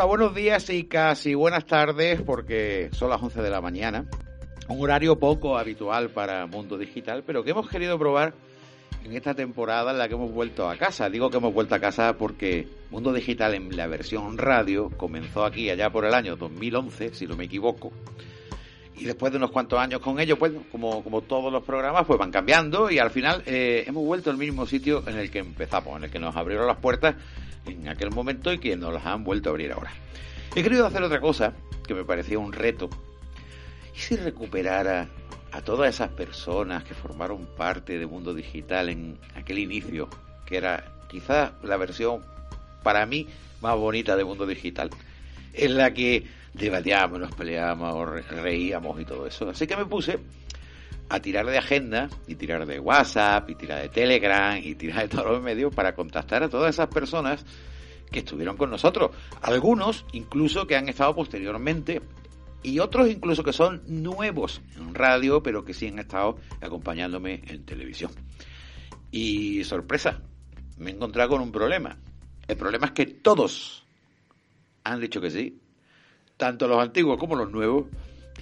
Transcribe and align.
Hola, 0.00 0.08
buenos 0.08 0.34
días 0.34 0.70
y 0.70 0.84
casi 0.84 1.34
buenas 1.34 1.66
tardes 1.66 2.22
porque 2.22 2.88
son 2.90 3.10
las 3.10 3.22
11 3.22 3.42
de 3.42 3.50
la 3.50 3.60
mañana. 3.60 4.06
Un 4.66 4.82
horario 4.82 5.18
poco 5.18 5.58
habitual 5.58 6.08
para 6.08 6.46
Mundo 6.46 6.78
Digital, 6.78 7.22
pero 7.26 7.44
que 7.44 7.50
hemos 7.50 7.68
querido 7.68 7.98
probar 7.98 8.32
en 9.04 9.12
esta 9.14 9.34
temporada 9.34 9.90
en 9.90 9.98
la 9.98 10.08
que 10.08 10.14
hemos 10.14 10.32
vuelto 10.32 10.70
a 10.70 10.78
casa. 10.78 11.10
Digo 11.10 11.28
que 11.28 11.36
hemos 11.36 11.52
vuelto 11.52 11.74
a 11.74 11.80
casa 11.80 12.16
porque 12.16 12.66
Mundo 12.88 13.12
Digital 13.12 13.52
en 13.52 13.76
la 13.76 13.88
versión 13.88 14.38
radio 14.38 14.88
comenzó 14.96 15.44
aquí 15.44 15.68
allá 15.68 15.90
por 15.90 16.06
el 16.06 16.14
año 16.14 16.34
2011, 16.34 17.12
si 17.12 17.26
no 17.26 17.36
me 17.36 17.44
equivoco. 17.44 17.92
Y 18.96 19.04
después 19.04 19.32
de 19.32 19.36
unos 19.36 19.50
cuantos 19.50 19.78
años 19.78 20.00
con 20.00 20.18
ello, 20.18 20.38
pues 20.38 20.52
como, 20.72 21.04
como 21.04 21.20
todos 21.20 21.52
los 21.52 21.62
programas, 21.62 22.06
pues 22.06 22.18
van 22.18 22.30
cambiando 22.30 22.90
y 22.90 22.98
al 22.98 23.10
final 23.10 23.42
eh, 23.44 23.84
hemos 23.86 24.02
vuelto 24.06 24.30
al 24.30 24.38
mismo 24.38 24.64
sitio 24.64 25.06
en 25.06 25.18
el 25.18 25.30
que 25.30 25.40
empezamos, 25.40 25.94
en 25.98 26.04
el 26.04 26.10
que 26.10 26.18
nos 26.18 26.34
abrieron 26.36 26.66
las 26.66 26.78
puertas 26.78 27.16
en 27.72 27.88
aquel 27.88 28.10
momento 28.10 28.52
y 28.52 28.58
que 28.58 28.76
nos 28.76 28.92
las 28.92 29.06
han 29.06 29.24
vuelto 29.24 29.48
a 29.48 29.52
abrir 29.52 29.72
ahora. 29.72 29.92
He 30.54 30.62
querido 30.62 30.86
hacer 30.86 31.02
otra 31.02 31.20
cosa 31.20 31.54
que 31.86 31.94
me 31.94 32.04
parecía 32.04 32.38
un 32.38 32.52
reto. 32.52 32.90
¿Y 33.94 33.98
si 33.98 34.16
recuperara 34.16 35.08
a 35.52 35.62
todas 35.62 35.94
esas 35.94 36.10
personas 36.10 36.84
que 36.84 36.94
formaron 36.94 37.46
parte 37.56 37.98
de 37.98 38.06
Mundo 38.06 38.34
Digital 38.34 38.88
en 38.88 39.18
aquel 39.34 39.58
inicio, 39.58 40.08
que 40.46 40.56
era 40.56 40.84
quizás 41.08 41.52
la 41.62 41.76
versión 41.76 42.22
para 42.82 43.04
mí 43.06 43.26
más 43.60 43.76
bonita 43.76 44.16
de 44.16 44.24
Mundo 44.24 44.46
Digital, 44.46 44.90
en 45.52 45.76
la 45.76 45.92
que 45.92 46.24
debatíamos, 46.54 47.20
nos 47.20 47.34
peleábamos, 47.34 48.26
reíamos 48.28 49.00
y 49.00 49.04
todo 49.04 49.26
eso. 49.26 49.50
Así 49.50 49.66
que 49.66 49.76
me 49.76 49.86
puse 49.86 50.18
a 51.10 51.20
tirar 51.20 51.44
de 51.44 51.58
agenda 51.58 52.08
y 52.28 52.36
tirar 52.36 52.64
de 52.64 52.78
WhatsApp 52.78 53.50
y 53.50 53.56
tirar 53.56 53.82
de 53.82 53.88
Telegram 53.88 54.56
y 54.56 54.76
tirar 54.76 55.02
de 55.02 55.08
todos 55.08 55.26
los 55.26 55.42
medios 55.42 55.74
para 55.74 55.94
contactar 55.94 56.44
a 56.44 56.48
todas 56.48 56.74
esas 56.74 56.86
personas 56.86 57.44
que 58.10 58.20
estuvieron 58.20 58.56
con 58.56 58.70
nosotros. 58.70 59.10
Algunos 59.42 60.06
incluso 60.12 60.66
que 60.66 60.76
han 60.76 60.88
estado 60.88 61.14
posteriormente 61.14 62.00
y 62.62 62.78
otros 62.78 63.08
incluso 63.08 63.42
que 63.42 63.52
son 63.52 63.82
nuevos 63.86 64.60
en 64.76 64.94
radio, 64.94 65.42
pero 65.42 65.64
que 65.64 65.74
sí 65.74 65.88
han 65.88 65.98
estado 65.98 66.38
acompañándome 66.60 67.42
en 67.46 67.64
televisión. 67.64 68.12
Y 69.10 69.64
sorpresa, 69.64 70.20
me 70.78 70.90
he 70.90 70.94
encontrado 70.94 71.30
con 71.30 71.40
un 71.40 71.50
problema. 71.50 71.96
El 72.46 72.56
problema 72.56 72.86
es 72.86 72.92
que 72.92 73.06
todos 73.06 73.84
han 74.84 75.00
dicho 75.00 75.20
que 75.20 75.30
sí, 75.30 75.58
tanto 76.36 76.68
los 76.68 76.78
antiguos 76.80 77.18
como 77.18 77.34
los 77.34 77.50
nuevos. 77.50 77.86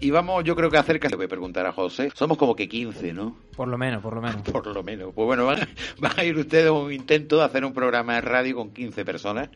Y 0.00 0.10
vamos, 0.10 0.44
yo 0.44 0.54
creo 0.54 0.70
que 0.70 0.78
acerca, 0.78 1.08
le 1.08 1.16
voy 1.16 1.26
a 1.26 1.28
preguntar 1.28 1.66
a 1.66 1.72
José, 1.72 2.10
somos 2.14 2.38
como 2.38 2.54
que 2.54 2.68
15, 2.68 3.12
¿no? 3.12 3.36
Por 3.56 3.68
lo 3.68 3.78
menos, 3.78 4.02
por 4.02 4.14
lo 4.14 4.22
menos. 4.22 4.42
Por 4.52 4.66
lo 4.66 4.82
menos. 4.82 5.12
Pues 5.14 5.26
bueno, 5.26 5.46
van, 5.46 5.60
van 5.98 6.18
a 6.18 6.24
ir 6.24 6.36
ustedes 6.36 6.68
a 6.68 6.72
un 6.72 6.92
intento 6.92 7.38
de 7.38 7.44
hacer 7.44 7.64
un 7.64 7.72
programa 7.72 8.14
de 8.14 8.20
radio 8.20 8.56
con 8.56 8.70
15 8.70 9.04
personas, 9.04 9.48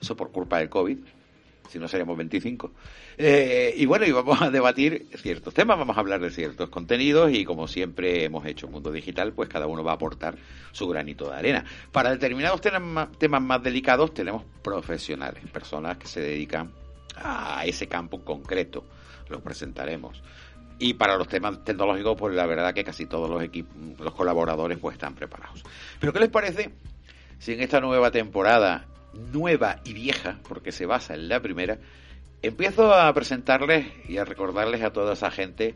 eso 0.00 0.16
por 0.16 0.30
culpa 0.32 0.58
del 0.58 0.68
COVID 0.68 0.98
si 1.68 1.78
no 1.78 1.88
seríamos 1.88 2.16
25. 2.16 2.70
Eh, 3.18 3.74
y 3.76 3.86
bueno, 3.86 4.04
y 4.06 4.12
vamos 4.12 4.40
a 4.40 4.50
debatir 4.50 5.06
ciertos 5.16 5.54
temas, 5.54 5.78
vamos 5.78 5.96
a 5.96 6.00
hablar 6.00 6.20
de 6.20 6.30
ciertos 6.30 6.68
contenidos 6.68 7.32
y 7.32 7.44
como 7.44 7.66
siempre 7.68 8.24
hemos 8.24 8.46
hecho 8.46 8.66
en 8.66 8.72
Mundo 8.72 8.92
Digital, 8.92 9.32
pues 9.32 9.48
cada 9.48 9.66
uno 9.66 9.82
va 9.82 9.92
a 9.92 9.94
aportar 9.94 10.36
su 10.72 10.86
granito 10.88 11.30
de 11.30 11.36
arena. 11.36 11.64
Para 11.90 12.10
determinados 12.10 12.60
temas 12.60 13.42
más 13.42 13.62
delicados 13.62 14.14
tenemos 14.14 14.44
profesionales, 14.62 15.42
personas 15.52 15.96
que 15.98 16.06
se 16.06 16.20
dedican 16.20 16.70
a 17.16 17.64
ese 17.64 17.86
campo 17.88 18.20
concreto, 18.24 18.84
los 19.28 19.40
presentaremos. 19.42 20.22
Y 20.78 20.94
para 20.94 21.16
los 21.16 21.28
temas 21.28 21.62
tecnológicos, 21.64 22.16
pues 22.18 22.34
la 22.34 22.46
verdad 22.46 22.74
que 22.74 22.84
casi 22.84 23.06
todos 23.06 23.30
los 23.30 23.42
equipos, 23.42 23.76
los 23.98 24.14
colaboradores 24.14 24.78
pues 24.78 24.94
están 24.94 25.14
preparados. 25.14 25.62
Pero 26.00 26.12
¿qué 26.12 26.18
les 26.18 26.30
parece 26.30 26.72
si 27.38 27.52
en 27.52 27.60
esta 27.60 27.80
nueva 27.80 28.10
temporada 28.10 28.86
nueva 29.32 29.80
y 29.84 29.92
vieja, 29.92 30.38
porque 30.48 30.72
se 30.72 30.86
basa 30.86 31.14
en 31.14 31.28
la 31.28 31.40
primera, 31.40 31.78
empiezo 32.42 32.92
a 32.92 33.12
presentarles 33.12 33.86
y 34.08 34.18
a 34.18 34.24
recordarles 34.24 34.82
a 34.82 34.92
toda 34.92 35.14
esa 35.14 35.30
gente 35.30 35.74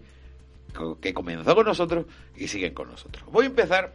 que 1.01 1.15
comenzó 1.15 1.55
con 1.55 1.67
nosotros 1.67 2.07
y 2.37 2.49
siguen 2.49 2.75
con 2.75 2.89
nosotros. 2.89 3.25
Voy 3.31 3.45
a 3.45 3.49
empezar 3.49 3.95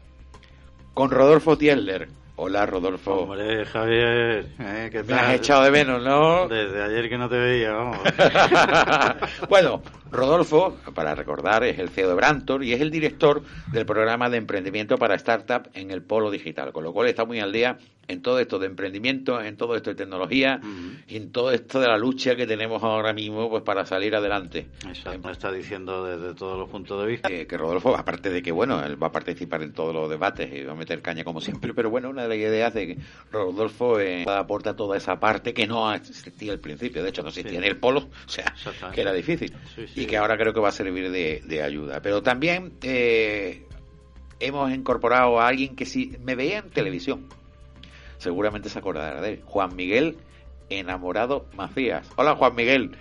con 0.94 1.12
Rodolfo 1.12 1.58
Tieller. 1.58 2.10
Hola, 2.36 2.66
Rodolfo. 2.66 3.14
Hombre, 3.14 3.64
Javier, 3.64 4.48
¿eh? 4.60 4.90
¿qué 4.92 5.04
Me 5.04 5.14
has 5.14 5.36
echado 5.36 5.64
de 5.66 5.72
menos, 5.72 6.02
¿no? 6.02 6.48
Desde 6.48 6.82
ayer 6.82 7.08
que 7.08 7.18
no 7.18 7.30
te 7.30 7.38
veía, 7.38 7.72
vamos. 7.74 8.00
bueno, 9.50 9.84
Rodolfo, 10.14 10.78
para 10.94 11.16
recordar, 11.16 11.64
es 11.64 11.80
el 11.80 11.90
CEO 11.90 12.10
de 12.10 12.14
Brantor 12.14 12.64
y 12.64 12.74
es 12.74 12.82
el 12.82 12.92
director 12.92 13.42
del 13.72 13.86
programa 13.86 14.30
de 14.30 14.38
emprendimiento 14.38 14.98
para 14.98 15.16
startup 15.16 15.70
en 15.74 15.90
el 15.90 16.04
polo 16.04 16.30
digital, 16.30 16.72
con 16.72 16.84
lo 16.84 16.94
cual 16.94 17.08
está 17.08 17.26
muy 17.26 17.40
al 17.40 17.52
día 17.52 17.80
en 18.08 18.22
todo 18.22 18.40
esto 18.40 18.60
de 18.60 18.68
emprendimiento, 18.68 19.42
en 19.42 19.56
todo 19.56 19.76
esto 19.76 19.90
de 19.90 19.96
tecnología 19.96 20.60
y 21.08 21.16
en 21.16 21.32
todo 21.32 21.52
esto 21.52 21.80
de 21.80 21.88
la 21.88 21.98
lucha 21.98 22.36
que 22.36 22.46
tenemos 22.46 22.84
ahora 22.84 23.14
mismo 23.14 23.50
pues 23.50 23.64
para 23.64 23.86
salir 23.86 24.16
adelante. 24.16 24.68
Exacto, 24.88 25.30
está 25.30 25.52
diciendo 25.52 26.06
desde 26.06 26.36
todos 26.36 26.60
los 26.60 26.70
puntos 26.70 27.02
de 27.02 27.08
vista. 27.08 27.30
Que, 27.30 27.48
que, 27.48 27.58
Rodolfo, 27.58 27.96
aparte 27.96 28.30
de 28.30 28.44
que, 28.44 28.52
bueno, 28.52 28.84
él 28.84 29.02
va 29.02 29.08
a 29.08 29.12
participar 29.12 29.64
en 29.64 29.74
todos 29.74 29.94
los 29.96 30.10
debates 30.10 30.54
y 30.54 30.64
va 30.64 30.74
a 30.74 30.76
meter 30.76 31.02
caña 31.02 31.24
como 31.24 31.42
siempre, 31.42 31.74
pero 31.74 31.90
bueno, 31.90 32.10
una 32.10 32.24
de 32.24 32.28
las 32.28 32.38
ideas 32.38 32.74
de 32.74 32.88
que 32.88 32.98
Rodolfo 33.32 34.00
eh, 34.00 34.26
aporta 34.28 34.76
toda 34.76 34.98
esa 34.98 35.20
parte 35.20 35.54
que 35.54 35.66
no 35.66 35.92
existía 35.94 36.52
al 36.52 36.60
principio, 36.60 37.02
de 37.04 37.10
hecho 37.10 37.24
no 37.24 37.30
existía 37.30 37.58
en 37.58 37.64
el 37.64 37.78
polo, 37.78 38.02
o 38.02 38.30
sea, 38.30 38.54
que 38.94 39.02
era 39.02 39.14
difícil 39.14 39.54
sí, 39.76 39.88
sí. 39.88 40.03
Y 40.04 40.06
que 40.06 40.18
ahora 40.18 40.38
creo 40.38 40.54
que 40.54 40.60
va 40.60 40.70
a 40.70 40.74
servir 40.74 41.10
de, 41.12 41.64
ayuda. 41.64 42.02
Pero 42.02 42.22
también 42.22 42.74
eh, 42.82 43.66
hemos 44.40 44.72
incorporado 44.72 45.40
a 45.40 45.48
alguien 45.48 45.76
que 45.76 45.86
si 45.86 46.18
me 46.22 46.36
veía 46.36 46.60
en 46.60 46.70
televisión, 46.70 47.28
seguramente 48.18 48.70
se 48.70 48.80
acordará 48.80 49.22
de 49.22 49.30
él. 49.30 49.42
Juan 49.46 49.76
Miguel 49.76 50.18
Enamorado 50.70 51.46
Macías. 51.56 52.10
Hola 52.18 52.36
Juan 52.36 52.56
Miguel. 52.56 52.92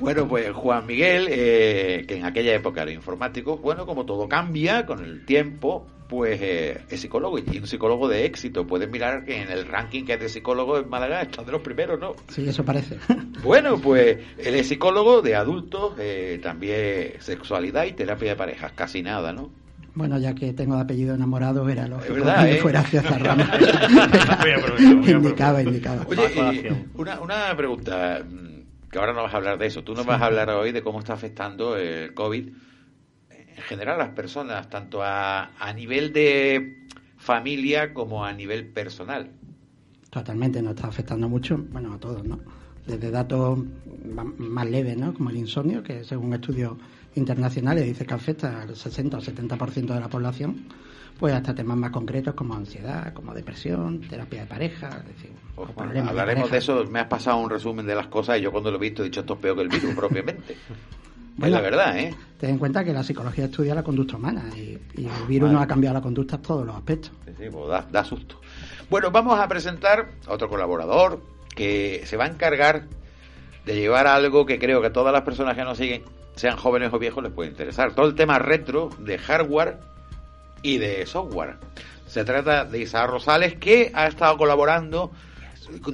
Bueno, 0.00 0.26
pues 0.28 0.50
Juan 0.52 0.86
Miguel, 0.86 1.28
eh, 1.30 2.04
que 2.06 2.16
en 2.16 2.24
aquella 2.24 2.54
época 2.54 2.82
era 2.82 2.92
informático, 2.92 3.58
bueno, 3.58 3.86
como 3.86 4.06
todo 4.06 4.28
cambia 4.28 4.86
con 4.86 5.04
el 5.04 5.24
tiempo, 5.24 5.86
pues 6.10 6.40
eh, 6.42 6.80
es 6.90 7.00
psicólogo 7.00 7.38
y 7.38 7.58
un 7.58 7.68
psicólogo 7.68 8.08
de 8.08 8.26
éxito. 8.26 8.66
Puedes 8.66 8.90
mirar 8.90 9.24
que 9.24 9.42
en 9.42 9.48
el 9.48 9.64
ranking 9.64 10.04
que 10.04 10.14
es 10.14 10.20
de 10.20 10.28
psicólogo 10.28 10.76
en 10.76 10.88
Málaga 10.90 11.22
está 11.22 11.44
de 11.44 11.52
los 11.52 11.62
primeros, 11.62 12.00
¿no? 12.00 12.16
Sí, 12.28 12.46
eso 12.48 12.64
parece. 12.64 12.98
Bueno, 13.42 13.78
pues 13.78 14.18
él 14.36 14.54
es 14.54 14.68
psicólogo 14.68 15.22
de 15.22 15.34
adultos, 15.34 15.94
eh, 15.98 16.38
también 16.42 17.14
sexualidad 17.20 17.86
y 17.86 17.92
terapia 17.92 18.30
de 18.30 18.36
parejas, 18.36 18.72
casi 18.72 19.00
nada, 19.00 19.32
¿no? 19.32 19.50
Bueno, 19.94 20.18
ya 20.18 20.34
que 20.34 20.52
tengo 20.52 20.74
de 20.76 20.82
apellido 20.82 21.14
enamorado, 21.14 21.66
era 21.66 21.88
lógico 21.88 22.14
verdad, 22.14 22.44
que 22.44 22.52
¿eh? 22.52 22.60
fuera 22.60 22.80
hacia 22.80 23.00
esa 23.00 23.18
rama. 23.18 23.50
indicaba, 25.08 25.62
indicaba. 25.62 26.04
Oye, 26.06 26.70
una, 26.96 27.18
una 27.20 27.56
pregunta, 27.56 28.20
que 28.90 28.98
ahora 28.98 29.14
no 29.14 29.22
vas 29.22 29.32
a 29.32 29.38
hablar 29.38 29.56
de 29.56 29.66
eso. 29.66 29.82
Tú 29.82 29.94
no 29.94 30.04
vas 30.04 30.20
a 30.20 30.26
hablar 30.26 30.50
hoy 30.50 30.72
de 30.72 30.82
cómo 30.82 30.98
está 30.98 31.14
afectando 31.14 31.76
el 31.76 32.12
COVID 32.12 32.46
en 33.56 33.62
general 33.62 33.98
las 33.98 34.10
personas, 34.10 34.68
tanto 34.68 35.02
a, 35.02 35.50
a 35.58 35.72
nivel 35.72 36.12
de 36.12 36.86
familia 37.16 37.92
como 37.92 38.24
a 38.24 38.32
nivel 38.32 38.66
personal. 38.66 39.30
Totalmente, 40.10 40.60
nos 40.62 40.74
está 40.74 40.88
afectando 40.88 41.28
mucho, 41.28 41.56
bueno, 41.70 41.94
a 41.94 41.98
todos, 41.98 42.24
¿no? 42.24 42.40
Desde 42.86 43.10
datos 43.10 43.58
más 44.38 44.68
leves, 44.68 44.96
¿no? 44.96 45.14
Como 45.14 45.30
el 45.30 45.36
insomnio, 45.36 45.82
que 45.82 46.02
según 46.02 46.32
estudios 46.34 46.72
internacionales 47.14 47.84
dice 47.84 48.06
que 48.06 48.14
afecta 48.14 48.62
al 48.62 48.74
60 48.74 49.18
o 49.18 49.20
70% 49.20 49.94
de 49.94 50.00
la 50.00 50.08
población, 50.08 50.66
pues 51.18 51.34
hasta 51.34 51.54
temas 51.54 51.76
más 51.76 51.90
concretos 51.90 52.34
como 52.34 52.54
ansiedad, 52.54 53.12
como 53.12 53.34
depresión, 53.34 54.00
terapia 54.00 54.40
de 54.40 54.46
pareja, 54.46 55.04
hablaremos 56.08 56.48
de, 56.48 56.52
de, 56.52 56.58
eso. 56.58 56.84
Me 56.86 57.00
has 57.00 57.08
pasado 57.08 57.36
un 57.36 57.50
resumen 57.50 57.86
de 57.86 57.94
las 57.94 58.06
cosas 58.06 58.38
y 58.38 58.42
yo 58.42 58.50
cuando 58.50 58.70
lo 58.70 58.78
he 58.78 58.80
visto 58.80 59.02
he 59.02 59.04
dicho 59.04 59.20
esto 59.20 59.34
es 59.34 59.40
peor 59.40 59.56
que 59.56 59.62
el 59.62 59.68
virus 59.68 59.94
propiamente. 59.96 60.56
Bueno, 61.36 61.56
es 61.56 61.62
la 61.62 61.70
verdad, 61.70 61.98
¿eh? 61.98 62.14
Ten 62.38 62.50
en 62.50 62.58
cuenta 62.58 62.84
que 62.84 62.92
la 62.92 63.02
psicología 63.02 63.46
estudia 63.46 63.74
la 63.74 63.82
conducta 63.82 64.16
humana 64.16 64.44
y, 64.56 64.78
y 64.96 65.06
el 65.06 65.26
virus 65.28 65.48
vale. 65.48 65.54
no 65.54 65.60
ha 65.60 65.66
cambiado 65.66 65.94
la 65.94 66.00
conducta 66.02 66.36
en 66.36 66.42
todos 66.42 66.66
los 66.66 66.74
aspectos. 66.74 67.12
Sí, 67.26 67.32
sí 67.38 67.44
pues 67.50 67.68
da, 67.68 67.86
da 67.90 68.04
susto. 68.04 68.40
Bueno, 68.88 69.10
vamos 69.10 69.38
a 69.38 69.46
presentar 69.48 70.10
a 70.26 70.32
otro 70.32 70.48
colaborador 70.48 71.22
que 71.54 72.02
se 72.06 72.16
va 72.16 72.24
a 72.24 72.28
encargar 72.28 72.84
de 73.64 73.74
llevar 73.74 74.06
algo 74.06 74.46
que 74.46 74.58
creo 74.58 74.80
que 74.80 74.88
a 74.88 74.92
todas 74.92 75.12
las 75.12 75.22
personas 75.22 75.56
que 75.56 75.64
nos 75.64 75.78
siguen 75.78 76.02
sean 76.36 76.56
jóvenes 76.56 76.92
o 76.92 76.98
viejos, 76.98 77.22
les 77.22 77.32
puede 77.32 77.50
interesar. 77.50 77.94
Todo 77.94 78.06
el 78.06 78.14
tema 78.14 78.38
retro 78.38 78.88
de 78.98 79.18
hardware 79.18 79.78
y 80.62 80.78
de 80.78 81.04
software. 81.06 81.58
Se 82.06 82.24
trata 82.24 82.64
de 82.64 82.80
Isaías 82.80 83.10
Rosales, 83.10 83.54
que 83.56 83.92
ha 83.94 84.06
estado 84.06 84.36
colaborando, 84.36 85.12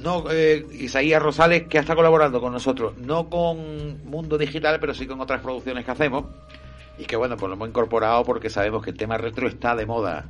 no 0.01 0.29
eh, 0.31 0.65
Isaías 0.71 1.21
Rosales, 1.21 1.63
que 1.63 1.77
estado 1.77 1.97
colaborando 1.97 2.41
con 2.41 2.53
nosotros, 2.53 2.97
no 2.97 3.29
con 3.29 4.03
Mundo 4.05 4.37
Digital, 4.37 4.79
pero 4.79 4.93
sí 4.93 5.07
con 5.07 5.21
otras 5.21 5.41
producciones 5.41 5.85
que 5.85 5.91
hacemos. 5.91 6.25
Y 6.97 7.05
que 7.05 7.15
bueno, 7.15 7.37
pues 7.37 7.49
lo 7.49 7.55
hemos 7.55 7.69
incorporado 7.69 8.23
porque 8.23 8.49
sabemos 8.49 8.83
que 8.83 8.89
el 8.89 8.97
tema 8.97 9.17
retro 9.17 9.47
está 9.47 9.75
de 9.75 9.85
moda. 9.85 10.25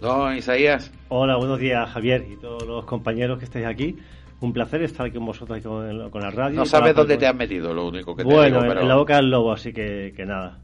¿No, 0.00 0.34
Isaías? 0.34 0.92
Hola, 1.08 1.36
buenos 1.36 1.58
días, 1.58 1.88
Javier, 1.90 2.26
y 2.30 2.36
todos 2.36 2.66
los 2.66 2.84
compañeros 2.84 3.38
que 3.38 3.44
estáis 3.44 3.66
aquí. 3.66 3.96
Un 4.40 4.52
placer 4.52 4.82
estar 4.82 5.12
con 5.12 5.26
vosotros 5.26 5.58
y 5.58 5.62
con, 5.62 6.10
con 6.10 6.22
la 6.22 6.30
radio. 6.30 6.56
No 6.56 6.66
sabes 6.66 6.94
dónde 6.94 7.18
te 7.18 7.26
has 7.26 7.34
metido, 7.34 7.74
lo 7.74 7.88
único 7.88 8.16
que 8.16 8.22
bueno, 8.22 8.40
te 8.40 8.46
digo. 8.46 8.60
Bueno, 8.64 8.80
en 8.80 8.88
la 8.88 8.96
boca 8.96 9.16
del 9.16 9.30
lobo, 9.30 9.52
así 9.52 9.72
que, 9.72 10.14
que 10.16 10.24
nada. 10.24 10.58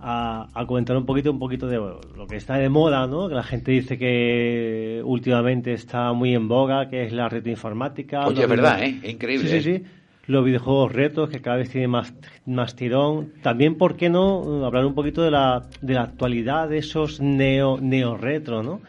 A, 0.00 0.48
a 0.54 0.66
comentar 0.66 0.96
un 0.96 1.04
poquito, 1.06 1.30
un 1.30 1.38
poquito 1.38 1.66
de 1.66 1.76
lo 1.76 2.26
que 2.28 2.36
está 2.36 2.56
de 2.56 2.68
moda, 2.68 3.06
¿no? 3.06 3.28
Que 3.28 3.34
la 3.34 3.42
gente 3.42 3.72
dice 3.72 3.98
que 3.98 5.02
últimamente 5.04 5.72
está 5.72 6.12
muy 6.12 6.34
en 6.34 6.48
boga, 6.48 6.88
que 6.88 7.04
es 7.04 7.12
la 7.12 7.28
retroinformática. 7.28 8.20
Oye, 8.26 8.34
los 8.34 8.44
es 8.44 8.48
verdad, 8.48 8.82
¿eh? 8.82 9.00
Increíble. 9.04 9.48
Sí, 9.48 9.60
sí, 9.62 9.70
¿eh? 9.70 9.78
sí. 9.80 9.84
Los 10.26 10.44
videojuegos 10.44 10.92
retos 10.92 11.30
que 11.30 11.40
cada 11.40 11.56
vez 11.56 11.70
tienen 11.70 11.90
más, 11.90 12.12
más 12.44 12.76
tirón. 12.76 13.32
También, 13.42 13.76
¿por 13.76 13.96
qué 13.96 14.10
no? 14.10 14.64
Hablar 14.66 14.84
un 14.84 14.94
poquito 14.94 15.22
de 15.22 15.30
la, 15.30 15.62
de 15.80 15.94
la 15.94 16.02
actualidad 16.02 16.68
de 16.68 16.78
esos 16.78 17.18
neo, 17.20 17.78
neo 17.80 18.16
retro, 18.18 18.62
¿no? 18.62 18.80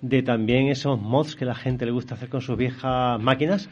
De 0.00 0.22
también 0.22 0.68
esos 0.68 1.00
mods 1.00 1.34
que 1.34 1.44
la 1.44 1.54
gente 1.56 1.84
le 1.84 1.90
gusta 1.90 2.14
hacer 2.14 2.28
con 2.28 2.42
sus 2.42 2.56
viejas 2.56 3.20
máquinas 3.20 3.68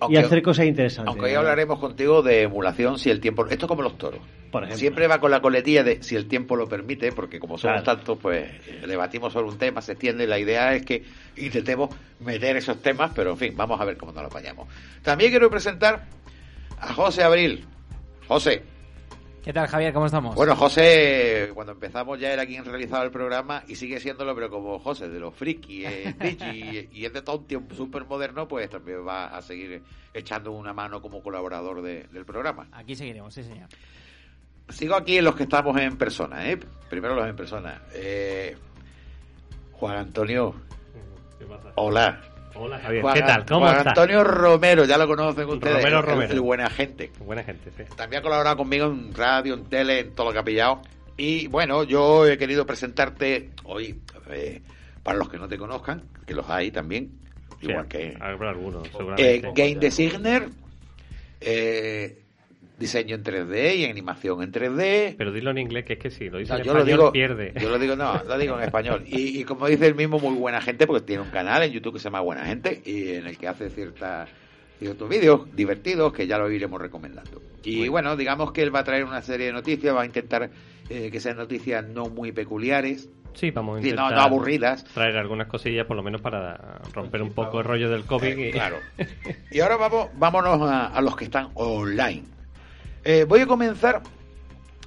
Aunque- 0.00 0.14
y 0.14 0.18
hacer 0.18 0.42
cosas 0.42 0.66
interesantes. 0.66 1.08
Aunque 1.14 1.30
hoy 1.30 1.34
hablaremos 1.34 1.78
contigo 1.78 2.20
de 2.22 2.42
emulación 2.42 2.98
si 2.98 3.08
el 3.08 3.20
tiempo... 3.20 3.46
Esto 3.46 3.64
es 3.64 3.68
como 3.68 3.80
los 3.82 3.96
toros. 3.96 4.20
Por 4.50 4.62
ejemplo. 4.62 4.78
Siempre 4.78 5.06
va 5.06 5.20
con 5.20 5.30
la 5.30 5.40
coletilla 5.40 5.82
de 5.82 6.02
si 6.02 6.16
el 6.16 6.28
tiempo 6.28 6.56
lo 6.56 6.68
permite, 6.68 7.12
porque 7.12 7.38
como 7.38 7.58
somos 7.58 7.82
Claro. 7.82 7.96
tantos, 7.98 8.18
pues 8.20 8.50
debatimos 8.86 9.32
sobre 9.32 9.48
un 9.48 9.58
tema, 9.58 9.82
se 9.82 9.92
extiende. 9.92 10.26
La 10.26 10.38
idea 10.38 10.74
es 10.74 10.84
que 10.84 11.04
intentemos 11.36 11.90
meter 12.20 12.56
esos 12.56 12.80
temas, 12.80 13.12
pero 13.14 13.32
en 13.32 13.36
fin, 13.38 13.54
vamos 13.56 13.80
a 13.80 13.84
ver 13.84 13.96
cómo 13.96 14.12
nos 14.12 14.22
lo 14.22 14.28
apañamos. 14.28 14.68
También 15.02 15.30
quiero 15.30 15.50
presentar 15.50 16.04
a 16.78 16.92
José 16.94 17.22
Abril. 17.22 17.64
José. 18.28 18.62
¿Qué 19.44 19.52
tal, 19.52 19.68
Javier? 19.68 19.92
¿Cómo 19.92 20.06
estamos? 20.06 20.34
Bueno, 20.34 20.56
José, 20.56 21.50
cuando 21.54 21.72
empezamos 21.72 22.18
ya 22.18 22.32
era 22.32 22.44
quien 22.46 22.64
realizaba 22.64 23.04
el 23.04 23.12
programa 23.12 23.62
y 23.68 23.76
sigue 23.76 24.00
siéndolo, 24.00 24.34
pero 24.34 24.50
como 24.50 24.80
José, 24.80 25.08
de 25.08 25.20
los 25.20 25.32
friki, 25.36 25.84
eh, 25.86 26.14
digi, 26.20 26.88
y 26.92 27.04
es 27.04 27.12
de 27.12 27.22
todo 27.22 27.38
un 27.38 27.46
tío 27.46 27.62
súper 27.76 28.04
moderno, 28.06 28.48
pues 28.48 28.68
también 28.68 29.06
va 29.06 29.26
a 29.26 29.40
seguir 29.42 29.82
echando 30.12 30.50
una 30.50 30.72
mano 30.72 31.00
como 31.00 31.22
colaborador 31.22 31.80
de- 31.82 32.08
del 32.12 32.24
programa. 32.24 32.66
Aquí 32.72 32.96
seguiremos, 32.96 33.32
sí, 33.34 33.44
señor. 33.44 33.68
Sigo 34.68 34.94
aquí 34.96 35.18
en 35.18 35.24
los 35.24 35.34
que 35.36 35.44
estamos 35.44 35.78
en 35.80 35.96
persona, 35.96 36.50
¿eh? 36.50 36.58
Primero 36.88 37.14
los 37.14 37.26
en 37.26 37.36
persona. 37.36 37.82
Eh, 37.94 38.56
Juan 39.72 39.96
Antonio, 39.96 40.54
hola. 41.76 42.20
Hola, 42.54 42.78
Javier. 42.78 43.02
Juan, 43.02 43.14
¿qué 43.14 43.20
tal? 43.20 43.44
¿Cómo 43.44 43.60
Juan 43.60 43.76
está? 43.76 43.90
Antonio 43.90 44.24
Romero, 44.24 44.84
ya 44.84 44.96
lo 44.96 45.06
conocen 45.06 45.46
ustedes. 45.46 45.76
Romero, 45.76 46.00
Romero. 46.00 46.32
El, 46.32 46.40
buena 46.40 46.70
gente. 46.70 47.12
Buena 47.18 47.42
gente, 47.42 47.70
sí. 47.76 47.82
También 47.94 48.20
ha 48.20 48.22
colaborado 48.22 48.56
conmigo 48.56 48.86
en 48.86 49.14
radio, 49.14 49.54
en 49.54 49.64
tele, 49.66 50.00
en 50.00 50.14
todo 50.14 50.28
lo 50.28 50.32
que 50.32 50.38
ha 50.38 50.44
pillado. 50.44 50.80
Y 51.18 51.48
bueno, 51.48 51.84
yo 51.84 52.26
he 52.26 52.38
querido 52.38 52.64
presentarte 52.64 53.50
hoy, 53.64 54.00
eh, 54.30 54.62
para 55.02 55.18
los 55.18 55.28
que 55.28 55.38
no 55.38 55.48
te 55.48 55.58
conozcan, 55.58 56.02
que 56.26 56.34
los 56.34 56.48
hay 56.48 56.70
también, 56.70 57.10
Sí, 57.60 57.68
igual 57.68 57.88
que 57.88 58.16
Habrá 58.20 58.50
algunos, 58.50 58.86
eh, 58.86 58.90
seguramente. 58.92 59.52
Game 59.54 59.74
Designer, 59.76 60.48
eh, 61.40 62.25
diseño 62.78 63.14
en 63.16 63.24
3D 63.24 63.76
y 63.76 63.84
animación 63.86 64.42
en 64.42 64.52
3D. 64.52 65.14
Pero 65.16 65.32
dilo 65.32 65.50
en 65.50 65.58
inglés, 65.58 65.84
que 65.84 65.94
es 65.94 65.98
que 65.98 66.10
si 66.10 66.28
lo 66.28 66.38
dices 66.38 66.52
No, 66.54 66.58
en 66.58 66.64
yo 66.64 66.72
lo 66.74 66.78
español 66.80 66.98
digo, 66.98 67.12
pierde. 67.12 67.52
yo 67.60 67.68
lo 67.70 67.78
digo, 67.78 67.96
no, 67.96 68.22
lo 68.24 68.38
digo 68.38 68.56
en 68.58 68.64
español. 68.64 69.02
Y, 69.06 69.40
y 69.40 69.44
como 69.44 69.66
dice 69.66 69.86
el 69.86 69.94
mismo, 69.94 70.18
muy 70.18 70.34
buena 70.34 70.60
gente, 70.60 70.86
porque 70.86 71.04
tiene 71.06 71.22
un 71.22 71.30
canal 71.30 71.62
en 71.62 71.72
YouTube 71.72 71.94
que 71.94 71.98
se 72.00 72.04
llama 72.04 72.20
Buena 72.20 72.44
Gente 72.44 72.82
y 72.84 73.14
en 73.14 73.26
el 73.26 73.38
que 73.38 73.48
hace 73.48 73.70
cierta, 73.70 74.26
ciertos 74.78 75.08
vídeos 75.08 75.54
divertidos 75.56 76.12
que 76.12 76.26
ya 76.26 76.36
lo 76.38 76.50
iremos 76.50 76.80
recomendando. 76.80 77.40
Y 77.64 77.78
Bueno. 77.78 77.92
bueno, 77.92 78.16
digamos 78.16 78.52
que 78.52 78.62
él 78.62 78.74
va 78.74 78.80
a 78.80 78.84
traer 78.84 79.04
una 79.04 79.22
serie 79.22 79.46
de 79.46 79.52
noticias, 79.52 79.94
va 79.96 80.02
a 80.02 80.06
intentar 80.06 80.50
eh, 80.90 81.10
que 81.10 81.18
sean 81.18 81.36
noticias 81.36 81.84
no 81.88 82.04
muy 82.06 82.32
peculiares, 82.32 83.08
Sí, 83.34 83.50
vamos 83.50 83.78
a 83.78 83.82
sí, 83.82 83.88
no, 83.88 84.04
intentar 84.04 84.16
no 84.16 84.22
aburridas. 84.22 84.84
traer 84.94 85.16
algunas 85.18 85.46
cosillas, 85.48 85.84
por 85.86 85.94
lo 85.96 86.02
menos 86.02 86.22
para 86.22 86.80
romper 86.94 87.20
un 87.20 87.32
poco 87.34 87.58
el 87.58 87.64
rollo 87.66 87.90
del 87.90 88.04
COVID. 88.04 88.24
Eh, 88.26 88.48
y- 88.48 88.52
claro. 88.52 88.76
Y 89.50 89.60
ahora 89.60 89.76
vamos, 89.76 90.08
vámonos 90.14 90.60
a, 90.62 90.86
a 90.86 91.00
los 91.02 91.14
que 91.16 91.24
están 91.24 91.48
online. 91.54 92.22
Eh, 93.08 93.24
voy 93.24 93.40
a 93.40 93.46
comenzar 93.46 94.02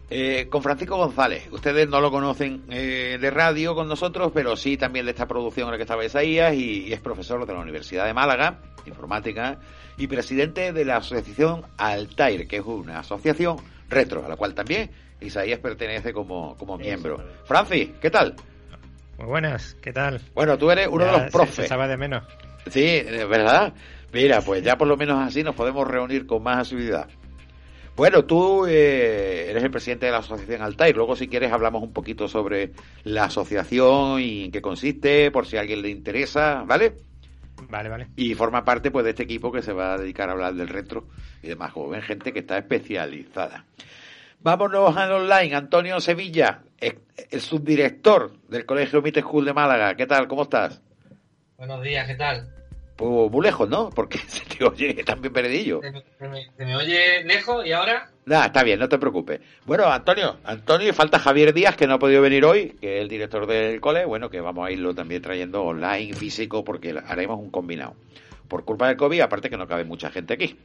eh, 0.10 0.48
con 0.50 0.62
Francisco 0.62 0.98
González. 0.98 1.48
Ustedes 1.51 1.88
no 1.88 2.01
lo 2.01 2.12
conocen 2.12 2.63
eh, 2.69 3.18
de 3.19 3.31
radio 3.31 3.75
con 3.75 3.88
nosotros, 3.88 4.31
pero 4.33 4.57
sí 4.57 4.75
también 4.75 5.06
de 5.06 5.12
esta 5.12 5.25
producción 5.25 5.68
en 5.68 5.71
la 5.71 5.77
que 5.77 5.83
estaba 5.83 6.04
Isaías 6.04 6.54
y, 6.54 6.88
y 6.88 6.94
es 6.94 7.00
profesor 7.00 7.45
de 7.45 7.54
la 7.54 7.60
Universidad 7.60 8.06
de 8.06 8.13
Málaga, 8.13 8.60
informática, 8.86 9.60
y 9.98 10.07
presidente 10.07 10.74
de 10.74 10.83
la 10.83 10.98
asociación 10.98 11.62
Altair, 11.77 12.45
que 12.48 12.57
es 12.57 12.66
una 12.66 13.00
asociación 13.00 13.57
retro, 13.88 14.25
a 14.25 14.27
la 14.30 14.36
cual 14.36 14.54
también 14.54 14.89
Isaías 15.21 15.60
pertenece 15.60 16.12
como, 16.12 16.57
como 16.57 16.77
miembro. 16.77 17.24
Francis, 17.45 17.89
¿qué 18.01 18.10
tal? 18.10 18.36
Muy 19.18 19.27
buenas, 19.27 19.75
¿qué 19.81 19.94
tal? 19.94 20.19
Bueno, 20.33 20.57
tú 20.57 20.69
eres 20.71 20.88
uno 20.92 21.06
Ya 21.06 21.12
de 21.12 21.18
los 21.18 21.25
se- 21.25 21.31
profes. 21.31 21.56
Se, 21.56 21.68
sabe 21.68 21.88
de 21.88 21.95
menos. 21.98 22.24
Sí, 22.69 23.01
verdad. 23.30 23.74
Mira, 24.12 24.42
pues 24.42 24.62
ya 24.63 24.77
por 24.77 24.88
lo 24.88 24.98
menos 24.98 25.19
así 25.19 25.44
nos 25.44 25.56
podemos 25.56 25.88
reunir 25.88 26.25
con 26.25 26.42
más 26.44 26.60
asiduidad. 26.60 27.07
Bueno, 28.00 28.24
tú 28.24 28.66
eh, 28.66 29.50
eres 29.50 29.62
el 29.62 29.72
presidente 29.72 30.06
de 30.06 30.13
la 30.13 30.19
asociación 30.19 30.62
Altair. 30.62 30.96
Luego, 30.96 31.18
si 31.18 31.28
quieres, 31.28 31.51
hablamos 31.51 31.84
un 31.84 31.92
poquito 31.92 32.30
sobre 32.30 32.72
la 33.04 33.25
asociación 33.25 34.22
y 34.22 34.46
en 34.46 34.51
qué 34.51 34.62
consiste, 34.62 35.31
por 35.31 35.46
si 35.46 35.57
a 35.57 35.60
alguien 35.60 35.81
le 35.81 35.90
interesa, 35.90 36.63
¿vale? 36.66 36.94
Vale, 37.68 37.90
vale. 37.90 38.07
Y 38.16 38.36
forma 38.36 38.63
parte 38.63 38.90
pues 38.90 39.04
de 39.04 39.10
este 39.10 39.24
equipo 39.24 39.51
que 39.51 39.62
se 39.62 39.74
va 39.74 39.96
a 39.96 39.98
dedicar 39.98 40.30
a 40.30 40.31
hablar 40.31 40.54
del 40.54 40.69
retro 40.69 41.07
y 41.44 41.50
demás 41.50 41.74
joven, 41.74 42.01
gente 42.01 42.31
que 42.31 42.40
está 42.40 42.57
especializada. 42.57 43.66
Vámonos 44.40 44.95
al 44.95 45.12
online. 45.12 45.54
Antonio 45.54 46.00
Sevilla, 46.00 46.62
el 46.80 47.42
subdirector 47.42 48.31
del 48.48 48.66
Colegio 48.66 49.02
Mite 49.02 49.19
School 49.19 49.44
de 49.44 49.52
Málaga. 49.52 49.95
¿Qué 49.95 50.07
tal? 50.07 50.30
¿Cómo 50.30 50.44
estás? 50.44 50.81
Buenos 51.57 51.84
días, 51.84 52.07
¿qué 52.07 52.16
tal? 52.16 52.58
Pues 53.00 53.31
muy 53.31 53.46
lejos, 53.46 53.69
¿no? 53.69 53.90
Porque 53.92 54.18
se 54.28 54.44
te 54.46 54.66
oye 54.66 54.94
también 55.06 55.31
perdidillo. 55.31 55.80
¿Se 55.81 55.90
me, 55.92 56.04
se 56.19 56.28
me- 56.28 56.46
se 56.57 56.66
me 56.66 56.75
oye 56.75 57.24
lejos 57.24 57.66
y 57.66 57.72
ahora? 57.72 58.10
Nada, 58.25 58.48
está 58.48 58.62
bien, 58.63 58.78
no 58.78 58.90
te 58.90 58.98
preocupes. 59.00 59.40
Bueno, 59.66 59.86
Antonio, 59.88 60.36
Antonio, 60.44 60.90
y 60.90 60.92
falta 60.92 61.18
Javier 61.18 61.54
Díaz, 61.54 61.78
que 61.78 61.88
no 61.88 61.94
ha 61.96 62.00
podido 62.00 62.22
venir 62.22 62.44
hoy, 62.44 62.75
que 62.81 62.98
es 62.98 63.01
el 63.01 63.07
director 63.07 63.48
del 63.48 63.80
cole. 63.80 64.04
Bueno, 64.06 64.30
que 64.30 64.42
vamos 64.42 64.68
a 64.68 64.72
irlo 64.72 64.94
también 64.94 65.22
trayendo 65.22 65.63
online, 65.63 66.13
físico, 66.13 66.63
porque 66.66 66.94
haremos 67.07 67.40
un 67.40 67.50
combinado. 67.50 67.96
Por 68.50 68.66
culpa 68.66 68.88
del 68.90 68.98
COVID, 68.98 69.22
aparte 69.22 69.50
que 69.50 69.57
no 69.57 69.66
cabe 69.68 69.86
mucha 69.86 70.12
gente 70.12 70.34
aquí. 70.34 70.57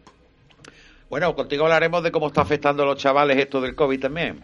Bueno, 1.09 1.35
contigo 1.37 1.65
hablaremos 1.65 2.03
de 2.03 2.11
cómo 2.11 2.27
está 2.27 2.41
afectando 2.43 2.83
a 2.83 2.87
los 2.87 2.97
chavales 2.99 3.37
esto 3.37 3.61
del 3.61 3.75
COVID 3.77 4.01
también. 4.01 4.41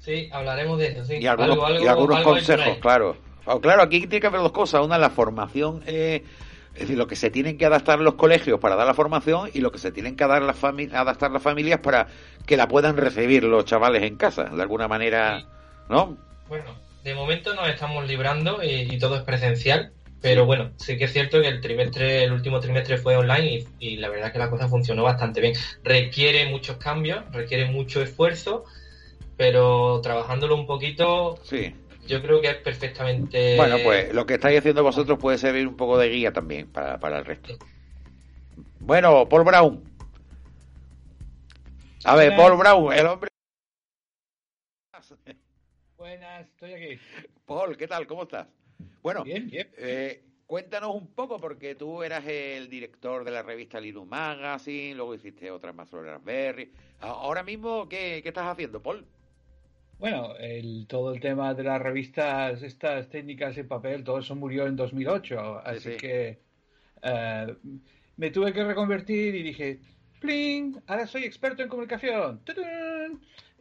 Sí, 0.00 0.28
hablaremos 0.32 0.78
de 0.78 0.88
eso, 0.88 1.04
sí. 1.04 1.16
Y 1.16 1.26
algunos, 1.26 1.52
Algo- 1.56 1.66
algo- 1.66 1.84
y 1.84 1.86
algunos 1.88 2.20
consejos, 2.20 2.76
claro. 2.80 3.16
Ah, 3.46 3.56
Claro, 3.62 3.82
aquí 3.82 4.00
tiene 4.00 4.20
que 4.20 4.26
haber 4.26 4.40
dos 4.40 4.52
cosas. 4.52 4.84
Una, 4.84 4.98
la 4.98 5.10
formación, 5.10 5.82
eh, 5.86 6.22
es 6.74 6.80
decir, 6.80 6.96
lo 6.96 7.06
que 7.06 7.16
se 7.16 7.30
tienen 7.30 7.58
que 7.58 7.66
adaptar 7.66 7.98
los 7.98 8.14
colegios 8.14 8.60
para 8.60 8.76
dar 8.76 8.86
la 8.86 8.94
formación 8.94 9.50
y 9.52 9.60
lo 9.60 9.72
que 9.72 9.78
se 9.78 9.90
tienen 9.92 10.16
que 10.16 10.26
dar 10.26 10.42
las 10.42 10.62
adaptar 10.62 11.30
las 11.30 11.42
familias 11.42 11.80
para 11.80 12.06
que 12.46 12.56
la 12.56 12.68
puedan 12.68 12.96
recibir 12.96 13.44
los 13.44 13.64
chavales 13.64 14.02
en 14.02 14.16
casa, 14.16 14.44
de 14.44 14.62
alguna 14.62 14.88
manera, 14.88 15.44
¿no? 15.88 16.16
Bueno, 16.48 16.64
de 17.04 17.14
momento 17.14 17.54
nos 17.54 17.68
estamos 17.68 18.06
librando 18.06 18.62
y, 18.62 18.94
y 18.94 18.98
todo 18.98 19.16
es 19.16 19.22
presencial, 19.22 19.92
pero 20.20 20.46
bueno, 20.46 20.70
sí 20.76 20.96
que 20.96 21.04
es 21.04 21.12
cierto 21.12 21.40
que 21.40 21.48
el 21.48 21.60
trimestre, 21.60 22.24
el 22.24 22.32
último 22.32 22.60
trimestre 22.60 22.98
fue 22.98 23.16
online 23.16 23.66
y, 23.78 23.92
y 23.92 23.96
la 23.96 24.08
verdad 24.08 24.32
que 24.32 24.38
la 24.38 24.50
cosa 24.50 24.68
funcionó 24.68 25.04
bastante 25.04 25.40
bien. 25.40 25.54
Requiere 25.84 26.48
muchos 26.50 26.76
cambios, 26.76 27.24
requiere 27.32 27.70
mucho 27.70 28.02
esfuerzo, 28.02 28.64
pero 29.36 30.00
trabajándolo 30.02 30.56
un 30.56 30.66
poquito, 30.66 31.38
Sí. 31.44 31.74
Yo 32.08 32.22
creo 32.22 32.40
que 32.40 32.48
es 32.48 32.56
perfectamente. 32.56 33.56
Bueno, 33.56 33.76
pues 33.84 34.12
lo 34.14 34.26
que 34.26 34.34
estáis 34.34 34.58
haciendo 34.58 34.82
vosotros 34.82 35.18
puede 35.18 35.38
servir 35.38 35.68
un 35.68 35.76
poco 35.76 35.98
de 35.98 36.08
guía 36.08 36.32
también 36.32 36.66
para, 36.68 36.98
para 36.98 37.18
el 37.18 37.24
resto. 37.24 37.54
Bueno, 38.80 39.28
Paul 39.28 39.44
Brown. 39.44 39.84
A 42.04 42.16
ver, 42.16 42.34
Paul 42.34 42.56
Brown, 42.56 42.92
el 42.92 43.06
hombre... 43.06 43.28
Buenas, 45.96 46.46
estoy 46.46 46.72
aquí. 46.72 46.98
Paul, 47.44 47.76
¿qué 47.76 47.86
tal? 47.86 48.06
¿Cómo 48.06 48.22
estás? 48.22 48.46
Bueno, 49.02 49.24
Bien, 49.24 49.48
bien. 49.50 49.68
Eh, 49.76 50.22
cuéntanos 50.46 50.94
un 50.94 51.08
poco, 51.08 51.38
porque 51.38 51.74
tú 51.74 52.02
eras 52.02 52.24
el 52.26 52.70
director 52.70 53.24
de 53.24 53.32
la 53.32 53.42
revista 53.42 53.80
Linux 53.80 54.08
Magazine, 54.08 54.94
luego 54.94 55.14
hiciste 55.14 55.50
otras 55.50 55.74
más 55.74 55.88
sobre 55.90 56.10
Raspberry. 56.10 56.72
Ahora 57.00 57.42
mismo, 57.42 57.88
¿qué, 57.88 58.20
qué 58.22 58.28
estás 58.28 58.46
haciendo, 58.46 58.80
Paul? 58.80 59.04
Bueno, 59.98 60.36
el, 60.38 60.86
todo 60.86 61.12
el 61.12 61.20
tema 61.20 61.54
de 61.54 61.64
las 61.64 61.80
revistas, 61.82 62.62
estas 62.62 63.08
técnicas 63.08 63.56
en 63.58 63.66
papel, 63.66 64.04
todo 64.04 64.20
eso 64.20 64.36
murió 64.36 64.66
en 64.66 64.76
2008, 64.76 65.62
así 65.64 65.92
sí. 65.92 65.96
que 65.96 66.38
eh, 67.02 67.54
me 68.16 68.30
tuve 68.30 68.52
que 68.52 68.64
reconvertir 68.64 69.34
y 69.34 69.42
dije, 69.42 69.80
¡pling! 70.20 70.80
Ahora 70.86 71.06
soy 71.06 71.24
experto 71.24 71.62
en 71.62 71.68
comunicación. 71.68 72.40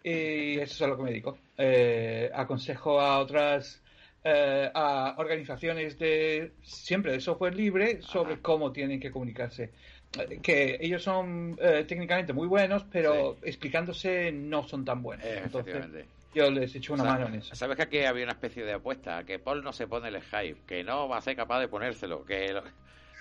Y 0.04 0.60
eso 0.60 0.74
es 0.74 0.82
a 0.84 0.88
lo 0.88 0.98
que 0.98 1.04
me 1.04 1.10
dedico. 1.10 1.38
Eh, 1.58 2.30
aconsejo 2.34 3.00
a 3.02 3.20
otras 3.20 3.82
eh, 4.24 4.70
a 4.74 5.16
organizaciones 5.18 5.98
de 5.98 6.52
siempre 6.62 7.14
de 7.14 7.20
software 7.20 7.56
libre 7.56 8.02
sobre 8.02 8.34
Ajá. 8.34 8.42
cómo 8.44 8.72
tienen 8.72 9.00
que 9.00 9.12
comunicarse. 9.12 9.72
Eh, 10.20 10.40
Que 10.42 10.78
ellos 10.80 11.04
son 11.04 11.58
eh, 11.62 11.84
técnicamente 11.88 12.32
muy 12.34 12.48
buenos, 12.48 12.86
pero 12.92 13.38
explicándose 13.42 14.32
no 14.32 14.68
son 14.68 14.86
tan 14.86 15.02
buenos. 15.02 15.26
Eh, 15.26 15.42
Entonces. 15.44 16.08
Yo 16.34 16.50
les 16.52 16.76
echo 16.76 16.94
una 16.94 17.04
Sa- 17.04 17.10
mano 17.14 17.28
en 17.28 17.36
eso. 17.36 17.56
¿Sabes 17.56 17.76
que 17.78 17.84
aquí 17.84 18.04
había 18.04 18.24
una 18.24 18.34
especie 18.34 18.64
de 18.64 18.74
apuesta? 18.74 19.24
Que 19.26 19.40
Paul 19.40 19.64
no 19.64 19.74
se 19.74 19.88
pone 19.88 20.08
el 20.10 20.22
hype, 20.22 20.62
que 20.66 20.84
no 20.84 21.08
va 21.10 21.18
a 21.18 21.22
ser 21.22 21.36
capaz 21.36 21.60
de 21.60 21.68
ponérselo, 21.68 22.26
que 22.26 22.54
lo- 22.54 22.64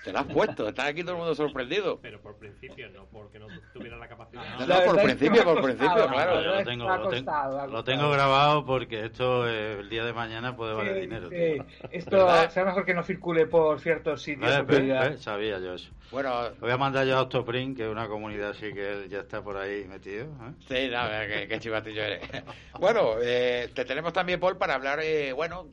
Te 0.07 0.13
lo 0.13 0.19
has 0.19 0.25
puesto, 0.27 0.69
está 0.69 0.85
aquí 0.85 1.01
todo 1.01 1.11
el 1.13 1.17
mundo 1.17 1.35
sorprendido. 1.35 1.99
Pero 2.01 2.21
por 2.21 2.37
principio, 2.37 2.89
no 2.89 3.05
porque 3.11 3.39
no 3.39 3.47
tuviera 3.73 3.97
la 3.97 4.07
capacidad. 4.07 4.41
No, 4.57 4.65
no, 4.65 4.83
por 4.85 5.01
principio, 5.03 5.43
por 5.43 5.61
principio, 5.61 6.07
claro. 6.07 6.41
Yo 6.41 6.55
lo 6.55 6.63
tengo, 6.63 6.87
lo 6.97 7.09
tengo, 7.09 7.67
lo 7.67 7.83
tengo 7.83 8.09
grabado 8.11 8.65
porque 8.65 9.03
esto 9.05 9.47
eh, 9.49 9.79
el 9.81 9.89
día 9.89 10.05
de 10.05 10.13
mañana 10.13 10.55
puede 10.55 10.73
valer 10.73 10.95
Sí, 10.95 11.01
dinero. 11.01 11.29
sí. 11.29 11.57
Esto 11.91 12.17
¿Verdad? 12.25 12.49
será 12.51 12.67
mejor 12.67 12.85
que 12.85 12.93
no 12.93 13.03
circule 13.03 13.47
por 13.47 13.81
ciertos 13.81 14.21
sitios. 14.21 14.49
Eh, 14.69 14.87
ya- 14.87 15.01
ve, 15.09 15.17
sabía 15.17 15.59
yo 15.59 15.73
eso. 15.73 15.91
Bueno, 16.09 16.49
Lo 16.51 16.55
voy 16.61 16.71
a 16.71 16.77
mandar 16.77 17.05
yo 17.05 17.17
a 17.17 17.21
Octoprint, 17.23 17.75
que 17.75 17.83
es 17.83 17.89
una 17.89 18.07
comunidad 18.07 18.51
así 18.51 18.73
que 18.73 18.93
él 18.93 19.09
ya 19.09 19.19
está 19.19 19.43
por 19.43 19.57
ahí 19.57 19.83
metido. 19.85 20.23
¿eh? 20.25 20.53
Sí, 20.69 20.89
no, 20.89 21.01
qué, 21.27 21.47
qué 21.49 21.59
chivatillo 21.59 22.01
eres. 22.01 22.21
Bueno, 22.79 23.15
eh, 23.21 23.69
te 23.73 23.83
tenemos 23.83 24.13
también, 24.13 24.39
Paul, 24.39 24.55
para 24.57 24.75
hablar, 24.75 24.99
eh, 25.01 25.33
bueno, 25.33 25.67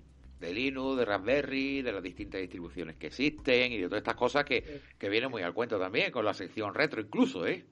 de 0.44 0.54
Linux, 0.54 0.98
de 0.98 1.04
Raspberry, 1.04 1.82
de 1.82 1.92
las 1.92 2.02
distintas 2.02 2.40
distribuciones 2.40 2.96
que 2.96 3.08
existen 3.08 3.72
y 3.72 3.78
de 3.78 3.86
todas 3.86 3.98
estas 3.98 4.16
cosas 4.16 4.44
que, 4.44 4.80
que 4.98 5.08
vienen 5.08 5.30
muy 5.30 5.42
al 5.42 5.54
cuento 5.54 5.78
también, 5.78 6.10
con 6.10 6.24
la 6.24 6.34
sección 6.34 6.74
retro 6.74 7.00
incluso, 7.00 7.46
¿eh? 7.46 7.64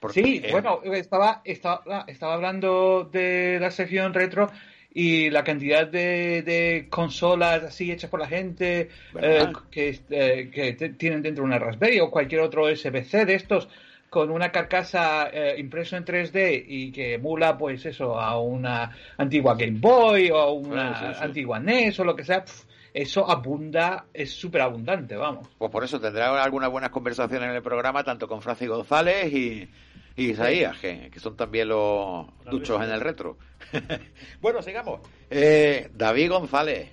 Porque, 0.00 0.22
Sí, 0.22 0.42
eh, 0.44 0.52
bueno, 0.52 0.80
estaba, 0.84 1.40
estaba, 1.44 2.04
estaba 2.06 2.34
hablando 2.34 3.08
de 3.10 3.58
la 3.60 3.70
sección 3.70 4.12
retro 4.12 4.50
y 4.92 5.28
la 5.30 5.44
cantidad 5.44 5.86
de, 5.86 6.42
de 6.42 6.86
consolas 6.88 7.62
así 7.62 7.92
hechas 7.92 8.08
por 8.08 8.20
la 8.20 8.28
gente 8.28 8.88
eh, 9.20 9.46
que, 9.70 10.00
eh, 10.10 10.50
que 10.50 10.88
tienen 10.90 11.22
dentro 11.22 11.44
una 11.44 11.58
Raspberry 11.58 12.00
o 12.00 12.10
cualquier 12.10 12.40
otro 12.40 12.74
SBC 12.74 13.26
de 13.26 13.34
estos 13.34 13.68
con 14.10 14.30
una 14.30 14.50
carcasa 14.50 15.28
eh, 15.32 15.56
impreso 15.58 15.96
en 15.96 16.04
3D 16.04 16.64
y 16.66 16.92
que 16.92 17.14
emula 17.14 17.58
pues 17.58 17.84
eso 17.86 18.18
a 18.18 18.40
una 18.40 18.96
antigua 19.18 19.54
Game 19.56 19.78
Boy 19.80 20.30
o 20.30 20.38
a 20.38 20.52
una 20.52 20.98
Sí, 20.98 21.06
sí, 21.08 21.14
sí. 21.18 21.24
antigua 21.24 21.58
NES 21.58 22.00
o 22.00 22.04
lo 22.04 22.14
que 22.16 22.24
sea, 22.24 22.44
pf, 22.44 22.64
eso 22.94 23.28
abunda, 23.30 24.06
es 24.14 24.32
súper 24.32 24.62
abundante, 24.62 25.16
vamos. 25.16 25.48
Pues 25.58 25.70
por 25.70 25.84
eso 25.84 26.00
tendrá 26.00 26.42
algunas 26.42 26.70
buenas 26.70 26.90
conversaciones 26.90 27.50
en 27.50 27.56
el 27.56 27.62
programa, 27.62 28.02
tanto 28.04 28.26
con 28.26 28.40
Francis 28.40 28.68
González 28.68 29.30
y, 29.32 29.68
y 30.16 30.30
Isaías, 30.30 30.78
que, 30.78 31.10
que 31.10 31.20
son 31.20 31.36
también 31.36 31.68
los 31.68 32.26
duchos 32.50 32.82
en 32.82 32.90
el 32.90 33.00
retro. 33.02 33.36
bueno, 34.40 34.62
sigamos. 34.62 35.00
Eh, 35.28 35.90
David 35.94 36.30
González. 36.30 36.90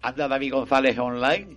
¿Anda 0.00 0.26
David 0.26 0.52
González 0.52 0.98
online? 0.98 1.56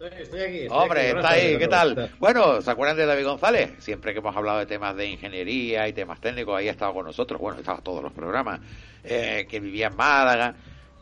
Estoy 0.00 0.40
aquí. 0.40 0.58
estoy 0.58 0.68
Hombre, 0.78 1.00
aquí. 1.08 1.16
está 1.16 1.30
ahí, 1.30 1.58
¿qué 1.58 1.58
¿cómo 1.66 1.70
tal? 1.70 2.10
Bueno, 2.18 2.60
¿se 2.60 2.70
acuerdan 2.70 2.96
de 2.96 3.06
David 3.06 3.24
González? 3.24 3.72
Siempre 3.78 4.12
que 4.12 4.18
hemos 4.18 4.36
hablado 4.36 4.58
de 4.58 4.66
temas 4.66 4.96
de 4.96 5.06
ingeniería 5.06 5.88
y 5.88 5.92
temas 5.92 6.20
técnicos, 6.20 6.56
ahí 6.56 6.68
ha 6.68 6.72
estado 6.72 6.92
con 6.94 7.06
nosotros, 7.06 7.40
bueno, 7.40 7.58
estaba 7.58 7.80
todos 7.80 8.02
los 8.02 8.12
programas, 8.12 8.60
eh, 9.04 9.46
que 9.48 9.60
vivía 9.60 9.86
en 9.86 9.96
Málaga, 9.96 10.54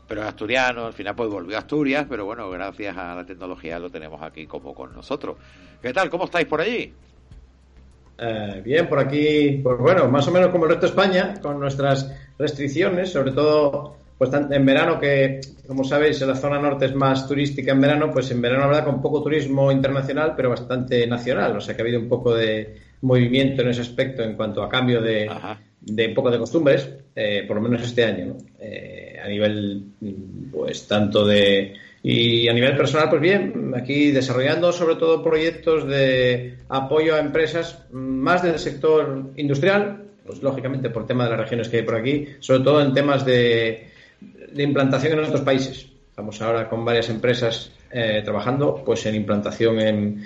pero 0.07 0.21
es 0.21 0.27
asturiano, 0.27 0.85
al 0.85 0.93
final 0.93 1.15
pues 1.15 1.29
volvió 1.29 1.55
a 1.57 1.59
Asturias, 1.59 2.05
pero 2.09 2.25
bueno, 2.25 2.49
gracias 2.49 2.95
a 2.95 3.15
la 3.15 3.25
tecnología 3.25 3.79
lo 3.79 3.89
tenemos 3.89 4.21
aquí 4.21 4.45
como 4.45 4.73
con 4.73 4.93
nosotros. 4.93 5.37
¿Qué 5.81 5.91
tal? 5.91 6.09
¿Cómo 6.09 6.25
estáis 6.25 6.45
por 6.47 6.61
allí? 6.61 6.93
Eh, 8.17 8.61
bien, 8.63 8.87
por 8.87 8.99
aquí, 8.99 9.59
pues 9.63 9.77
bueno, 9.79 10.07
más 10.07 10.27
o 10.27 10.31
menos 10.31 10.49
como 10.49 10.65
el 10.65 10.71
resto 10.71 10.85
de 10.85 10.89
España, 10.91 11.33
con 11.41 11.59
nuestras 11.59 12.09
restricciones, 12.37 13.11
sobre 13.11 13.31
todo 13.31 13.97
pues 14.29 14.51
en 14.51 14.65
verano, 14.65 14.99
que 14.99 15.41
como 15.67 15.83
sabéis, 15.83 16.21
en 16.21 16.27
la 16.27 16.35
zona 16.35 16.59
norte 16.59 16.85
es 16.85 16.95
más 16.95 17.27
turística 17.27 17.71
en 17.71 17.81
verano, 17.81 18.11
pues 18.11 18.29
en 18.31 18.41
verano, 18.41 18.67
verdad, 18.67 18.85
con 18.85 19.01
poco 19.01 19.23
turismo 19.23 19.71
internacional, 19.71 20.33
pero 20.35 20.49
bastante 20.49 21.07
nacional. 21.07 21.55
O 21.57 21.61
sea 21.61 21.75
que 21.75 21.81
ha 21.81 21.85
habido 21.85 21.99
un 21.99 22.09
poco 22.09 22.35
de 22.35 22.75
movimiento 23.01 23.61
en 23.61 23.69
ese 23.69 23.81
aspecto 23.81 24.23
en 24.23 24.35
cuanto 24.35 24.61
a 24.61 24.69
cambio 24.69 25.01
de, 25.01 25.29
de 25.81 26.07
un 26.07 26.13
poco 26.13 26.31
de 26.31 26.37
costumbres, 26.37 26.89
eh, 27.15 27.43
por 27.47 27.57
lo 27.57 27.61
menos 27.61 27.81
este 27.83 28.03
año, 28.03 28.25
¿no? 28.25 28.37
Eh, 28.59 29.19
a 29.23 29.27
nivel, 29.27 29.83
pues 30.51 30.87
tanto 30.87 31.25
de. 31.25 31.73
Y 32.05 32.49
a 32.49 32.53
nivel 32.53 32.75
personal, 32.75 33.09
pues 33.09 33.21
bien, 33.21 33.73
aquí 33.77 34.11
desarrollando 34.11 34.73
sobre 34.73 34.95
todo 34.95 35.23
proyectos 35.23 35.87
de 35.87 36.57
apoyo 36.67 37.15
a 37.15 37.19
empresas 37.19 37.85
más 37.93 38.43
del 38.43 38.59
sector 38.59 39.31
industrial, 39.37 40.03
pues 40.25 40.43
lógicamente 40.43 40.89
por 40.89 41.07
tema 41.07 41.23
de 41.23 41.29
las 41.29 41.39
regiones 41.39 41.69
que 41.69 41.77
hay 41.77 41.83
por 41.83 41.95
aquí, 41.95 42.27
sobre 42.39 42.59
todo 42.59 42.81
en 42.81 42.93
temas 42.93 43.25
de, 43.25 43.92
de 44.53 44.63
implantación 44.63 45.13
en 45.13 45.25
otros 45.25 45.41
países. 45.41 45.87
Estamos 46.09 46.41
ahora 46.41 46.69
con 46.69 46.85
varias 46.85 47.09
empresas 47.09 47.71
eh, 47.91 48.21
trabajando 48.23 48.83
pues 48.85 49.05
en 49.07 49.15
implantación 49.15 49.79
en, 49.79 50.23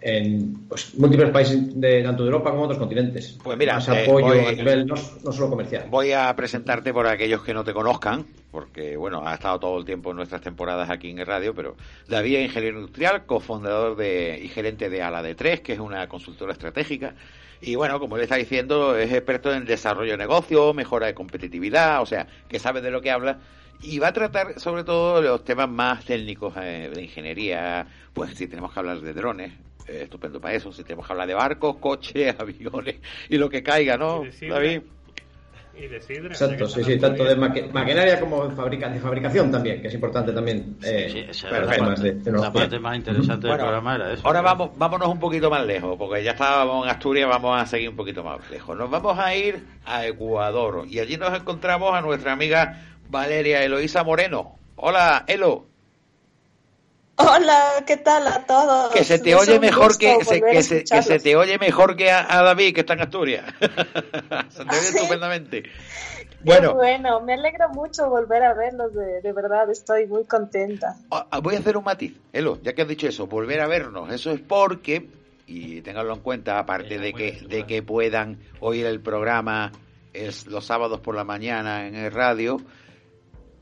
en 0.00 0.68
pues, 0.68 0.94
múltiples 0.96 1.30
países 1.30 1.80
de 1.80 2.02
tanto 2.02 2.22
de 2.24 2.28
Europa 2.30 2.50
como 2.50 2.62
otros 2.64 2.78
continentes. 2.78 3.38
Pues 3.42 3.56
mira, 3.58 3.74
más 3.74 3.88
eh, 3.88 4.02
apoyo 4.04 4.26
voy- 4.26 4.46
a 4.46 4.52
nivel 4.52 4.86
no, 4.86 4.94
no 5.24 5.32
solo 5.32 5.50
comercial. 5.50 5.84
Voy 5.90 6.12
a 6.12 6.34
presentarte 6.34 6.92
por 6.92 7.06
aquellos 7.06 7.42
que 7.44 7.54
no 7.54 7.62
te 7.64 7.72
conozcan, 7.72 8.26
porque 8.50 8.96
bueno, 8.96 9.22
ha 9.26 9.34
estado 9.34 9.58
todo 9.60 9.78
el 9.78 9.84
tiempo 9.84 10.10
en 10.10 10.16
nuestras 10.16 10.40
temporadas 10.40 10.90
aquí 10.90 11.10
en 11.10 11.18
el 11.20 11.26
radio, 11.26 11.54
pero 11.54 11.76
David 12.08 12.36
es 12.36 12.44
ingeniero 12.46 12.78
industrial, 12.78 13.24
cofundador 13.26 13.96
de, 13.96 14.40
y 14.42 14.48
gerente 14.48 14.88
de 14.90 15.02
Ala 15.02 15.22
de 15.22 15.34
3, 15.34 15.60
que 15.60 15.72
es 15.74 15.78
una 15.78 16.08
consultora 16.08 16.52
estratégica. 16.52 17.14
Y 17.60 17.74
bueno, 17.74 17.98
como 17.98 18.16
le 18.16 18.22
está 18.22 18.36
diciendo, 18.36 18.96
es 18.96 19.12
experto 19.12 19.52
en 19.52 19.64
desarrollo 19.64 20.12
de 20.12 20.18
negocio, 20.18 20.72
mejora 20.74 21.06
de 21.06 21.14
competitividad, 21.14 22.00
o 22.02 22.06
sea, 22.06 22.26
que 22.48 22.60
sabe 22.60 22.80
de 22.80 22.90
lo 22.92 23.00
que 23.00 23.10
habla. 23.10 23.38
Y 23.80 23.98
va 24.00 24.08
a 24.08 24.12
tratar 24.12 24.58
sobre 24.58 24.82
todo 24.84 25.22
los 25.22 25.44
temas 25.44 25.68
más 25.68 26.04
técnicos 26.04 26.52
eh, 26.56 26.90
de 26.92 27.02
ingeniería, 27.02 27.86
pues 28.12 28.34
si 28.34 28.46
tenemos 28.48 28.72
que 28.72 28.80
hablar 28.80 29.00
de 29.00 29.12
drones, 29.12 29.52
eh, 29.86 30.00
estupendo 30.02 30.40
para 30.40 30.54
eso, 30.54 30.72
si 30.72 30.82
tenemos 30.82 31.06
que 31.06 31.12
hablar 31.12 31.28
de 31.28 31.34
barcos, 31.34 31.76
coches, 31.76 32.34
aviones 32.40 32.96
y 33.28 33.36
lo 33.38 33.48
que 33.48 33.62
caiga, 33.62 33.96
¿no, 33.96 34.22
Y 34.22 34.26
de 34.26 34.32
sidra. 34.32 34.54
David? 34.56 34.80
Y 35.80 35.86
de 35.86 36.00
sidra. 36.00 36.26
Exacto, 36.26 36.66
sí, 36.66 36.82
sí, 36.82 36.98
tanto 36.98 37.22
de 37.22 37.36
maqui- 37.36 37.70
maquinaria 37.72 38.18
como 38.18 38.48
de, 38.48 38.56
fabrica- 38.56 38.88
de 38.88 38.98
fabricación 38.98 39.52
también, 39.52 39.80
que 39.80 39.86
es 39.86 39.94
importante 39.94 40.32
también. 40.32 40.76
eh, 40.82 41.08
Sí, 41.12 41.18
esa 41.30 41.48
para 41.48 41.66
la 41.66 41.72
temas 41.72 41.88
parte, 41.90 42.02
de 42.02 42.14
la 42.18 42.24
tecnología. 42.24 42.52
parte 42.52 42.78
más 42.80 42.96
interesante 42.96 43.46
del 43.46 43.50
Bueno, 43.56 43.62
programa 43.62 43.94
era 43.94 44.12
eso. 44.12 44.26
Ahora 44.26 44.40
vamos, 44.40 44.70
vámonos 44.76 45.06
un 45.08 45.20
poquito 45.20 45.48
más 45.50 45.64
lejos, 45.64 45.96
porque 45.96 46.24
ya 46.24 46.32
estábamos 46.32 46.84
en 46.84 46.90
Asturias, 46.90 47.28
vamos 47.28 47.62
a 47.62 47.64
seguir 47.64 47.90
un 47.90 47.96
poquito 47.96 48.24
más 48.24 48.40
lejos. 48.50 48.76
Nos 48.76 48.90
vamos 48.90 49.16
a 49.20 49.32
ir 49.36 49.64
a 49.86 50.04
Ecuador 50.04 50.84
y 50.90 50.98
allí 50.98 51.16
nos 51.16 51.32
encontramos 51.38 51.94
a 51.94 52.00
nuestra 52.00 52.32
amiga 52.32 52.82
Valeria 53.08 53.62
Eloísa 53.62 54.04
Moreno. 54.04 54.56
Hola, 54.76 55.24
Elo. 55.26 55.66
Hola, 57.16 57.82
¿qué 57.84 57.96
tal 57.96 58.28
a 58.28 58.46
todos? 58.46 58.92
Que 58.92 59.02
se 59.02 59.18
te 59.18 59.34
oye 59.34 59.58
mejor 59.58 59.98
que 59.98 60.24
se, 60.24 60.40
que, 60.40 60.62
se, 60.62 60.84
que 60.84 61.02
se 61.02 61.18
te 61.18 61.34
oye 61.34 61.58
mejor 61.58 61.96
que 61.96 62.12
a, 62.12 62.38
a 62.38 62.42
David 62.44 62.74
que 62.74 62.80
está 62.80 62.92
en 62.92 63.00
Asturias. 63.00 63.44
se 64.50 64.64
te 64.64 64.70
oye 64.70 64.80
¿Sí? 64.80 64.96
estupendamente. 64.96 65.64
Bueno, 66.44 66.74
bueno, 66.74 67.20
me 67.20 67.34
alegra 67.34 67.66
mucho 67.66 68.08
volver 68.08 68.44
a 68.44 68.54
verlos, 68.54 68.94
de, 68.94 69.20
de 69.20 69.32
verdad, 69.32 69.68
estoy 69.70 70.06
muy 70.06 70.24
contenta. 70.24 70.94
Ah, 71.10 71.40
Voy 71.42 71.56
a 71.56 71.58
hacer 71.58 71.76
un 71.76 71.82
matiz, 71.82 72.16
Elo, 72.32 72.60
ya 72.62 72.74
que 72.74 72.82
has 72.82 72.88
dicho 72.88 73.08
eso, 73.08 73.26
volver 73.26 73.60
a 73.60 73.66
vernos. 73.66 74.12
Eso 74.12 74.30
es 74.30 74.40
porque, 74.40 75.08
y 75.48 75.80
ténganlo 75.80 76.14
en 76.14 76.20
cuenta, 76.20 76.60
aparte 76.60 76.98
de 76.98 77.12
que, 77.12 77.40
de 77.48 77.66
que 77.66 77.82
puedan 77.82 78.38
oír 78.60 78.86
el 78.86 79.00
programa 79.00 79.72
es 80.12 80.46
los 80.46 80.64
sábados 80.64 81.00
por 81.00 81.16
la 81.16 81.24
mañana 81.24 81.88
en 81.88 81.96
el 81.96 82.12
radio, 82.12 82.60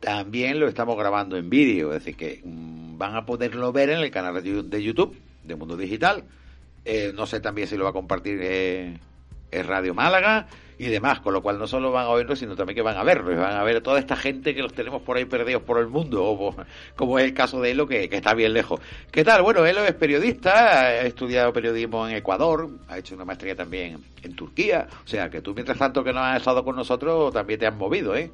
también 0.07 0.61
lo 0.61 0.69
estamos 0.69 0.97
grabando 0.97 1.37
en 1.37 1.51
vídeo. 1.51 1.93
Es 1.93 2.05
decir, 2.05 2.17
que 2.17 2.41
mm, 2.45 2.97
van 2.97 3.17
a 3.17 3.27
poderlo 3.27 3.73
ver 3.73 3.91
en 3.91 3.99
el 3.99 4.13
canal 4.13 4.41
de 4.41 4.81
YouTube 4.81 5.19
de 5.43 5.57
Mundo 5.57 5.77
Digital. 5.77 6.23
Eh, 6.85 7.11
no 7.13 7.27
sé 7.27 7.41
también 7.41 7.67
si 7.67 7.77
lo 7.77 7.83
va 7.83 7.91
a 7.91 7.93
compartir 7.93 8.39
eh, 8.41 8.97
Radio 9.51 9.95
Málaga 9.95 10.47
y 10.79 10.85
demás, 10.85 11.19
con 11.19 11.33
lo 11.33 11.43
cual 11.43 11.59
no 11.59 11.67
solo 11.67 11.91
van 11.91 12.07
a 12.07 12.11
oírlo, 12.11 12.37
sino 12.37 12.55
también 12.55 12.77
que 12.77 12.83
van 12.83 12.97
a 12.97 13.03
verlo, 13.03 13.33
y 13.33 13.35
van 13.35 13.57
a 13.57 13.65
ver 13.65 13.79
a 13.79 13.83
toda 13.83 13.99
esta 13.99 14.15
gente 14.15 14.55
que 14.55 14.63
los 14.63 14.75
tenemos 14.75 15.03
por 15.03 15.17
ahí 15.17 15.25
perdidos 15.25 15.63
por 15.63 15.81
el 15.81 15.89
mundo, 15.89 16.55
como 16.95 17.19
es 17.19 17.25
el 17.25 17.35
caso 17.35 17.61
de 17.61 17.73
Elo, 17.73 17.89
que, 17.89 18.09
que 18.09 18.17
está 18.17 18.33
bien 18.33 18.53
lejos. 18.53 18.81
¿Qué 19.11 19.25
tal? 19.25 19.43
Bueno, 19.43 19.67
Elo 19.67 19.85
es 19.85 19.95
periodista, 19.95 20.83
ha 20.83 21.01
estudiado 21.01 21.53
periodismo 21.53 22.07
en 22.07 22.15
Ecuador, 22.15 22.69
ha 22.89 22.99
hecho 22.99 23.17
una 23.17 23.25
maestría 23.25 23.57
también 23.57 24.05
en 24.23 24.37
Turquía, 24.37 24.87
o 25.05 25.09
sea 25.09 25.31
que 25.31 25.41
tú 25.41 25.53
mientras 25.53 25.79
tanto 25.79 26.05
que 26.05 26.13
no 26.13 26.21
has 26.21 26.37
estado 26.37 26.63
con 26.63 26.77
nosotros 26.77 27.33
también 27.33 27.59
te 27.59 27.67
has 27.67 27.75
movido, 27.75 28.15
¿eh? 28.15 28.31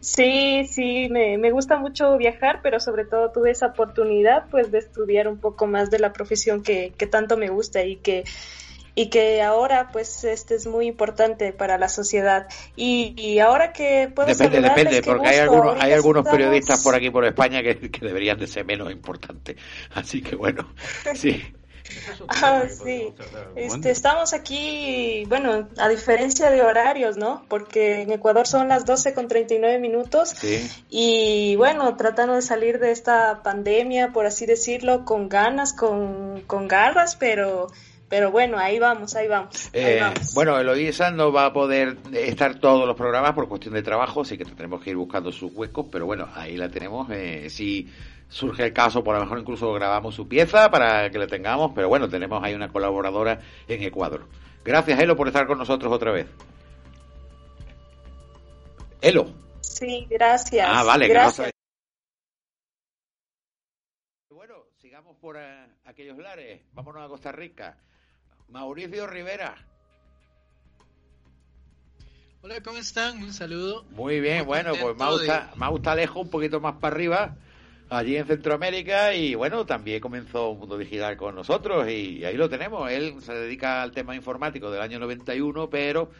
Sí, 0.00 0.64
sí, 0.70 1.08
me, 1.10 1.38
me 1.38 1.50
gusta 1.50 1.76
mucho 1.78 2.16
viajar, 2.16 2.60
pero 2.62 2.78
sobre 2.78 3.04
todo 3.04 3.32
tuve 3.32 3.50
esa 3.50 3.66
oportunidad 3.66 4.44
pues 4.50 4.70
de 4.70 4.78
estudiar 4.78 5.26
un 5.28 5.38
poco 5.38 5.66
más 5.66 5.90
de 5.90 5.98
la 5.98 6.12
profesión 6.12 6.62
que, 6.62 6.92
que 6.96 7.06
tanto 7.06 7.36
me 7.36 7.48
gusta 7.48 7.82
y 7.84 7.96
que 7.96 8.24
y 8.94 9.10
que 9.10 9.42
ahora 9.42 9.90
pues 9.92 10.24
este 10.24 10.56
es 10.56 10.66
muy 10.66 10.86
importante 10.86 11.52
para 11.52 11.78
la 11.78 11.88
sociedad 11.88 12.48
y, 12.74 13.14
y 13.16 13.38
ahora 13.38 13.72
que 13.72 14.10
puedo 14.12 14.26
Depende, 14.28 14.60
depende, 14.60 15.02
porque 15.04 15.28
hay 15.28 15.38
algunos, 15.38 15.76
hay 15.80 15.92
algunos 15.92 16.22
estamos- 16.22 16.36
periodistas 16.36 16.82
por 16.82 16.94
aquí 16.96 17.10
por 17.10 17.24
España 17.24 17.62
que, 17.62 17.78
que 17.90 18.04
deberían 18.06 18.38
de 18.38 18.46
ser 18.48 18.64
menos 18.64 18.90
importantes. 18.90 19.56
Así 19.94 20.20
que 20.22 20.34
bueno, 20.36 20.68
sí. 21.14 21.42
Ah, 22.28 22.64
sí. 22.68 23.14
Este, 23.56 23.90
estamos 23.90 24.32
aquí, 24.32 25.24
bueno, 25.28 25.68
a 25.78 25.88
diferencia 25.88 26.50
de 26.50 26.62
horarios, 26.62 27.16
¿no? 27.16 27.44
Porque 27.48 28.02
en 28.02 28.12
Ecuador 28.12 28.46
son 28.46 28.68
las 28.68 28.84
12 28.84 29.14
con 29.14 29.28
39 29.28 29.78
minutos 29.78 30.30
Sí. 30.30 30.68
y 30.90 31.56
bueno, 31.56 31.96
tratando 31.96 32.34
de 32.34 32.42
salir 32.42 32.78
de 32.78 32.90
esta 32.92 33.42
pandemia, 33.42 34.12
por 34.12 34.26
así 34.26 34.46
decirlo, 34.46 35.04
con 35.04 35.28
ganas, 35.28 35.72
con, 35.72 36.42
con 36.46 36.68
garras, 36.68 37.16
pero, 37.16 37.68
pero 38.08 38.30
bueno, 38.30 38.58
ahí 38.58 38.78
vamos, 38.78 39.14
ahí 39.14 39.28
vamos. 39.28 39.68
Eh, 39.72 40.02
bueno, 40.34 40.58
Eloísa 40.58 41.10
no 41.10 41.30
va 41.30 41.46
a 41.46 41.52
poder 41.52 41.98
estar 42.12 42.58
todos 42.58 42.86
los 42.86 42.96
programas 42.96 43.32
por 43.32 43.48
cuestión 43.48 43.74
de 43.74 43.82
trabajo, 43.82 44.22
así 44.22 44.38
que 44.38 44.44
tendremos 44.44 44.82
que 44.82 44.90
ir 44.90 44.96
buscando 44.96 45.30
sus 45.30 45.52
huecos, 45.52 45.86
pero 45.92 46.06
bueno, 46.06 46.28
ahí 46.34 46.56
la 46.56 46.70
tenemos. 46.70 47.08
Eh, 47.10 47.50
si 47.50 47.88
surge 48.28 48.64
el 48.64 48.72
caso, 48.72 49.04
por 49.04 49.14
lo 49.14 49.20
mejor 49.20 49.38
incluso 49.38 49.72
grabamos 49.74 50.14
su 50.14 50.26
pieza 50.26 50.70
para 50.70 51.10
que 51.10 51.18
la 51.18 51.26
tengamos, 51.26 51.72
pero 51.74 51.88
bueno, 51.88 52.08
tenemos 52.08 52.42
ahí 52.42 52.54
una 52.54 52.68
colaboradora 52.70 53.40
en 53.66 53.82
Ecuador. 53.82 54.26
Gracias, 54.64 54.98
Elo, 55.00 55.16
por 55.16 55.28
estar 55.28 55.46
con 55.46 55.58
nosotros 55.58 55.92
otra 55.92 56.12
vez. 56.12 56.26
Elo. 59.00 59.32
Sí, 59.60 60.06
gracias. 60.10 60.66
Ah, 60.68 60.82
vale, 60.82 61.08
gracias. 61.08 61.50
Bueno, 64.30 64.64
sigamos 64.78 65.16
por 65.16 65.36
eh, 65.36 65.66
aquellos 65.84 66.18
lares. 66.18 66.62
Vámonos 66.72 67.04
a 67.04 67.08
Costa 67.08 67.32
Rica. 67.32 67.76
Mauricio 68.48 69.06
Rivera. 69.06 69.56
Hola, 72.40 72.62
¿cómo 72.62 72.78
están? 72.78 73.22
Un 73.22 73.32
saludo. 73.32 73.84
Muy 73.90 74.20
bien, 74.20 74.46
bueno, 74.46 74.72
pues 74.80 74.96
Mau, 74.96 75.18
está, 75.18 75.52
está 75.74 75.94
lejos, 75.94 76.22
un 76.22 76.30
poquito 76.30 76.58
más 76.58 76.76
para 76.76 76.94
arriba, 76.94 77.36
allí 77.90 78.16
en 78.16 78.26
Centroamérica, 78.26 79.12
y 79.14 79.34
bueno, 79.34 79.66
también 79.66 80.00
comenzó 80.00 80.50
un 80.50 80.60
Mundo 80.60 80.78
Digital 80.78 81.16
con 81.18 81.34
nosotros, 81.34 81.86
y 81.90 82.24
ahí 82.24 82.36
lo 82.36 82.48
tenemos. 82.48 82.90
Él 82.90 83.16
se 83.20 83.34
dedica 83.34 83.82
al 83.82 83.92
tema 83.92 84.14
informático 84.14 84.70
del 84.70 84.80
año 84.80 84.98
91, 84.98 85.68
pero 85.68 86.10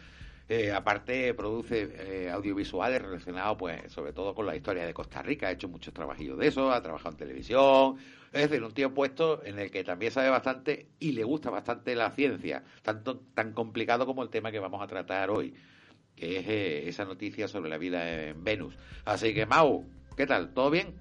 eh, 0.49 0.71
aparte 0.71 1.31
produce 1.35 1.91
eh, 1.93 2.31
audiovisuales 2.31 2.99
relacionados, 2.99 3.55
pues, 3.55 3.91
sobre 3.91 4.13
todo 4.13 4.33
con 4.33 4.47
la 4.47 4.55
historia 4.55 4.83
de 4.83 4.95
Costa 4.95 5.21
Rica. 5.21 5.47
Ha 5.47 5.51
hecho 5.51 5.69
muchos 5.69 5.93
trabajillos 5.93 6.39
de 6.39 6.47
eso, 6.47 6.71
ha 6.71 6.81
trabajado 6.81 7.11
en 7.11 7.17
televisión, 7.17 7.97
es 8.33 8.49
decir, 8.49 8.63
un 8.63 8.73
tío 8.73 8.91
puesto 8.91 9.45
en 9.45 9.59
el 9.59 9.69
que 9.69 9.83
también 9.83 10.11
sabe 10.11 10.29
bastante 10.29 10.87
y 10.99 11.11
le 11.11 11.23
gusta 11.23 11.51
bastante 11.51 11.93
la 11.93 12.09
ciencia, 12.09 12.63
tanto 12.81 13.19
tan 13.35 13.53
complicado 13.53 14.07
como 14.07 14.23
el 14.23 14.29
tema 14.29 14.51
que 14.51 14.57
vamos 14.57 14.81
a 14.81 14.87
tratar 14.87 15.29
hoy, 15.29 15.53
que 16.15 16.39
es 16.39 16.47
eh, 16.47 16.89
esa 16.89 17.05
noticia 17.05 17.47
sobre 17.47 17.69
la 17.69 17.77
vida 17.77 18.29
en 18.29 18.43
Venus. 18.43 18.75
Así 19.05 19.35
que, 19.35 19.45
Mau, 19.45 19.85
¿qué 20.17 20.25
tal? 20.25 20.51
¿Todo 20.55 20.71
bien? 20.71 20.95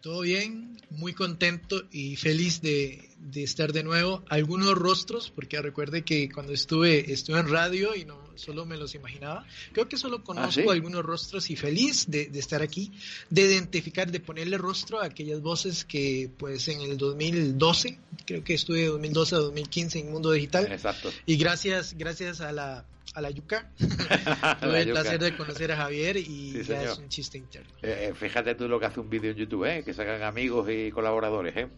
Todo 0.00 0.22
bien, 0.22 0.78
muy 0.88 1.12
contento 1.12 1.82
y 1.90 2.16
feliz 2.16 2.62
de, 2.62 3.09
estar 3.34 3.72
de 3.72 3.82
nuevo. 3.82 4.24
Algunos 4.28 4.74
rostros, 4.74 5.30
porque 5.30 5.60
recuerde 5.60 6.02
que 6.02 6.30
cuando 6.30 6.52
estuve, 6.52 7.12
estuve 7.12 7.38
en 7.38 7.48
radio 7.48 7.94
y 7.94 8.04
no 8.04 8.18
solo 8.34 8.64
me 8.64 8.76
los 8.76 8.94
imaginaba. 8.94 9.46
Creo 9.72 9.88
que 9.88 9.96
solo 9.96 10.18
ah, 10.20 10.24
conozco 10.24 10.70
algunos 10.70 11.04
rostros 11.04 11.50
y 11.50 11.56
feliz 11.56 12.06
de, 12.08 12.30
estar 12.34 12.62
aquí, 12.62 12.92
de 13.28 13.42
identificar, 13.42 14.10
de 14.10 14.20
ponerle 14.20 14.58
rostro 14.58 15.00
a 15.00 15.06
aquellas 15.06 15.40
voces 15.40 15.84
que 15.84 16.30
pues 16.38 16.66
en 16.68 16.80
el 16.80 16.96
2012, 16.96 17.98
creo 18.26 18.42
que 18.42 18.54
estuve 18.54 18.80
de 18.80 18.86
2012 18.86 19.34
a 19.34 19.38
2015 19.38 19.98
en 19.98 20.10
Mundo 20.10 20.32
Digital. 20.32 20.70
Exacto. 20.72 21.10
Y 21.26 21.36
gracias, 21.36 21.94
gracias 21.96 22.40
a 22.40 22.52
la 22.52 22.86
a 23.14 23.20
la 23.20 23.30
yuca. 23.30 23.70
Tuve 24.60 24.82
el 24.82 24.90
placer 24.92 25.18
de 25.18 25.36
conocer 25.36 25.72
a 25.72 25.76
Javier 25.76 26.16
y 26.16 26.62
ya 26.62 26.84
es 26.84 26.98
un 26.98 27.08
chiste 27.08 27.38
interno. 27.38 27.70
Eh, 27.82 28.10
eh, 28.10 28.14
fíjate 28.14 28.54
tú 28.54 28.68
lo 28.68 28.78
que 28.78 28.86
hace 28.86 29.00
un 29.00 29.10
vídeo 29.10 29.32
en 29.32 29.36
YouTube, 29.36 29.64
¿eh? 29.64 29.82
que 29.84 29.92
sacan 29.92 30.22
amigos 30.22 30.68
y 30.70 30.90
colaboradores, 30.90 31.56
¿eh? 31.56 31.68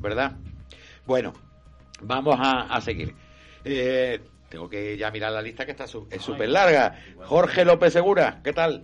¿Verdad? 0.00 0.36
Bueno, 1.06 1.32
vamos 2.00 2.36
a, 2.40 2.80
seguir. 2.80 3.14
Eh, 3.64 4.20
tengo 4.48 4.68
que 4.68 4.96
ya 4.96 5.10
mirar 5.10 5.32
la 5.32 5.42
lista 5.42 5.64
que 5.64 5.72
está 5.72 5.84
es 5.84 6.22
súper 6.22 6.48
larga. 6.48 6.98
Jorge 7.24 7.64
López 7.64 7.92
Segura, 7.92 8.40
¿qué 8.42 8.52
tal? 8.52 8.82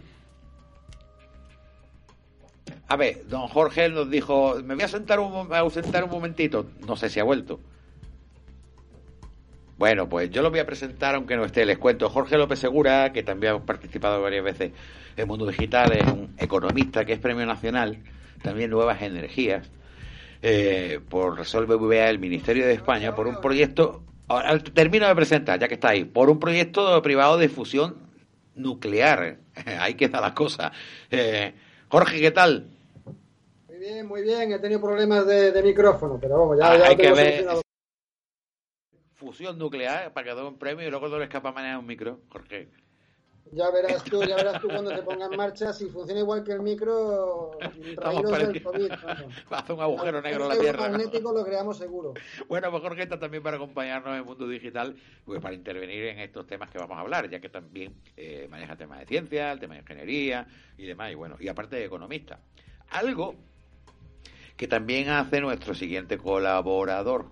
A 2.88 2.96
ver, 2.96 3.26
don 3.26 3.48
Jorge 3.48 3.88
nos 3.88 4.10
dijo, 4.10 4.56
me 4.64 4.74
voy 4.74 4.84
a, 4.84 4.88
sentar 4.88 5.18
un, 5.18 5.52
a 5.52 5.58
ausentar 5.58 6.04
un 6.04 6.10
momentito. 6.10 6.66
No 6.86 6.96
sé 6.96 7.08
si 7.08 7.20
ha 7.20 7.24
vuelto. 7.24 7.60
Bueno, 9.78 10.08
pues 10.08 10.30
yo 10.30 10.42
lo 10.42 10.50
voy 10.50 10.60
a 10.60 10.66
presentar, 10.66 11.14
aunque 11.14 11.36
no 11.36 11.44
esté, 11.44 11.64
les 11.64 11.78
cuento. 11.78 12.08
Jorge 12.08 12.36
López 12.38 12.58
Segura, 12.58 13.12
que 13.12 13.22
también 13.22 13.54
ha 13.54 13.58
participado 13.60 14.22
varias 14.22 14.44
veces 14.44 14.72
en 15.16 15.26
Mundo 15.26 15.46
Digital, 15.46 15.92
es 15.92 16.06
un 16.06 16.34
economista 16.38 17.04
que 17.04 17.14
es 17.14 17.18
premio 17.18 17.46
nacional, 17.46 17.98
también 18.42 18.70
Nuevas 18.70 19.02
Energías, 19.02 19.70
eh, 20.42 21.00
por 21.08 21.38
Resolve 21.38 21.76
VA 21.76 22.10
el 22.10 22.18
Ministerio 22.18 22.66
de 22.66 22.74
España, 22.74 23.14
por 23.14 23.26
un 23.26 23.40
proyecto, 23.40 24.02
termino 24.74 25.06
de 25.06 25.14
presentar, 25.14 25.58
ya 25.58 25.68
que 25.68 25.74
está 25.74 25.90
ahí, 25.90 26.04
por 26.04 26.28
un 26.28 26.38
proyecto 26.38 27.00
privado 27.00 27.38
de 27.38 27.48
fusión 27.48 27.96
nuclear. 28.54 29.38
ahí 29.80 29.94
queda 29.94 30.20
la 30.20 30.34
cosa. 30.34 30.72
Eh, 31.10 31.54
Jorge, 31.88 32.20
¿qué 32.20 32.30
tal? 32.30 32.66
Muy 33.68 33.78
bien, 33.78 34.06
muy 34.06 34.22
bien. 34.22 34.52
He 34.52 34.58
tenido 34.58 34.80
problemas 34.80 35.26
de, 35.26 35.62
micrófono, 35.62 36.18
pero 36.20 36.38
vamos, 36.38 36.58
ya, 36.58 36.72
hay 36.72 36.96
que 36.96 37.12
ver 37.12 37.46
fusión 39.22 39.56
nuclear 39.56 40.12
para 40.12 40.26
que 40.26 40.34
dé 40.34 40.42
un 40.42 40.58
premio 40.58 40.86
y 40.86 40.90
luego 40.90 41.08
no 41.08 41.18
le 41.18 41.24
escapa 41.24 41.52
manejar 41.52 41.78
un 41.78 41.86
micro, 41.86 42.20
Jorge. 42.28 42.68
Ya 43.50 43.70
verás 43.70 44.02
tú, 44.04 44.22
ya 44.24 44.36
verás 44.36 44.62
tú 44.62 44.68
cuando 44.68 44.90
se 44.94 45.02
ponga 45.02 45.26
en 45.26 45.36
marcha, 45.36 45.72
si 45.72 45.86
funciona 45.86 46.20
igual 46.20 46.42
que 46.42 46.52
el 46.52 46.62
micro, 46.62 47.58
del 47.60 48.62
COVID. 48.62 48.90
Hacer 49.50 49.74
un 49.74 49.80
agujero 49.80 50.22
negro 50.22 50.44
en 50.44 50.48
la 50.48 50.58
Tierra. 50.58 50.88
magnético 50.88 51.32
lo 51.32 51.44
creamos 51.44 51.76
seguro. 51.76 52.14
Bueno, 52.48 52.70
pues 52.70 52.82
Jorge 52.82 53.02
está 53.02 53.18
también 53.18 53.42
para 53.42 53.56
acompañarnos 53.56 54.12
en 54.12 54.18
el 54.20 54.24
mundo 54.24 54.48
digital, 54.48 54.96
pues 55.26 55.40
para 55.42 55.54
intervenir 55.54 56.04
en 56.06 56.20
estos 56.20 56.46
temas 56.46 56.70
que 56.70 56.78
vamos 56.78 56.96
a 56.96 57.00
hablar, 57.00 57.28
ya 57.28 57.40
que 57.40 57.50
también 57.50 57.94
eh, 58.16 58.46
maneja 58.50 58.76
temas 58.76 59.00
de 59.00 59.06
ciencia, 59.06 59.52
el 59.52 59.60
tema 59.60 59.74
de 59.74 59.80
ingeniería 59.80 60.46
y 60.78 60.86
demás, 60.86 61.12
y 61.12 61.14
bueno, 61.14 61.36
y 61.38 61.48
aparte 61.48 61.76
de 61.76 61.84
economista. 61.84 62.40
Algo 62.88 63.34
que 64.56 64.66
también 64.66 65.10
hace 65.10 65.40
nuestro 65.40 65.74
siguiente 65.74 66.16
colaborador, 66.16 67.26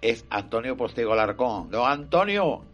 es 0.00 0.26
Antonio 0.30 0.76
Postigo 0.76 1.14
Larcón. 1.14 1.70
Don 1.70 1.88
Antonio. 1.88 2.71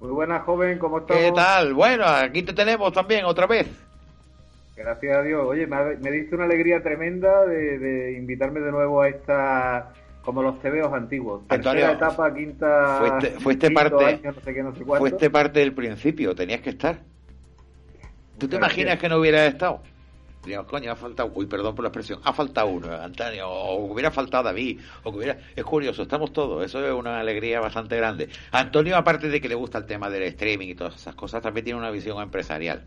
Muy 0.00 0.10
buena, 0.10 0.40
joven, 0.40 0.78
¿cómo 0.78 0.98
estás? 0.98 1.16
¿Qué 1.16 1.32
tal? 1.32 1.74
Bueno, 1.74 2.04
aquí 2.06 2.42
te 2.42 2.52
tenemos 2.52 2.92
también, 2.92 3.24
otra 3.24 3.46
vez. 3.46 3.66
Gracias 4.76 5.16
a 5.16 5.22
Dios. 5.22 5.44
Oye, 5.44 5.66
me, 5.66 6.10
diste 6.10 6.36
una 6.36 6.44
alegría 6.44 6.80
tremenda 6.82 7.44
de, 7.46 8.12
invitarme 8.16 8.60
de 8.60 8.70
nuevo 8.70 9.02
a 9.02 9.08
esta, 9.08 9.92
como 10.22 10.40
los 10.40 10.60
tebeos 10.62 10.92
antiguos. 10.92 11.42
Antonio, 11.48 11.90
etapa, 11.90 12.32
quinta. 12.32 12.98
Fuiste, 13.00 13.40
fuiste 13.40 13.70
parte, 13.72 14.20
fuiste 14.98 15.30
parte 15.30 15.60
del 15.60 15.72
principio, 15.72 16.32
tenías 16.34 16.60
que 16.60 16.70
estar. 16.70 17.00
¿Tú 18.38 18.46
te 18.46 18.54
imaginas 18.54 19.00
que 19.00 19.08
no 19.08 19.18
hubieras 19.18 19.52
estado? 19.52 19.82
Coño, 20.66 20.92
ha 20.92 20.96
faltado, 20.96 21.30
uy, 21.34 21.46
perdón 21.46 21.74
por 21.74 21.84
la 21.84 21.88
expresión, 21.88 22.20
ha 22.24 22.32
faltado 22.32 22.68
uno, 22.68 22.92
Antonio, 22.92 23.48
o 23.48 23.92
hubiera 23.92 24.10
faltado 24.10 24.44
David, 24.44 24.80
o 25.02 25.10
hubiera, 25.10 25.38
es 25.54 25.64
curioso, 25.64 26.02
estamos 26.02 26.32
todos, 26.32 26.64
eso 26.64 26.84
es 26.86 26.92
una 26.92 27.20
alegría 27.20 27.60
bastante 27.60 27.96
grande. 27.96 28.28
Antonio, 28.52 28.96
aparte 28.96 29.28
de 29.28 29.40
que 29.40 29.48
le 29.48 29.54
gusta 29.54 29.78
el 29.78 29.86
tema 29.86 30.10
del 30.10 30.22
streaming 30.24 30.68
y 30.68 30.74
todas 30.74 30.96
esas 30.96 31.14
cosas, 31.14 31.42
también 31.42 31.64
tiene 31.64 31.78
una 31.78 31.90
visión 31.90 32.20
empresarial. 32.22 32.84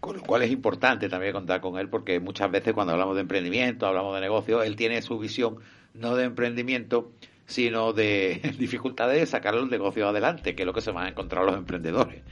Con 0.00 0.16
lo 0.16 0.22
cual 0.22 0.42
es 0.42 0.50
importante 0.50 1.08
también 1.08 1.32
contar 1.32 1.60
con 1.60 1.78
él, 1.78 1.88
porque 1.88 2.18
muchas 2.18 2.50
veces 2.50 2.74
cuando 2.74 2.92
hablamos 2.92 3.14
de 3.14 3.20
emprendimiento, 3.20 3.86
hablamos 3.86 4.14
de 4.16 4.20
negocio, 4.20 4.62
él 4.62 4.74
tiene 4.74 5.00
su 5.00 5.18
visión 5.18 5.58
no 5.94 6.16
de 6.16 6.24
emprendimiento, 6.24 7.12
sino 7.46 7.92
de 7.92 8.40
dificultades 8.58 9.20
de 9.20 9.26
sacar 9.26 9.54
los 9.54 9.70
negocios 9.70 10.08
adelante, 10.08 10.56
que 10.56 10.62
es 10.62 10.66
lo 10.66 10.72
que 10.72 10.80
se 10.80 10.90
van 10.90 11.06
a 11.06 11.08
encontrar 11.10 11.44
los 11.44 11.54
emprendedores, 11.54 12.22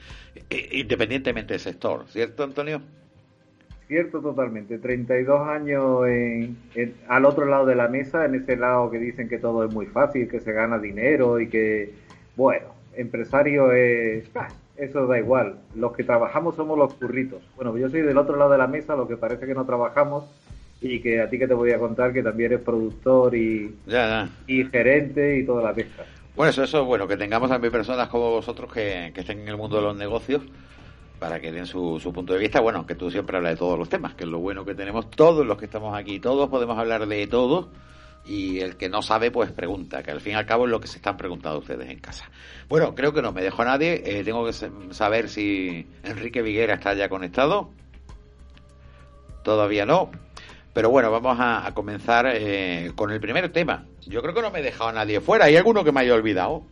independientemente 0.49 1.53
del 1.53 1.61
sector, 1.61 2.05
¿cierto, 2.09 2.43
Antonio? 2.43 2.81
Cierto, 3.91 4.21
totalmente. 4.21 4.77
32 4.77 5.49
años 5.49 6.07
en, 6.07 6.55
al 7.09 7.25
otro 7.25 7.45
lado 7.45 7.65
de 7.65 7.75
la 7.75 7.89
mesa, 7.89 8.23
en 8.23 8.35
ese 8.35 8.55
lado 8.55 8.89
que 8.89 8.97
dicen 8.97 9.27
que 9.27 9.37
todo 9.37 9.65
es 9.65 9.73
muy 9.73 9.85
fácil, 9.85 10.29
que 10.29 10.39
se 10.39 10.53
gana 10.53 10.79
dinero 10.79 11.41
y 11.41 11.49
que, 11.49 11.93
bueno, 12.37 12.67
empresario 12.95 13.73
es... 13.73 14.31
Ah, 14.33 14.47
eso 14.77 15.07
da 15.07 15.19
igual. 15.19 15.59
Los 15.75 15.91
que 15.91 16.05
trabajamos 16.05 16.55
somos 16.55 16.77
los 16.77 16.93
curritos. 16.93 17.43
Bueno, 17.57 17.77
yo 17.77 17.89
soy 17.89 17.99
del 17.99 18.17
otro 18.17 18.37
lado 18.37 18.51
de 18.51 18.59
la 18.59 18.67
mesa, 18.67 18.95
lo 18.95 19.09
que 19.09 19.17
parece 19.17 19.45
que 19.45 19.53
no 19.53 19.65
trabajamos 19.65 20.23
y 20.79 21.01
que 21.01 21.19
a 21.19 21.29
ti 21.29 21.37
que 21.37 21.49
te 21.49 21.53
voy 21.53 21.73
a 21.73 21.77
contar 21.77 22.13
que 22.13 22.23
también 22.23 22.53
eres 22.53 22.63
productor 22.63 23.35
y, 23.35 23.75
y 24.47 24.63
gerente 24.67 25.37
y 25.37 25.45
toda 25.45 25.63
la 25.63 25.73
pesca. 25.73 26.05
Bueno, 26.33 26.51
eso, 26.51 26.63
eso 26.63 26.85
bueno, 26.85 27.09
que 27.09 27.17
tengamos 27.17 27.49
también 27.49 27.73
personas 27.73 28.07
como 28.07 28.31
vosotros 28.31 28.71
que, 28.71 29.11
que 29.13 29.19
estén 29.19 29.41
en 29.41 29.49
el 29.49 29.57
mundo 29.57 29.75
de 29.75 29.83
los 29.83 29.97
negocios 29.97 30.43
para 31.21 31.39
que 31.39 31.51
den 31.51 31.67
su, 31.67 32.01
punto 32.15 32.33
de 32.33 32.39
vista. 32.39 32.61
Bueno, 32.61 32.87
que 32.87 32.95
tú 32.95 33.11
siempre 33.11 33.37
hablas 33.37 33.51
de 33.51 33.57
todos 33.57 33.77
los 33.77 33.87
temas, 33.87 34.15
que 34.15 34.23
es 34.23 34.29
lo 34.29 34.39
bueno 34.39 34.65
que 34.65 34.73
tenemos 34.73 35.07
todos 35.11 35.45
los 35.45 35.55
que 35.55 35.65
estamos 35.65 35.95
aquí, 35.95 36.19
todos 36.19 36.49
podemos 36.49 36.79
hablar 36.79 37.05
de 37.05 37.27
todo 37.27 37.69
y 38.25 38.59
el 38.59 38.75
que 38.75 38.89
no 38.89 39.03
sabe 39.03 39.29
pues 39.29 39.51
pregunta, 39.51 40.01
que 40.01 40.09
al 40.09 40.19
fin 40.19 40.33
y 40.33 40.35
al 40.35 40.47
cabo 40.47 40.65
es 40.65 40.71
lo 40.71 40.81
que 40.81 40.87
se 40.87 40.97
están 40.97 41.17
preguntando 41.17 41.59
ustedes 41.59 41.87
en 41.91 41.99
casa. 41.99 42.31
Bueno, 42.67 42.95
creo 42.95 43.13
que 43.13 43.21
no 43.21 43.31
me 43.33 43.43
dejo 43.43 43.63
nadie, 43.63 44.01
eh, 44.03 44.23
tengo 44.23 44.43
que 44.43 44.53
saber 44.93 45.29
si 45.29 45.85
Enrique 46.03 46.41
Viguera 46.41 46.73
está 46.73 46.95
ya 46.95 47.07
conectado. 47.07 47.69
Todavía 49.43 49.85
no. 49.85 50.09
Pero 50.73 50.89
bueno, 50.89 51.11
vamos 51.11 51.37
a, 51.39 51.69
comenzar 51.75 52.25
eh, 52.33 52.93
con 52.95 53.11
el 53.11 53.19
primer 53.19 53.51
tema. 53.51 53.85
Yo 54.07 54.23
creo 54.23 54.33
que 54.33 54.41
no 54.41 54.49
me 54.49 54.61
he 54.61 54.63
dejado 54.63 54.89
a 54.89 54.93
nadie 54.93 55.21
fuera. 55.21 55.45
¿Hay 55.45 55.55
alguno 55.55 55.83
que 55.83 55.91
me 55.91 55.99
haya 55.99 56.15
olvidado? 56.15 56.63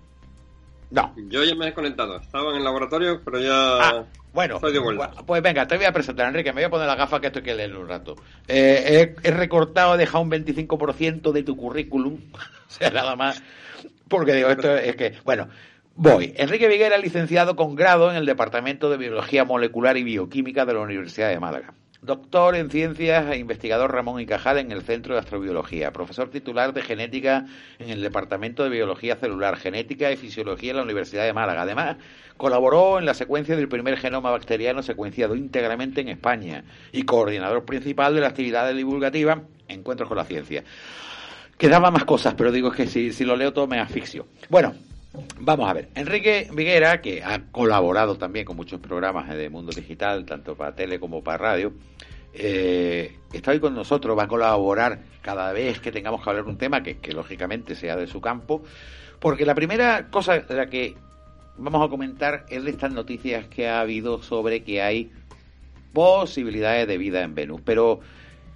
No. 0.91 1.13
Yo 1.29 1.43
ya 1.43 1.55
me 1.55 1.65
he 1.65 1.67
desconectado. 1.67 2.17
Estaba 2.17 2.51
en 2.51 2.57
el 2.57 2.63
laboratorio, 2.63 3.21
pero 3.23 3.39
ya. 3.39 3.77
Ah, 3.79 4.05
bueno, 4.33 4.59
pues 4.59 5.41
venga, 5.41 5.67
te 5.67 5.77
voy 5.77 5.85
a 5.85 5.91
presentar, 5.91 6.27
Enrique. 6.27 6.51
Me 6.51 6.61
voy 6.61 6.63
a 6.65 6.69
poner 6.69 6.87
la 6.87 6.95
gafa 6.95 7.19
que 7.19 7.27
esto 7.27 7.39
hay 7.39 7.45
que 7.45 7.55
leerlo 7.55 7.81
un 7.81 7.87
rato. 7.87 8.15
Eh, 8.47 9.15
he, 9.21 9.31
recortado, 9.31 9.95
he 9.95 9.97
dejado 9.97 10.23
un 10.23 10.31
25% 10.31 11.31
de 11.31 11.43
tu 11.43 11.55
currículum. 11.55 12.19
o 12.33 12.71
sea, 12.71 12.89
nada 12.89 13.15
más. 13.15 13.41
Porque 14.07 14.33
digo, 14.33 14.49
esto 14.49 14.75
es 14.75 14.95
que. 14.95 15.15
Bueno, 15.23 15.49
voy. 15.95 16.33
Enrique 16.37 16.67
Viguera, 16.67 16.97
licenciado 16.97 17.55
con 17.55 17.75
grado 17.75 18.09
en 18.09 18.17
el 18.17 18.25
Departamento 18.25 18.89
de 18.89 18.97
Biología 18.97 19.45
Molecular 19.45 19.97
y 19.97 20.03
Bioquímica 20.03 20.65
de 20.65 20.73
la 20.73 20.79
Universidad 20.79 21.29
de 21.29 21.39
Málaga. 21.39 21.73
Doctor 22.01 22.55
en 22.55 22.69
Ciencias 22.69 23.29
e 23.29 23.37
investigador 23.37 23.91
Ramón 23.91 24.21
y 24.21 24.25
Cajal 24.25 24.57
en 24.57 24.71
el 24.71 24.83
Centro 24.83 25.15
de 25.15 25.19
Astrobiología. 25.19 25.91
Profesor 25.91 26.29
titular 26.29 26.73
de 26.73 26.81
Genética 26.81 27.45
en 27.77 27.89
el 27.89 28.01
Departamento 28.01 28.63
de 28.63 28.69
Biología 28.69 29.17
Celular, 29.17 29.57
Genética 29.57 30.09
y 30.09 30.15
Fisiología 30.15 30.71
en 30.71 30.77
la 30.77 30.83
Universidad 30.83 31.25
de 31.25 31.33
Málaga. 31.33 31.63
Además, 31.63 31.97
colaboró 32.37 32.99
en 32.99 33.05
la 33.05 33.13
secuencia 33.13 33.57
del 33.57 33.67
primer 33.67 33.97
genoma 33.97 34.31
bacteriano 34.31 34.81
secuenciado 34.81 35.35
íntegramente 35.35 35.99
en 35.99 36.07
España 36.07 36.63
y 36.93 37.03
coordinador 37.03 37.65
principal 37.65 38.15
de 38.15 38.21
la 38.21 38.27
actividad 38.27 38.73
divulgativa 38.73 39.41
Encuentros 39.67 40.07
con 40.07 40.17
la 40.17 40.23
Ciencia. 40.23 40.63
Quedaba 41.57 41.91
más 41.91 42.05
cosas, 42.05 42.33
pero 42.35 42.53
digo 42.53 42.71
que 42.71 42.87
si, 42.87 43.11
si 43.11 43.25
lo 43.25 43.35
leo 43.35 43.51
todo 43.51 43.67
me 43.67 43.77
asfixio. 43.77 44.25
Bueno, 44.47 44.73
Vamos 45.39 45.69
a 45.69 45.73
ver, 45.73 45.89
Enrique 45.95 46.47
Viguera, 46.53 47.01
que 47.01 47.23
ha 47.23 47.51
colaborado 47.51 48.17
también 48.17 48.45
con 48.45 48.55
muchos 48.55 48.79
programas 48.79 49.27
de 49.29 49.49
Mundo 49.49 49.71
Digital, 49.71 50.25
tanto 50.25 50.55
para 50.55 50.75
tele 50.75 50.99
como 50.99 51.23
para 51.23 51.37
radio, 51.37 51.73
eh, 52.33 53.17
está 53.33 53.51
hoy 53.51 53.59
con 53.59 53.73
nosotros, 53.73 54.15
va 54.17 54.23
a 54.23 54.27
colaborar 54.27 54.99
cada 55.23 55.51
vez 55.51 55.79
que 55.79 55.91
tengamos 55.91 56.23
que 56.23 56.29
hablar 56.29 56.45
un 56.45 56.57
tema 56.57 56.83
que, 56.83 56.97
que, 56.97 57.13
lógicamente 57.13 57.75
sea 57.75 57.95
de 57.95 58.05
su 58.05 58.21
campo, 58.21 58.61
porque 59.19 59.45
la 59.45 59.55
primera 59.55 60.09
cosa 60.11 60.39
de 60.39 60.55
la 60.55 60.69
que 60.69 60.95
vamos 61.57 61.85
a 61.85 61.89
comentar 61.89 62.45
es 62.49 62.63
de 62.63 62.69
estas 62.69 62.91
noticias 62.91 63.47
que 63.47 63.67
ha 63.67 63.81
habido 63.81 64.21
sobre 64.21 64.63
que 64.63 64.83
hay 64.83 65.11
posibilidades 65.91 66.87
de 66.87 66.97
vida 66.99 67.23
en 67.23 67.33
Venus. 67.33 67.61
Pero, 67.65 67.99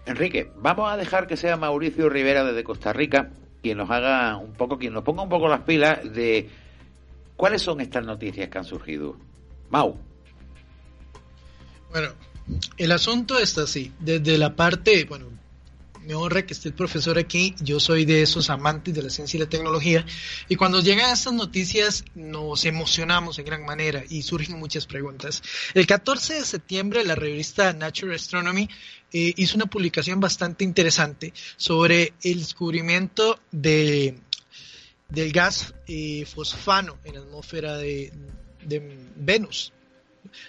Enrique, 0.05 0.51
vamos 0.57 0.91
a 0.91 0.97
dejar 0.97 1.25
que 1.25 1.35
sea 1.35 1.57
Mauricio 1.57 2.09
Rivera 2.09 2.43
desde 2.43 2.63
Costa 2.63 2.93
Rica 2.93 3.31
quien 3.63 3.78
nos 3.78 3.89
haga 3.89 4.36
un 4.36 4.54
poco, 4.54 4.78
quien 4.78 4.93
nos 4.93 5.04
ponga 5.04 5.23
un 5.23 5.30
poco 5.30 5.47
las 5.47 5.62
pilas 5.62 5.99
de 6.13 6.49
cuáles 7.38 7.62
son 7.62 7.80
estas 7.80 8.06
noticias 8.06 8.49
que 8.49 8.58
han 8.58 8.65
surgido. 8.65 9.15
Mau. 9.69 9.97
Bueno, 11.89 12.10
el 12.78 12.91
asunto 12.91 13.39
está 13.39 13.63
así. 13.63 13.93
Desde 13.99 14.38
la 14.38 14.56
parte, 14.56 15.06
bueno, 15.06 15.28
me 16.05 16.15
honra 16.15 16.45
que 16.45 16.53
esté 16.53 16.69
el 16.69 16.75
profesor 16.75 17.17
aquí. 17.17 17.55
Yo 17.61 17.79
soy 17.79 18.05
de 18.05 18.21
esos 18.21 18.49
amantes 18.49 18.93
de 18.93 19.01
la 19.01 19.09
ciencia 19.09 19.37
y 19.37 19.41
la 19.41 19.49
tecnología. 19.49 20.05
Y 20.49 20.55
cuando 20.55 20.81
llegan 20.81 21.11
estas 21.11 21.33
noticias 21.33 22.05
nos 22.15 22.65
emocionamos 22.65 23.39
en 23.39 23.45
gran 23.45 23.65
manera 23.65 24.03
y 24.09 24.21
surgen 24.21 24.59
muchas 24.59 24.85
preguntas. 24.85 25.41
El 25.73 25.87
14 25.87 26.35
de 26.35 26.45
septiembre 26.45 27.03
la 27.03 27.15
revista 27.15 27.73
Nature 27.73 28.15
Astronomy 28.15 28.69
eh, 29.11 29.33
hizo 29.37 29.55
una 29.55 29.67
publicación 29.67 30.19
bastante 30.19 30.63
interesante 30.63 31.33
sobre 31.55 32.13
el 32.23 32.39
descubrimiento 32.39 33.39
de, 33.51 34.19
del 35.09 35.31
gas 35.31 35.73
eh, 35.87 36.25
fosfano 36.25 36.97
en 37.03 37.15
la 37.15 37.21
atmósfera 37.21 37.77
de, 37.77 38.11
Venus. 39.15 39.73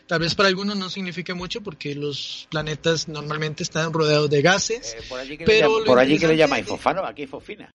Tal 0.07 0.21
vez 0.21 0.35
para 0.35 0.49
algunos 0.49 0.77
no 0.77 0.89
signifique 0.91 1.35
mucho 1.35 1.63
porque 1.63 1.95
los 1.95 2.47
planetas 2.51 3.09
normalmente 3.09 3.63
están 3.63 3.93
rodeados 3.93 4.31
de 4.31 4.43
gases. 4.43 4.95
Eh, 4.95 5.03
por 5.09 5.21
allí 5.21 5.39
que, 5.39 5.45
pero 5.45 5.81
le, 5.81 5.87
por 5.87 5.99
allí 5.99 6.19
que 6.19 6.29
le 6.29 6.37
llamáis 6.37 6.67
fosfano, 6.67 7.05
aquí 7.05 7.27
fosfina. 7.27 7.71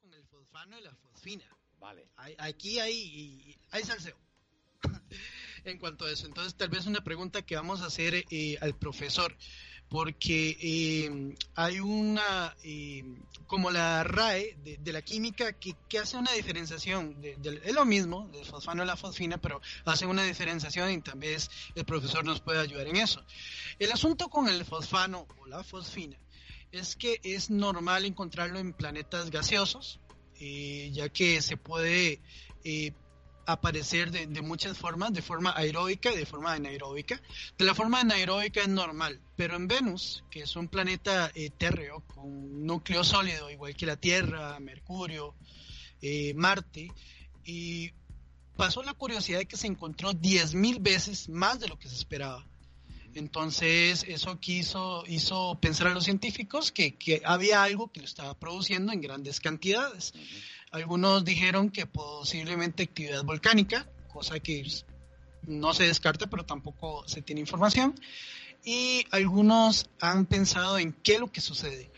Con 0.00 0.12
el 0.12 0.24
fosfano 0.26 0.78
y 0.78 0.82
la 0.82 0.94
fosfina. 0.94 1.44
Vale. 1.78 2.08
aquí 2.38 2.78
hay, 2.80 3.56
hay 3.70 3.82
salseo. 3.84 4.16
en 5.66 5.78
cuanto 5.78 6.06
a 6.06 6.10
eso. 6.10 6.26
Entonces, 6.26 6.54
tal 6.54 6.68
vez 6.68 6.86
una 6.86 7.02
pregunta 7.02 7.42
que 7.42 7.56
vamos 7.56 7.82
a 7.82 7.86
hacer 7.86 8.24
eh, 8.30 8.56
al 8.60 8.76
profesor, 8.76 9.36
porque 9.88 10.56
eh, 10.60 11.36
hay 11.54 11.80
una, 11.80 12.54
eh, 12.64 13.04
como 13.46 13.70
la 13.70 14.02
RAE 14.02 14.56
de, 14.80 14.92
la 14.92 15.02
química, 15.02 15.52
que, 15.52 15.76
hace 15.98 16.16
una 16.16 16.32
diferenciación, 16.32 17.20
de, 17.20 17.36
es 17.64 17.74
lo 17.74 17.84
mismo, 17.84 18.28
del 18.28 18.44
fosfano 18.44 18.82
a 18.82 18.86
la 18.86 18.96
fosfina, 18.96 19.38
pero 19.38 19.60
hace 19.84 20.06
una 20.06 20.24
diferenciación 20.24 20.90
y 20.90 21.00
tal 21.00 21.20
el 21.22 21.84
profesor 21.84 22.24
nos 22.24 22.40
puede 22.40 22.60
ayudar 22.60 22.88
en 22.88 22.96
eso. 22.96 23.22
El 23.78 23.92
asunto 23.92 24.28
con 24.28 24.48
el 24.48 24.64
fosfano 24.64 25.26
o 25.38 25.46
la 25.46 25.62
fosfina 25.62 26.18
es 26.72 26.96
que 26.96 27.20
es 27.22 27.50
normal 27.50 28.04
encontrarlo 28.04 28.58
en 28.58 28.72
planetas 28.72 29.30
gaseosos, 29.30 30.00
ya 30.38 31.08
que 31.08 31.40
se 31.40 31.56
puede 31.56 32.20
aparecer 33.46 34.10
de, 34.10 34.42
muchas 34.42 34.76
formas, 34.76 35.12
de 35.12 35.22
forma 35.22 35.54
aeróbica 35.56 36.12
y 36.12 36.16
de 36.16 36.26
forma 36.26 36.52
anaeróbica. 36.52 37.20
De 37.56 37.64
la 37.64 37.74
forma 37.74 38.00
anaeróbica 38.00 38.60
es 38.60 38.68
normal, 38.68 39.20
pero 39.36 39.56
en 39.56 39.68
Venus, 39.68 40.24
que 40.30 40.42
es 40.42 40.56
un 40.56 40.68
planeta 40.68 41.30
eh, 41.34 41.50
térreo 41.56 42.00
con 42.00 42.66
núcleo 42.66 43.04
sólido, 43.04 43.50
igual 43.50 43.76
que 43.76 43.86
la 43.86 43.96
Tierra, 43.96 44.58
Mercurio, 44.60 45.34
eh, 46.02 46.34
Marte, 46.34 46.90
y 47.44 47.92
pasó 48.56 48.82
la 48.82 48.94
curiosidad 48.94 49.38
de 49.38 49.46
que 49.46 49.56
se 49.56 49.66
encontró 49.66 50.12
10.000 50.12 50.80
veces 50.80 51.28
más 51.28 51.60
de 51.60 51.68
lo 51.68 51.78
que 51.78 51.88
se 51.88 51.94
esperaba. 51.94 52.44
Entonces, 53.16 54.04
eso 54.08 54.38
quiso, 54.40 55.02
hizo 55.06 55.58
pensar 55.58 55.86
a 55.86 55.94
los 55.94 56.04
científicos 56.04 56.70
que, 56.70 57.22
había 57.24 57.62
algo 57.62 57.90
que 57.90 58.00
lo 58.00 58.06
estaba 58.06 58.38
produciendo 58.38 58.92
en 58.92 59.00
grandes 59.00 59.40
cantidades. 59.40 60.12
Algunos 60.76 61.24
dijeron 61.24 61.70
que 61.70 61.86
posiblemente 61.86 62.82
actividad 62.82 63.24
volcánica, 63.24 63.86
cosa 64.12 64.38
que 64.40 64.62
no 65.46 65.72
se 65.72 65.84
descarta, 65.84 66.26
pero 66.26 66.44
tampoco 66.44 67.02
se 67.08 67.22
tiene 67.22 67.40
información. 67.40 67.98
Y 68.62 69.06
algunos 69.10 69.88
han 70.00 70.26
pensado 70.26 70.76
en 70.76 70.92
qué 70.92 71.14
es 71.14 71.20
lo 71.20 71.32
que 71.32 71.40
sucede. 71.40 71.90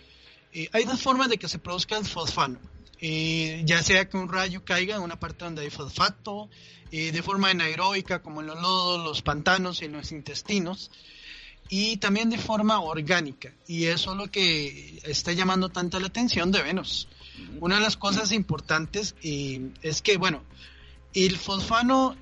Eh, 0.53 0.69
hay 0.73 0.85
dos 0.85 1.03
formas 1.03 1.29
de 1.29 1.38
que 1.38 1.49
se 1.49 1.59
produzca 1.59 1.99
el 1.99 2.05
fosfano. 2.05 2.61
Eh, 3.01 3.62
ya 3.64 3.83
sea 3.83 4.09
que 4.09 4.17
un 4.17 4.29
rayo 4.29 4.64
caiga 4.64 4.95
en 4.95 5.03
una 5.03 5.19
parte 5.19 5.45
donde 5.45 5.62
hay 5.62 5.71
fosfato, 5.71 6.49
eh, 6.93 7.11
de 7.11 7.23
forma 7.25 7.51
anaeróbica, 7.51 8.23
como 8.23 8.43
en 8.43 8.47
los 8.47 8.62
lodos, 8.62 9.03
los 9.03 9.23
pantanos 9.23 9.83
y 9.83 9.87
en 9.87 9.93
los 9.95 10.12
intestinos, 10.12 10.93
y 11.69 11.97
también 11.97 12.31
de 12.31 12.38
forma 12.38 12.79
orgánica. 12.81 13.53
Y 13.67 13.87
eso 13.87 14.12
es 14.12 14.19
lo 14.19 14.31
que 14.31 15.01
está 15.03 15.33
llamando 15.33 15.69
tanta 15.69 15.99
la 15.99 16.07
atención 16.07 16.53
de 16.53 16.62
Venus. 16.62 17.09
Una 17.61 17.77
de 17.77 17.81
las 17.83 17.96
cosas 17.96 18.33
importantes 18.33 19.14
es 19.22 20.03
que, 20.03 20.16
bueno, 20.16 20.42
el 21.14 21.37
fosfano 21.37 22.16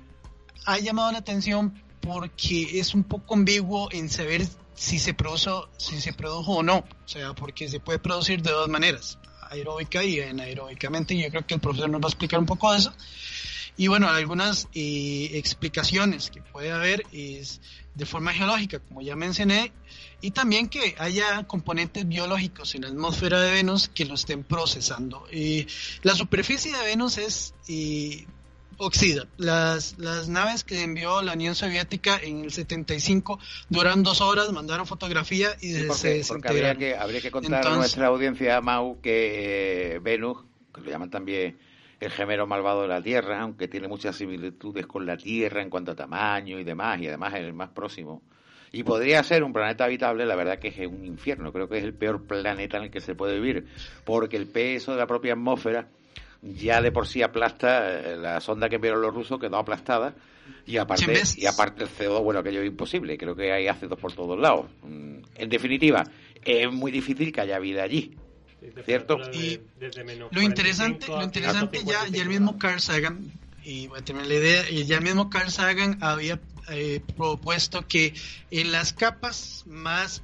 ha 0.65 0.79
llamado 0.79 1.11
la 1.11 1.19
atención 1.19 1.81
porque 2.01 2.79
es 2.79 2.93
un 2.93 3.03
poco 3.03 3.35
ambiguo 3.35 3.89
en 3.91 4.09
saber 4.09 4.47
si 4.73 4.99
se 4.99 5.13
produjo, 5.13 5.69
si 5.77 5.99
se 5.99 6.13
produjo 6.13 6.57
o 6.57 6.63
no. 6.63 6.77
O 6.77 7.07
sea, 7.07 7.33
porque 7.33 7.67
se 7.67 7.79
puede 7.79 7.99
producir 7.99 8.41
de 8.41 8.51
dos 8.51 8.69
maneras, 8.69 9.17
aeróbica 9.49 10.03
y 10.03 10.19
anaeróbicamente. 10.21 11.17
Yo 11.17 11.29
creo 11.29 11.45
que 11.45 11.55
el 11.55 11.59
profesor 11.59 11.89
nos 11.89 12.01
va 12.01 12.05
a 12.05 12.09
explicar 12.09 12.39
un 12.39 12.45
poco 12.45 12.71
de 12.71 12.79
eso. 12.79 12.93
Y 13.77 13.87
bueno, 13.87 14.09
algunas 14.09 14.67
eh, 14.73 15.29
explicaciones 15.33 16.31
que 16.31 16.41
puede 16.41 16.71
haber 16.71 17.03
es 17.13 17.61
de 17.93 18.05
forma 18.05 18.33
geológica, 18.33 18.79
como 18.79 19.01
ya 19.01 19.15
mencioné, 19.15 19.71
y 20.19 20.31
también 20.31 20.67
que 20.67 20.95
haya 20.97 21.45
componentes 21.45 22.07
biológicos 22.07 22.73
en 22.73 22.81
la 22.81 22.87
atmósfera 22.89 23.39
de 23.39 23.51
Venus 23.51 23.87
que 23.87 24.05
lo 24.05 24.15
estén 24.15 24.43
procesando. 24.43 25.25
Y 25.31 25.67
la 26.01 26.15
superficie 26.15 26.75
de 26.75 26.83
Venus 26.83 27.19
es 27.19 27.53
oxida. 28.77 29.27
Las, 29.37 29.97
las 29.97 30.27
naves 30.27 30.63
que 30.63 30.83
envió 30.83 31.21
la 31.21 31.33
Unión 31.33 31.55
Soviética 31.55 32.19
en 32.21 32.45
el 32.45 32.51
75 32.51 33.39
duran 33.69 34.03
dos 34.03 34.21
horas, 34.21 34.51
mandaron 34.51 34.85
fotografía 34.87 35.49
y 35.61 35.73
se 35.73 36.23
porque 36.27 36.47
habría 36.47 36.75
que, 36.75 36.95
habría 36.95 37.21
que 37.21 37.31
contar 37.31 37.67
a 37.67 37.75
nuestra 37.75 38.07
audiencia, 38.07 38.59
Mau, 38.61 38.99
que 39.01 39.95
eh, 39.95 39.99
Venus, 39.99 40.37
que 40.73 40.81
lo 40.81 40.89
llaman 40.89 41.09
también 41.09 41.57
el 41.99 42.11
gemelo 42.11 42.47
malvado 42.47 42.83
de 42.83 42.87
la 42.87 43.01
Tierra, 43.01 43.41
aunque 43.41 43.67
tiene 43.67 43.87
muchas 43.87 44.15
similitudes 44.15 44.85
con 44.87 45.05
la 45.05 45.17
Tierra 45.17 45.61
en 45.61 45.69
cuanto 45.69 45.91
a 45.91 45.95
tamaño 45.95 46.59
y 46.59 46.63
demás, 46.63 46.99
y 47.01 47.07
además 47.07 47.33
es 47.33 47.41
el 47.41 47.53
más 47.53 47.69
próximo 47.69 48.21
y 48.71 48.83
podría 48.83 49.23
ser 49.23 49.43
un 49.43 49.53
planeta 49.53 49.85
habitable, 49.85 50.25
la 50.25 50.35
verdad 50.35 50.59
que 50.59 50.67
es 50.67 50.77
un 50.87 51.05
infierno. 51.05 51.51
Creo 51.51 51.69
que 51.69 51.77
es 51.77 51.83
el 51.83 51.93
peor 51.93 52.25
planeta 52.25 52.77
en 52.77 52.83
el 52.83 52.91
que 52.91 52.99
se 52.99 53.15
puede 53.15 53.39
vivir, 53.39 53.65
porque 54.03 54.37
el 54.37 54.47
peso 54.47 54.91
de 54.91 54.97
la 54.97 55.07
propia 55.07 55.33
atmósfera 55.33 55.87
ya 56.41 56.81
de 56.81 56.91
por 56.91 57.07
sí 57.07 57.23
aplasta, 57.23 57.99
eh, 57.99 58.17
la 58.17 58.39
sonda 58.39 58.69
que 58.69 58.75
enviaron 58.75 59.01
los 59.01 59.13
rusos 59.13 59.39
quedó 59.39 59.57
aplastada, 59.57 60.13
y 60.65 60.77
aparte, 60.77 61.21
y 61.35 61.45
aparte 61.45 61.83
el 61.83 61.89
CO2, 61.89 62.23
bueno, 62.23 62.39
aquello 62.39 62.61
es 62.61 62.67
imposible, 62.67 63.17
creo 63.17 63.35
que 63.35 63.51
hay 63.51 63.67
ácidos 63.67 63.99
por 63.99 64.13
todos 64.13 64.39
lados. 64.39 64.67
Mm, 64.83 65.17
en 65.35 65.49
definitiva, 65.49 66.03
es 66.43 66.71
muy 66.71 66.91
difícil 66.91 67.31
que 67.31 67.41
haya 67.41 67.59
vida 67.59 67.83
allí. 67.83 68.15
¿Cierto? 68.85 69.19
Y 69.33 69.59
lo 70.31 70.41
interesante, 70.41 71.07
lo 71.07 71.23
interesante 71.23 71.83
ya, 71.85 72.07
ya 72.07 72.21
el 72.21 72.29
mismo 72.29 72.57
Carl 72.57 72.79
Sagan 72.79 73.31
y 73.67 73.87
voy 73.87 73.99
a 73.99 74.01
tener 74.01 74.25
la 74.25 74.33
idea, 74.33 74.69
y 74.69 74.85
ya 74.85 75.01
mismo 75.01 75.29
Carl 75.29 75.51
Sagan 75.51 75.97
había 76.01 76.39
eh, 76.69 77.01
propuesto 77.17 77.85
que 77.85 78.13
en 78.49 78.71
las 78.71 78.93
capas 78.93 79.63
más 79.67 80.23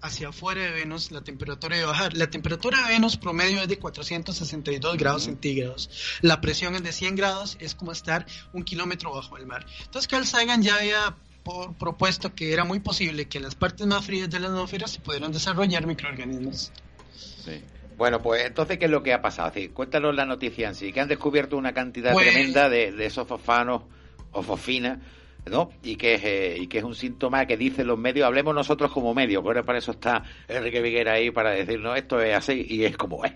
hacia 0.00 0.28
afuera 0.28 0.62
de 0.62 0.72
Venus 0.72 1.12
la 1.12 1.22
temperatura 1.22 1.76
debe 1.76 1.86
bajar. 1.86 2.16
La 2.16 2.28
temperatura 2.28 2.82
de 2.82 2.92
Venus 2.92 3.16
promedio 3.16 3.62
es 3.62 3.68
de 3.68 3.78
462 3.78 4.96
grados 4.96 5.24
centígrados. 5.24 5.90
La 6.22 6.40
presión 6.40 6.74
es 6.74 6.82
de 6.82 6.92
100 6.92 7.14
grados, 7.14 7.56
es 7.60 7.76
como 7.76 7.92
estar 7.92 8.26
un 8.52 8.64
kilómetro 8.64 9.12
bajo 9.12 9.36
el 9.36 9.46
mar. 9.46 9.64
Entonces 9.84 10.08
Carl 10.08 10.26
Sagan 10.26 10.60
ya 10.62 10.74
había 10.74 11.16
propuesto 11.78 12.34
que 12.34 12.52
era 12.52 12.64
muy 12.64 12.80
posible 12.80 13.26
que 13.26 13.38
en 13.38 13.44
las 13.44 13.54
partes 13.54 13.86
más 13.86 14.04
frías 14.04 14.28
de 14.28 14.40
la 14.40 14.48
atmósfera 14.48 14.88
se 14.88 15.00
pudieran 15.00 15.30
desarrollar 15.30 15.86
microorganismos. 15.86 16.72
Sí. 17.12 17.62
Bueno, 17.96 18.20
pues 18.22 18.46
entonces, 18.46 18.78
¿qué 18.78 18.86
es 18.86 18.90
lo 18.90 19.02
que 19.02 19.12
ha 19.12 19.20
pasado? 19.20 19.52
cuéntanos 19.74 20.14
la 20.14 20.24
noticia 20.24 20.68
en 20.68 20.74
sí, 20.74 20.92
que 20.92 21.00
han 21.00 21.08
descubierto 21.08 21.56
una 21.56 21.72
cantidad 21.74 22.12
Pues- 22.12 22.30
tremenda 22.30 22.68
de, 22.70 22.92
de 22.92 23.06
esos 23.06 23.26
fosfanos 23.28 23.82
o 24.32 24.42
fosfinas, 24.42 24.98
¿no? 25.50 25.70
Y 25.82 25.96
que, 25.96 26.14
es, 26.14 26.24
eh, 26.24 26.56
y 26.60 26.66
que 26.66 26.78
es 26.78 26.84
un 26.84 26.94
síntoma 26.94 27.44
que 27.46 27.56
dicen 27.56 27.86
los 27.86 27.98
medios, 27.98 28.26
hablemos 28.26 28.54
nosotros 28.54 28.90
como 28.92 29.12
medios, 29.14 29.42
pero 29.46 29.64
para 29.64 29.78
eso 29.78 29.90
está 29.92 30.22
Enrique 30.48 30.80
Viguera 30.80 31.12
ahí 31.14 31.30
para 31.30 31.50
decirnos 31.50 31.96
esto 31.98 32.20
es 32.22 32.34
así 32.34 32.64
y 32.68 32.84
es 32.84 32.96
como 32.96 33.24
es. 33.24 33.32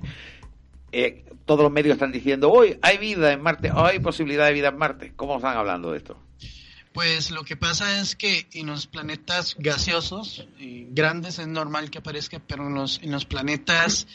Eh, 0.92 1.24
todos 1.44 1.62
los 1.64 1.72
medios 1.72 1.94
están 1.94 2.12
diciendo, 2.12 2.50
hoy 2.50 2.78
hay 2.80 2.96
vida 2.98 3.32
en 3.32 3.42
Marte, 3.42 3.70
hoy 3.70 3.90
hay 3.92 3.98
posibilidad 3.98 4.46
de 4.46 4.52
vida 4.54 4.68
en 4.68 4.78
Marte. 4.78 5.12
¿Cómo 5.16 5.36
están 5.36 5.56
hablando 5.56 5.90
de 5.92 5.98
esto? 5.98 6.16
Pues 6.94 7.32
lo 7.32 7.42
que 7.42 7.56
pasa 7.56 8.00
es 8.00 8.14
que 8.14 8.46
en 8.52 8.68
los 8.68 8.86
planetas 8.86 9.56
gaseosos, 9.58 10.46
eh, 10.60 10.86
grandes 10.90 11.40
es 11.40 11.48
normal 11.48 11.90
que 11.90 11.98
aparezca, 11.98 12.38
pero 12.38 12.68
en 12.68 12.74
los, 12.74 13.00
en 13.02 13.10
los 13.10 13.24
planetas 13.24 14.06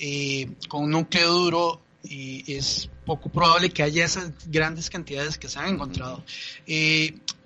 eh, 0.00 0.50
con 0.68 0.90
núcleo 0.90 1.32
duro 1.32 1.80
eh, 2.02 2.42
es 2.48 2.90
poco 3.06 3.28
probable 3.30 3.70
que 3.70 3.84
haya 3.84 4.04
esas 4.04 4.32
grandes 4.48 4.90
cantidades 4.90 5.38
que 5.38 5.48
se 5.48 5.60
han 5.60 5.74
encontrado. 5.74 6.24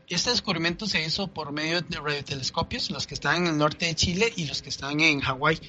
Este 0.09 0.31
descubrimiento 0.31 0.87
se 0.87 1.05
hizo 1.05 1.29
por 1.29 1.53
medio 1.53 1.83
de 1.83 1.99
radiotelescopios, 1.99 2.90
los 2.90 3.07
que 3.07 3.14
están 3.14 3.42
en 3.42 3.47
el 3.49 3.59
norte 3.59 3.87
de 3.87 3.94
Chile 3.94 4.33
y 4.37 4.47
los 4.47 4.62
que 4.62 4.71
están 4.71 5.01
en 5.01 5.21
Hawái. 5.21 5.61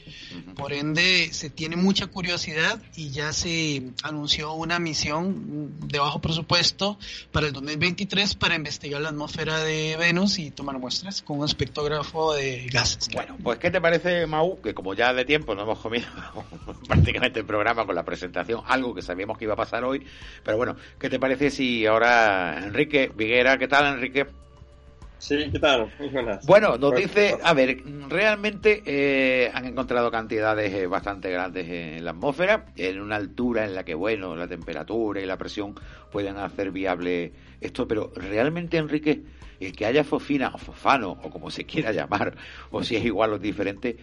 Por 0.56 0.72
ende, 0.72 1.30
se 1.34 1.50
tiene 1.50 1.76
mucha 1.76 2.08
curiosidad 2.08 2.82
y 2.96 3.10
ya 3.10 3.34
se 3.34 3.84
anunció 4.02 4.54
una 4.54 4.80
misión 4.80 5.78
de 5.88 6.00
bajo 6.00 6.22
presupuesto 6.22 6.98
para 7.32 7.48
el 7.48 7.54
2023 7.54 8.36
para 8.36 8.56
investigar 8.56 9.02
la 9.02 9.10
atmósfera 9.10 9.60
de 9.60 9.98
Venus 9.98 10.40
y 10.40 10.52
tomar 10.52 10.80
muestras 10.80 11.22
con 11.22 11.40
un 11.40 11.46
espectrógrafo 11.46 12.34
de 12.34 12.68
gases. 12.72 13.10
Bueno, 13.14 13.36
pues 13.44 13.60
¿qué 13.60 13.72
te 13.72 13.82
parece, 13.82 14.26
Mau? 14.26 14.62
Que 14.62 14.74
como 14.74 14.94
ya 14.94 15.14
de 15.14 15.26
tiempo 15.26 15.54
no 15.54 15.64
hemos 15.64 15.80
comido 15.80 16.08
prácticamente 16.88 17.42
el 17.42 17.46
programa 17.46 17.86
con 17.86 17.96
la 17.96 18.04
presentación, 18.06 18.62
algo 18.68 18.96
que 18.96 19.02
sabíamos 19.02 19.38
que 19.38 19.44
iba 19.44 19.54
a 19.54 19.58
pasar 19.58 19.84
hoy, 19.84 20.06
pero 20.44 20.56
bueno, 20.56 20.78
¿qué 20.98 21.10
te 21.10 21.20
parece 21.20 21.52
si 21.52 21.86
ahora 21.86 22.64
Enrique 22.64 23.12
Viguera, 23.14 23.58
¿qué 23.58 23.68
tal 23.68 23.96
Enrique? 23.96 24.29
Sí, 25.20 25.50
¿qué 25.52 25.60
tal? 25.60 25.94
Muy 26.00 26.08
buenas. 26.10 26.46
Bueno, 26.46 26.78
nos 26.78 26.96
dice, 26.96 27.38
a 27.44 27.54
ver, 27.54 27.84
realmente 28.08 28.82
eh, 28.86 29.52
han 29.54 29.66
encontrado 29.66 30.10
cantidades 30.10 30.74
eh, 30.74 30.88
bastante 30.88 31.30
grandes 31.30 31.68
en 31.70 32.06
la 32.06 32.12
atmósfera, 32.12 32.68
en 32.78 33.02
una 33.02 33.18
altura 33.18 33.66
en 33.66 33.76
la 33.76 33.84
que, 33.84 33.96
bueno, 33.96 34.36
la 34.38 34.48
temperatura 34.48 35.20
y 35.20 35.26
la 35.26 35.38
presión 35.38 35.76
pueden 36.10 36.38
hacer 36.38 36.72
viable 36.72 37.34
esto, 37.60 37.86
pero 37.86 38.14
realmente, 38.16 38.78
Enrique, 38.78 39.24
el 39.60 39.74
que 39.74 39.86
haya 39.86 40.06
fosfina 40.06 40.52
o 40.54 40.58
fosfano, 40.58 41.12
o 41.22 41.30
como 41.30 41.52
se 41.52 41.66
quiera 41.66 41.92
llamar, 41.92 42.36
o 42.72 42.82
si 42.82 42.96
es 42.96 43.04
igual 43.04 43.34
o 43.34 43.40
diferente, 43.40 43.98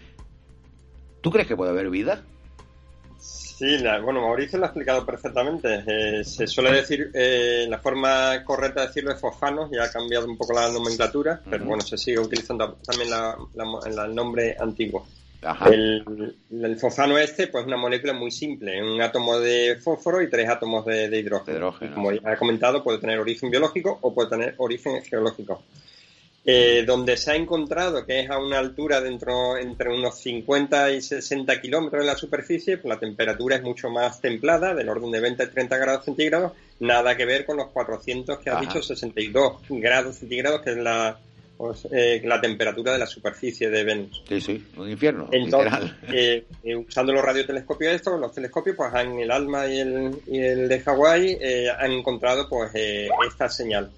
¿tú 1.23 1.31
crees 1.31 1.49
que 1.49 1.57
puede 1.57 1.71
haber 1.71 1.89
vida? 1.89 2.25
Sí, 3.19 3.79
la- 3.79 4.01
bueno, 4.01 4.21
Mauricio 4.21 4.59
lo 4.59 4.65
ha 4.65 4.69
explicado 4.69 5.05
perfectamente. 5.07 5.83
Eh, 5.87 6.25
se 6.25 6.47
suele 6.47 6.73
decir, 6.73 7.11
eh, 7.15 7.67
la 7.69 7.79
forma 7.79 8.45
correcta 8.45 8.83
de 8.83 8.87
decirlo 8.89 9.13
es 9.13 9.21
fosfanos, 9.21 9.71
ya 9.71 9.85
ha 9.85 9.91
cambiado 9.91 10.27
un 10.27 10.37
poco 10.37 10.53
la 10.53 10.69
nomenclatura, 10.71 11.41
pero 11.49 11.65
bueno, 11.65 11.83
se 11.83 11.97
sigue 11.97 12.19
utilizando 12.19 12.77
también 12.87 13.11
la- 13.11 13.37
la- 13.55 14.05
el 14.05 14.15
nombre 14.15 14.57
antiguo. 14.61 15.07
Ajá. 15.43 15.69
El, 15.71 16.35
el 16.51 16.77
fosfano 16.79 17.17
este, 17.19 17.47
pues 17.47 17.63
es 17.63 17.69
una 17.69 17.77
molécula 17.77 18.13
muy 18.13 18.31
simple, 18.31 18.83
un 18.83 19.01
átomo 19.01 19.39
de 19.39 19.77
fósforo 19.83 20.21
y 20.21 20.29
tres 20.29 20.49
átomos 20.49 20.85
de, 20.85 21.09
de 21.09 21.19
hidrógeno. 21.19 21.73
Como 21.95 22.13
ya 22.13 22.33
he 22.33 22.37
comentado, 22.37 22.83
puede 22.83 22.99
tener 22.99 23.19
origen 23.19 23.51
biológico 23.51 23.97
o 24.03 24.13
puede 24.13 24.29
tener 24.29 24.55
origen 24.59 25.03
geológico. 25.05 25.63
Eh, 26.49 26.85
donde 26.87 27.17
se 27.17 27.33
ha 27.33 27.35
encontrado 27.35 28.07
que 28.07 28.21
es 28.21 28.31
a 28.31 28.39
una 28.39 28.59
altura 28.59 29.01
dentro 29.01 29.57
entre 29.57 29.93
unos 29.93 30.21
50 30.21 30.93
y 30.93 31.03
60 31.03 31.61
kilómetros 31.61 32.03
de 32.03 32.07
la 32.07 32.17
superficie, 32.17 32.79
pues 32.79 32.89
la 32.95 33.01
temperatura 33.01 33.57
es 33.57 33.63
mucho 33.63 33.91
más 33.91 34.21
templada, 34.21 34.73
del 34.73 34.89
orden 34.89 35.11
de 35.11 35.19
20 35.19 35.43
y 35.43 35.47
30 35.49 35.77
grados 35.77 36.05
centígrados, 36.05 36.53
nada 36.79 37.17
que 37.17 37.25
ver 37.25 37.45
con 37.45 37.57
los 37.57 37.67
400 37.69 38.39
que 38.39 38.51
has 38.51 38.57
Ajá. 38.57 38.65
dicho, 38.65 38.81
62 38.81 39.63
grados 39.71 40.17
centígrados, 40.19 40.63
que 40.63 40.71
es 40.71 40.77
la, 40.77 41.19
pues, 41.57 41.89
eh, 41.91 42.21
la 42.25 42.41
temperatura 42.41 42.93
de 42.93 42.99
la 42.99 43.07
superficie 43.07 43.71
de 43.71 43.85
Venus. 43.85 44.23
Sí, 44.29 44.41
sí, 44.41 44.65
un 44.77 44.91
infierno, 44.91 45.29
Entonces, 45.33 45.91
eh, 46.13 46.45
eh, 46.63 46.77
usando 46.77 47.13
los 47.13 47.25
radiotelescopios 47.25 47.95
estos, 47.95 48.21
los 48.21 48.33
telescopios, 48.33 48.77
pues 48.77 48.95
en 48.95 49.19
el 49.19 49.31
ALMA 49.31 49.67
y 49.67 49.81
el, 49.81 50.19
y 50.27 50.39
el 50.39 50.69
de 50.69 50.81
Hawái 50.81 51.39
eh, 51.41 51.69
han 51.77 51.93
encontrado 51.93 52.49
pues 52.49 52.71
eh, 52.75 53.09
esta 53.27 53.49
señal. 53.49 53.91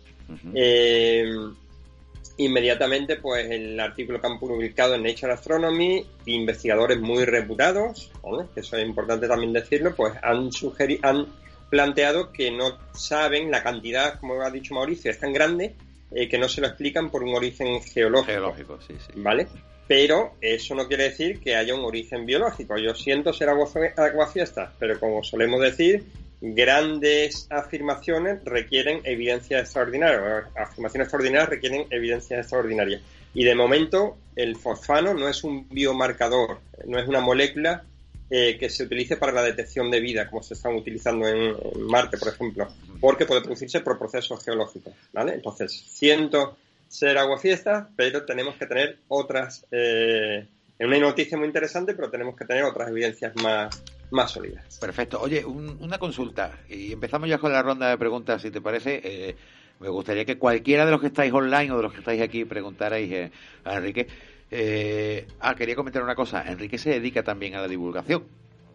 Inmediatamente, 2.39 3.17
pues 3.17 3.51
el 3.51 3.79
artículo 3.79 4.21
que 4.21 4.27
han 4.27 4.39
publicado 4.39 4.95
en 4.95 5.03
Nature 5.03 5.33
Astronomy, 5.33 6.07
investigadores 6.27 6.99
muy 6.99 7.25
reputados, 7.25 8.11
que 8.55 8.61
eso 8.61 8.77
es 8.77 8.87
importante 8.87 9.29
también 9.29 9.53
decirlo, 9.53 9.95
pues 9.95 10.15
han 10.23 10.51
sugerido, 10.53 11.01
han 11.03 11.27
planteado 11.69 12.33
que 12.33 12.51
no 12.51 12.79
saben 12.95 13.51
la 13.51 13.63
cantidad, 13.63 14.19
como 14.19 14.41
ha 14.41 14.51
dicho 14.51 14.75
Mauricio, 14.75 15.11
es 15.11 15.19
tan 15.19 15.33
grande 15.33 15.75
eh, 16.13 16.29
que 16.29 16.39
no 16.39 16.49
se 16.49 16.61
lo 16.63 16.69
explican 16.69 17.11
por 17.11 17.23
un 17.23 17.35
origen 17.35 17.83
geológico. 17.83 18.33
Geológico, 18.33 18.79
sí, 18.81 18.95
sí. 18.99 19.13
¿Vale? 19.17 19.47
Pero 19.87 20.35
eso 20.41 20.75
no 20.75 20.87
quiere 20.87 21.05
decir 21.05 21.41
que 21.41 21.57
haya 21.57 21.75
un 21.75 21.85
origen 21.85 22.25
biológico. 22.25 22.79
Yo 22.79 22.95
siento 22.95 23.33
ser 23.33 23.49
agua- 23.49 23.69
aguafiestas, 23.97 24.71
pero 24.79 24.99
como 25.01 25.23
solemos 25.23 25.61
decir, 25.61 26.05
grandes 26.41 27.47
afirmaciones 27.51 28.45
requieren 28.45 29.01
evidencia 29.05 29.61
extraordinaria. 29.61 30.49
Afirmaciones 30.57 31.07
extraordinarias 31.07 31.49
requieren 31.49 31.87
evidencias 31.91 32.41
extraordinarias. 32.41 33.03
Y 33.35 33.45
de 33.45 33.55
momento, 33.55 34.17
el 34.37 34.57
fosfano 34.57 35.15
no 35.15 35.29
es 35.29 35.45
un 35.45 35.69
biomarcador, 35.69 36.59
no 36.87 36.99
es 36.99 37.09
una 37.09 37.21
molécula 37.21 37.85
eh, 38.31 38.57
que 38.59 38.69
se 38.69 38.85
utilice 38.85 39.17
para 39.17 39.33
la 39.33 39.43
detección 39.43 39.91
de 39.91 40.01
vida, 40.01 40.29
como 40.29 40.43
se 40.43 40.55
están 40.55 40.75
utilizando 40.75 41.27
en, 41.27 41.57
en 41.57 41.83
Marte, 41.87 42.19
por 42.19 42.29
ejemplo, 42.29 42.69
porque 43.01 43.27
puede 43.27 43.41
producirse 43.43 43.81
por 43.81 43.99
procesos 43.99 44.45
geológicos. 44.45 44.93
¿vale? 45.13 45.35
Entonces, 45.35 45.73
siento 45.73 46.57
ser 46.89 47.19
aguafiestas, 47.19 47.89
pero 47.97 48.25
tenemos 48.25 48.57
que 48.57 48.67
tener 48.67 48.99
otras. 49.09 49.65
Eh, 49.71 50.47
es 50.79 50.87
una 50.87 50.99
noticia 50.99 51.37
muy 51.37 51.47
interesante, 51.47 51.95
pero 51.95 52.11
tenemos 52.11 52.37
que 52.37 52.45
tener 52.45 52.65
otras 52.65 52.89
evidencias 52.89 53.35
más, 53.43 53.83
más 54.11 54.31
sólidas. 54.33 54.79
Perfecto. 54.81 55.21
Oye, 55.21 55.45
un- 55.45 55.77
una 55.81 55.99
consulta. 55.99 56.59
Y 56.69 56.93
empezamos 56.93 57.29
ya 57.29 57.39
con 57.39 57.53
la 57.53 57.63
ronda 57.63 57.89
de 57.91 57.99
preguntas, 57.99 58.43
si 58.43 58.51
te 58.51 58.61
parece. 58.61 59.01
Eh, 59.05 59.37
me 59.81 59.89
gustaría 59.89 60.25
que 60.25 60.39
cualquiera 60.39 60.85
de 60.85 60.91
los 60.91 61.01
que 61.01 61.07
estáis 61.09 61.33
online 61.33 61.71
o 61.73 61.77
de 61.77 61.83
los 61.83 61.93
que 61.93 61.99
estáis 62.01 62.21
aquí 62.23 62.45
preguntarais 62.45 63.11
eh, 63.13 63.31
a 63.65 63.77
Enrique. 63.77 64.09
Eh, 64.51 65.27
ah, 65.41 65.55
quería 65.55 65.77
comentar 65.77 66.03
una 66.03 66.15
cosa. 66.15 66.43
Enrique 66.51 66.79
se 66.79 66.91
dedica 66.91 67.23
también 67.23 67.55
a 67.55 67.61
la 67.61 67.69
divulgación 67.69 68.25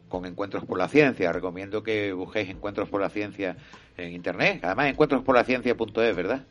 con 0.07 0.25
Encuentros 0.25 0.65
por 0.65 0.77
la 0.77 0.87
Ciencia. 0.87 1.31
Recomiendo 1.33 1.81
que 1.83 2.13
busquéis 2.13 2.49
Encuentros 2.49 2.87
por 2.89 3.01
la 3.01 3.09
Ciencia 3.09 3.57
en 3.97 4.11
Internet. 4.13 4.59
Además, 4.63 4.87
encuentrosporlaciencia.es, 4.91 6.15
¿verdad? 6.15 6.45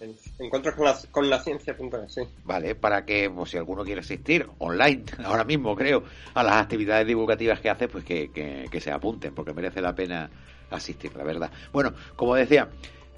En- 0.00 0.14
Encuentros 0.38 0.74
con 0.74 0.84
la, 0.84 0.98
con 1.10 1.30
la 1.30 1.40
ciencia. 1.42 1.74
Sí. 2.08 2.22
Vale, 2.44 2.74
para 2.74 3.04
que, 3.06 3.30
pues, 3.30 3.50
si 3.50 3.56
alguno 3.56 3.82
quiere 3.84 4.00
asistir 4.00 4.46
online, 4.58 5.04
ahora 5.24 5.44
mismo 5.44 5.74
creo, 5.74 6.04
a 6.34 6.42
las 6.42 6.54
actividades 6.56 7.06
divulgativas 7.06 7.60
que 7.60 7.70
hace, 7.70 7.88
pues 7.88 8.04
que, 8.04 8.30
que- 8.30 8.66
que 8.70 8.80
se 8.80 8.90
apunten, 8.90 9.34
porque 9.34 9.52
merece 9.54 9.80
la 9.80 9.94
pena 9.94 10.30
asistir, 10.70 11.14
la 11.16 11.24
verdad. 11.24 11.50
Bueno, 11.72 11.94
como 12.16 12.34
decía, 12.34 12.68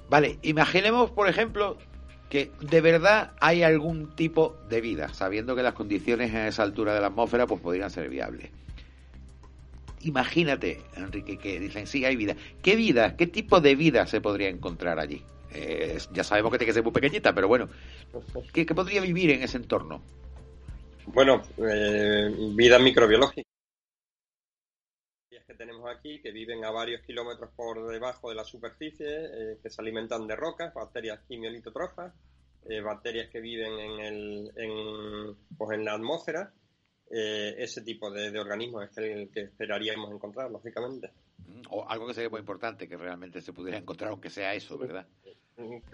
vale, 0.08 0.38
imaginemos, 0.42 1.10
por 1.10 1.28
ejemplo, 1.28 1.78
que 2.28 2.52
de 2.60 2.80
verdad 2.80 3.32
hay 3.40 3.62
algún 3.62 4.14
tipo 4.14 4.56
de 4.68 4.80
vida, 4.80 5.08
sabiendo 5.14 5.56
que 5.56 5.62
las 5.62 5.72
condiciones 5.74 6.32
a 6.34 6.46
esa 6.46 6.62
altura 6.62 6.94
de 6.94 7.00
la 7.00 7.06
atmósfera, 7.08 7.46
pues 7.46 7.60
podrían 7.60 7.90
ser 7.90 8.08
viables. 8.10 8.50
Imagínate, 10.02 10.80
Enrique, 10.96 11.38
que 11.38 11.58
dicen, 11.58 11.86
sí, 11.88 12.04
hay 12.04 12.14
vida. 12.14 12.36
¿Qué 12.62 12.76
vida, 12.76 13.16
qué 13.16 13.26
tipo 13.26 13.60
de 13.60 13.74
vida 13.74 14.06
se 14.06 14.20
podría 14.20 14.48
encontrar 14.48 15.00
allí? 15.00 15.24
Eh, 15.52 15.98
ya 16.12 16.24
sabemos 16.24 16.52
que 16.52 16.58
tiene 16.58 16.70
que 16.70 16.74
ser 16.74 16.82
muy 16.82 16.92
pequeñita, 16.92 17.34
pero 17.34 17.48
bueno, 17.48 17.68
¿qué, 18.52 18.66
podría 18.66 19.00
vivir 19.00 19.30
en 19.30 19.42
ese 19.42 19.56
entorno? 19.56 20.02
Bueno, 21.06 21.42
eh, 21.58 22.34
vida 22.54 22.78
microbiológica. 22.78 23.48
que 25.48 25.54
tenemos 25.54 25.88
aquí 25.88 26.20
que 26.20 26.30
viven 26.30 26.62
a 26.66 26.70
varios 26.70 27.00
kilómetros 27.00 27.50
por 27.56 27.90
debajo 27.90 28.28
de 28.28 28.34
la 28.34 28.44
superficie, 28.44 29.06
eh, 29.08 29.58
que 29.62 29.70
se 29.70 29.80
alimentan 29.80 30.26
de 30.26 30.36
rocas, 30.36 30.74
bacterias 30.74 31.20
quimiolitotrofas, 31.26 32.12
eh, 32.68 32.82
bacterias 32.82 33.30
que 33.30 33.40
viven 33.40 33.72
en, 33.78 34.00
el, 34.00 34.52
en, 34.56 35.36
pues 35.56 35.78
en 35.78 35.86
la 35.86 35.94
atmósfera. 35.94 36.52
Eh, 37.10 37.54
ese 37.58 37.82
tipo 37.82 38.10
de, 38.10 38.30
de 38.30 38.38
organismos 38.38 38.84
es 38.84 38.98
el 38.98 39.30
que 39.30 39.40
esperaríamos 39.42 40.12
encontrar, 40.12 40.50
lógicamente. 40.50 41.10
O 41.70 41.88
algo 41.88 42.06
que 42.06 42.14
sería 42.14 42.28
muy 42.28 42.40
importante, 42.40 42.86
que 42.86 42.96
realmente 42.96 43.40
se 43.40 43.52
pudiera 43.52 43.78
encontrar, 43.78 44.10
aunque 44.10 44.30
sea 44.30 44.54
eso, 44.54 44.76
¿verdad? 44.76 45.06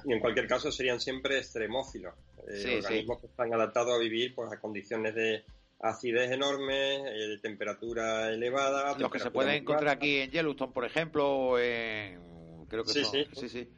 Y 0.05 0.13
en 0.13 0.21
cualquier 0.21 0.47
caso 0.47 0.71
serían 0.71 1.01
siempre 1.01 1.39
extremófilos, 1.39 2.15
eh, 2.49 2.81
organismos 2.83 3.21
que 3.21 3.27
están 3.29 3.55
adaptados 3.55 3.95
a 3.95 3.99
vivir 3.99 4.35
pues, 4.35 4.53
a 4.53 4.61
condiciones 4.61 5.15
de 5.15 5.45
acidez 5.81 6.31
enorme, 6.33 6.97
eh, 6.97 7.29
de 7.29 7.39
temperatura 7.39 8.31
elevada. 8.31 8.97
Los 8.99 9.11
que 9.11 9.21
se 9.21 9.31
pueden 9.31 9.55
encontrar 9.55 9.97
aquí 9.97 10.19
en 10.19 10.31
Yellowstone, 10.31 10.73
por 10.73 10.85
ejemplo, 10.85 11.31
o 11.31 11.59
en... 11.59 12.67
creo 12.69 12.85
que 12.85 12.93
sí, 12.93 13.05
son... 13.05 13.13
sí, 13.13 13.27
sí, 13.33 13.49
sí. 13.49 13.69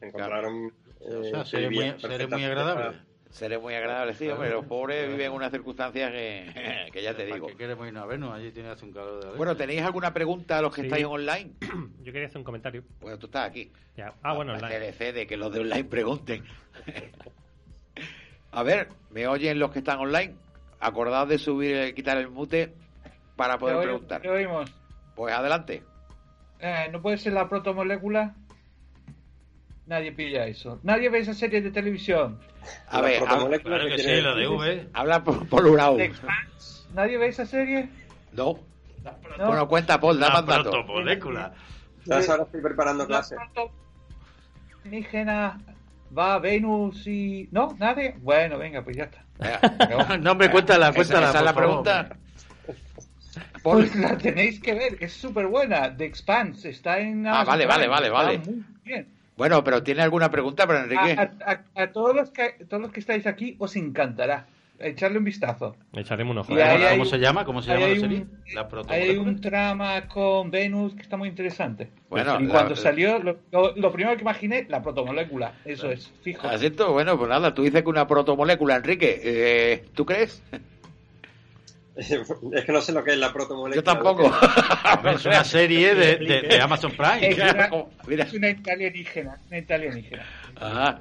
Se 0.00 0.06
encontraron... 0.06 0.72
o 1.00 1.24
sea, 1.24 1.42
eh, 1.42 1.44
seres 1.44 2.28
muy, 2.28 2.44
agradables. 2.44 3.02
Seré 3.30 3.58
muy 3.58 3.74
agradable, 3.74 4.14
sí, 4.14 4.28
hombre. 4.28 4.50
Los 4.50 4.64
pobres 4.66 5.08
viven 5.08 5.26
en 5.26 5.32
unas 5.32 5.50
circunstancias 5.50 6.10
que, 6.12 6.88
que 6.92 7.02
ya 7.02 7.14
te 7.14 7.26
digo. 7.26 7.46
¿Para 7.46 7.52
qué 7.52 7.56
queremos 7.58 7.88
ir 7.88 7.98
a 7.98 8.06
Venus? 8.06 8.32
Allí 8.32 8.50
tiene 8.52 8.70
hace 8.70 8.84
un 8.84 8.92
calor 8.92 9.20
de 9.24 9.30
la 9.30 9.36
Bueno, 9.36 9.56
¿tenéis 9.56 9.82
alguna 9.82 10.14
pregunta 10.14 10.58
a 10.58 10.62
los 10.62 10.74
que 10.74 10.82
Sí. 10.82 10.86
estáis 10.86 11.04
online? 11.04 11.52
Yo 12.02 12.12
quería 12.12 12.26
hacer 12.28 12.38
un 12.38 12.44
comentario. 12.44 12.84
Bueno, 13.00 13.18
tú 13.18 13.26
estás 13.26 13.48
aquí. 13.48 13.70
Ya. 13.96 14.14
Ah, 14.22 14.32
bueno, 14.34 14.52
La 14.56 14.58
online. 14.66 14.92
De 15.12 15.26
que 15.26 15.36
los 15.36 15.52
de 15.52 15.60
online 15.60 15.84
pregunten. 15.84 16.44
a 18.52 18.62
ver, 18.62 18.88
¿me 19.10 19.26
oyen 19.26 19.58
los 19.58 19.70
que 19.70 19.80
están 19.80 19.98
online? 19.98 20.34
Acordaos 20.80 21.28
de 21.28 21.38
subir, 21.38 21.94
quitar 21.94 22.16
el 22.18 22.30
mute 22.30 22.72
para 23.36 23.58
poder 23.58 23.76
Te 23.76 23.80
oí- 23.80 23.84
preguntar. 23.86 24.22
te 24.22 24.28
oímos. 24.30 24.72
Pues 25.14 25.34
adelante. 25.34 25.82
Eh, 26.60 26.88
¿No 26.92 27.02
puede 27.02 27.18
ser 27.18 27.32
la 27.34 27.48
protomolécula? 27.48 28.34
Nadie 29.86 30.12
pilla 30.12 30.46
eso. 30.46 30.80
Nadie 30.82 31.08
ve 31.08 31.20
esa 31.20 31.34
serie 31.34 31.62
de 31.62 31.70
televisión. 31.70 32.38
A 32.88 33.00
ver, 33.00 33.22
habla, 33.26 33.58
Claro 33.60 33.86
que 33.86 33.98
sí, 33.98 34.20
la 34.20 34.34
de 34.34 34.48
V. 34.48 34.88
habla 34.92 35.22
por, 35.22 35.48
por 35.48 35.64
Urau. 35.66 35.96
The 35.96 36.04
Expanse. 36.06 36.88
¿Nadie 36.94 37.18
ve 37.18 37.28
esa 37.28 37.46
serie? 37.46 37.88
No. 38.32 38.58
No. 39.38 39.46
Bueno, 39.46 39.68
cuenta, 39.68 40.00
Paul, 40.00 40.18
da 40.18 40.28
La 40.28 40.34
más 40.34 40.46
datos. 40.46 40.72
protomolécula. 40.72 41.52
¿Sabes? 42.04 42.28
Ahora 42.28 42.42
estoy 42.44 42.60
preparando 42.60 43.04
La 43.04 43.08
clases. 43.08 43.38
va 46.16 46.34
a 46.34 46.38
Venus 46.38 47.06
y... 47.06 47.48
¿No? 47.52 47.76
¿Nadie? 47.78 48.16
Bueno, 48.20 48.58
venga, 48.58 48.82
pues 48.82 48.96
ya 48.96 49.04
está. 49.04 49.24
no, 50.18 50.32
hombre, 50.32 50.50
cuéntala, 50.50 50.92
cuéntala. 50.92 51.28
esa 51.28 51.38
es 51.38 51.44
la 51.44 51.52
favor. 51.54 51.82
pregunta. 51.82 52.16
Pues 53.62 53.94
la 53.96 54.16
tenéis 54.16 54.60
que 54.60 54.74
ver, 54.74 54.96
es 55.00 55.12
súper 55.12 55.46
buena. 55.46 55.94
The 55.96 56.04
Expanse 56.06 56.70
está 56.70 56.98
en... 56.98 57.26
Ah, 57.26 57.44
vale, 57.44 57.66
vale, 57.66 57.86
vale, 57.86 58.10
vale. 58.10 58.38
muy 58.38 58.64
bien. 58.84 59.15
Bueno, 59.36 59.62
pero 59.64 59.82
¿tiene 59.82 60.02
alguna 60.02 60.30
pregunta 60.30 60.66
para 60.66 60.84
Enrique? 60.84 61.12
A, 61.18 61.32
a- 61.76 61.82
a 61.82 61.92
todos, 61.92 62.14
los 62.16 62.30
que, 62.30 62.64
todos 62.68 62.82
los 62.82 62.90
que 62.92 63.00
estáis 63.00 63.26
aquí 63.26 63.56
os 63.58 63.76
encantará. 63.76 64.46
Echarle 64.78 65.16
un 65.16 65.24
vistazo. 65.24 65.74
Echaremos 65.94 66.32
un 66.32 66.38
ojo. 66.38 66.52
Hay 66.54 66.90
¿Cómo 66.90 67.02
un- 67.04 67.08
se 67.08 67.16
llama? 67.18 67.46
¿Cómo 67.46 67.62
se 67.62 67.68
llama 67.70 67.80
la 67.80 67.86
hay 67.94 67.98
serie? 68.00 68.18
un- 68.18 68.38
La 68.54 68.68
Hay 68.88 69.16
un 69.16 69.40
trama 69.40 70.06
con 70.06 70.50
Venus 70.50 70.94
que 70.94 71.00
está 71.00 71.16
muy 71.16 71.28
interesante. 71.30 71.88
Bueno, 72.10 72.38
y 72.38 72.44
la- 72.44 72.52
cuando 72.52 72.76
salió, 72.76 73.18
lo, 73.18 73.38
lo- 73.74 73.92
primero 73.92 74.14
que 74.16 74.20
imaginé, 74.22 74.66
la 74.68 74.82
protomolécula. 74.82 75.54
Eso 75.64 75.90
es, 75.90 76.12
fijo. 76.22 76.46
¿Has 76.46 76.60
visto? 76.60 76.92
Bueno, 76.92 77.16
pues 77.16 77.30
nada, 77.30 77.54
tú 77.54 77.62
dices 77.62 77.82
que 77.82 77.88
una 77.88 78.06
protomolécula, 78.06 78.76
Enrique. 78.76 79.18
Eh, 79.24 79.84
¿Tú 79.94 80.04
crees? 80.04 80.42
Es 81.96 82.64
que 82.64 82.72
no 82.72 82.80
sé 82.80 82.92
lo 82.92 83.02
que 83.02 83.12
es 83.12 83.18
la 83.18 83.32
protomolécula. 83.32 83.76
Yo 83.76 83.82
tampoco. 83.82 84.30
Es 85.16 85.24
una 85.24 85.44
serie 85.44 85.94
de, 85.94 86.16
de, 86.16 86.42
de 86.42 86.60
Amazon 86.60 86.92
Prime. 86.92 87.28
Es 87.28 87.38
una, 87.38 87.70
Mira. 88.06 88.24
es 88.24 88.32
una 88.34 88.48
alienígena. 88.70 89.38
Una 89.50 89.74
alienígena. 89.74 90.26
Ah, 90.56 90.98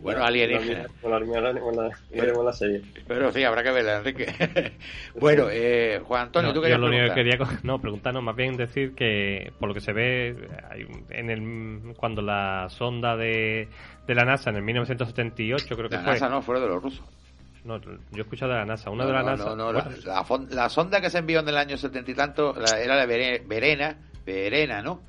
bueno, 0.00 0.24
alienígena. 0.24 0.86
La, 1.02 1.18
la, 1.18 1.52
la, 1.52 1.90
veremos 2.10 2.44
la 2.44 2.52
serie. 2.52 2.82
Pero 3.08 3.32
sí, 3.32 3.42
habrá 3.44 3.62
que 3.62 3.70
verla, 3.72 3.96
Enrique. 3.98 4.72
bueno, 5.14 5.46
eh, 5.50 6.00
Juan 6.04 6.22
Antonio, 6.22 6.48
No, 6.48 6.54
¿tú 6.54 6.58
yo 6.58 6.62
querías 6.62 6.80
lo 6.80 6.86
único 6.86 7.08
que 7.08 7.14
quería 7.14 7.38
no 7.62 7.80
preguntarnos 7.80 8.22
más 8.22 8.36
bien 8.36 8.56
decir 8.56 8.94
que 8.94 9.52
por 9.58 9.68
lo 9.68 9.74
que 9.74 9.80
se 9.80 9.92
ve 9.92 10.36
hay 10.70 10.86
en 11.10 11.30
el 11.30 11.94
cuando 11.96 12.22
la 12.22 12.68
sonda 12.68 13.16
de, 13.16 13.68
de 14.06 14.14
la 14.14 14.24
NASA 14.24 14.50
en 14.50 14.56
el 14.56 14.62
1978 14.62 15.76
creo 15.76 15.88
que 15.88 15.96
La 15.96 16.02
fue 16.02 16.12
NASA 16.12 16.28
no, 16.28 16.42
fuera 16.42 16.60
de 16.60 16.68
los 16.68 16.82
rusos. 16.82 17.04
No, 17.66 17.80
yo 17.80 17.90
he 18.16 18.20
escuchado 18.20 18.52
de 18.52 18.58
la 18.58 18.64
NASA 18.64 18.90
una 18.90 19.02
No, 19.04 19.08
de 19.08 19.12
la 19.14 19.22
no, 19.22 19.30
NASA 19.30 19.44
no, 19.50 19.56
no, 19.56 19.72
la, 19.72 19.82
bueno, 19.82 19.96
la 20.04 20.24
fon- 20.24 20.48
la 20.50 20.68
sonda 20.68 21.00
que 21.00 21.10
se 21.10 21.18
envió 21.18 21.40
en 21.40 21.48
el 21.48 21.56
año 21.56 21.76
setenta 21.76 22.10
y 22.10 22.14
tanto 22.14 22.54
la- 22.58 22.80
era 22.80 22.96
la 22.96 23.06
Vere- 23.06 23.42
Verena, 23.46 23.98
Verena, 24.24 24.82
¿no? 24.82 25.02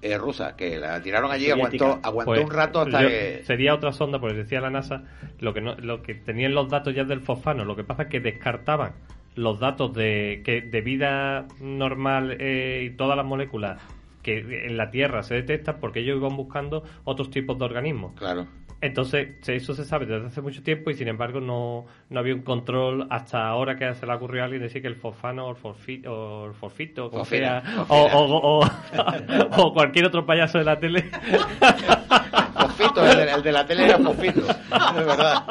Eh, 0.00 0.18
rusa, 0.18 0.56
que 0.56 0.78
la 0.78 1.00
tiraron 1.00 1.30
allí, 1.30 1.48
soviética. 1.48 1.84
aguantó, 1.84 2.08
aguantó 2.08 2.30
Pues, 2.32 2.44
un 2.44 2.50
rato 2.50 2.80
hasta 2.80 3.02
yo- 3.02 3.08
que... 3.08 3.42
sería 3.44 3.72
otra 3.74 3.92
sonda 3.92 4.18
porque 4.18 4.34
decía 4.36 4.60
la 4.60 4.70
NASA 4.70 5.04
lo 5.38 5.54
que 5.54 5.60
no, 5.60 5.74
lo 5.76 6.02
que 6.02 6.14
tenían 6.14 6.54
los 6.54 6.68
datos 6.68 6.92
ya 6.94 7.04
del 7.04 7.20
fosfano 7.20 7.64
lo 7.64 7.76
que 7.76 7.84
pasa 7.84 8.02
es 8.04 8.08
que 8.08 8.18
descartaban 8.18 8.94
los 9.36 9.60
datos 9.60 9.94
de 9.94 10.42
que 10.44 10.60
de 10.60 10.80
vida 10.80 11.46
normal 11.60 12.36
eh, 12.40 12.82
y 12.84 12.96
todas 12.96 13.16
las 13.16 13.24
moléculas 13.24 13.80
que 14.24 14.38
en 14.66 14.76
la 14.76 14.90
Tierra 14.90 15.22
se 15.22 15.34
detectan 15.34 15.76
porque 15.80 16.00
ellos 16.00 16.16
iban 16.18 16.36
buscando 16.36 16.82
otros 17.04 17.30
tipos 17.30 17.56
de 17.58 17.64
organismos 17.64 18.12
Claro. 18.16 18.46
Entonces, 18.82 19.28
eso 19.48 19.74
se 19.74 19.84
sabe 19.84 20.06
desde 20.06 20.26
hace 20.26 20.40
mucho 20.42 20.60
tiempo 20.62 20.90
y 20.90 20.94
sin 20.94 21.06
embargo 21.06 21.40
no, 21.40 21.86
no 22.10 22.18
había 22.20 22.34
un 22.34 22.42
control 22.42 23.06
hasta 23.10 23.46
ahora 23.46 23.76
que 23.76 23.94
se 23.94 24.04
le 24.04 24.12
ocurrió 24.12 24.42
a 24.42 24.46
alguien 24.46 24.60
decir 24.60 24.82
que 24.82 24.88
el 24.88 24.96
fosfano 24.96 25.46
o 25.46 25.50
el 25.50 25.56
forfito, 25.56 26.12
o, 26.12 26.46
el 26.48 26.54
forfito, 26.54 27.08
sea, 27.24 27.62
o, 27.88 27.94
o- 27.96 28.58
o- 28.60 28.70
o 29.62 29.72
cualquier 29.72 30.06
otro 30.06 30.26
payaso 30.26 30.58
de 30.58 30.64
la 30.64 30.80
tele. 30.80 31.04
Fofito, 32.52 33.04
el 33.06 33.16
de, 33.16 33.32
el 33.32 33.42
de 33.42 33.52
la 33.52 33.66
tele 33.66 33.84
era 33.84 33.98
Fofito, 33.98 34.40
de 34.40 35.04
verdad. 35.04 35.44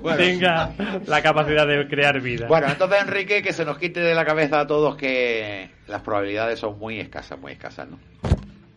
Bueno. 0.00 0.16
tenga 0.18 0.72
la 1.06 1.22
capacidad 1.22 1.66
de 1.66 1.86
crear 1.88 2.20
vida. 2.20 2.46
Bueno, 2.46 2.68
entonces 2.68 3.02
Enrique, 3.02 3.42
que 3.42 3.52
se 3.52 3.64
nos 3.64 3.78
quite 3.78 4.00
de 4.00 4.14
la 4.14 4.24
cabeza 4.24 4.60
a 4.60 4.66
todos 4.66 4.96
que 4.96 5.70
las 5.88 6.02
probabilidades 6.02 6.58
son 6.58 6.78
muy 6.78 7.00
escasas, 7.00 7.38
muy 7.38 7.52
escasas, 7.52 7.88
¿no? 7.88 7.98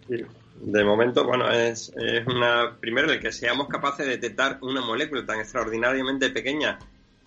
Sí. 0.10 0.24
De 0.62 0.84
momento, 0.84 1.26
bueno, 1.26 1.50
es, 1.50 1.92
es 1.96 2.28
una. 2.28 2.78
Primero, 2.80 3.12
el 3.12 3.20
que 3.20 3.32
seamos 3.32 3.68
capaces 3.68 4.06
de 4.06 4.14
detectar 4.14 4.60
una 4.62 4.82
molécula 4.82 5.26
tan 5.26 5.40
extraordinariamente 5.40 6.30
pequeña 6.30 6.78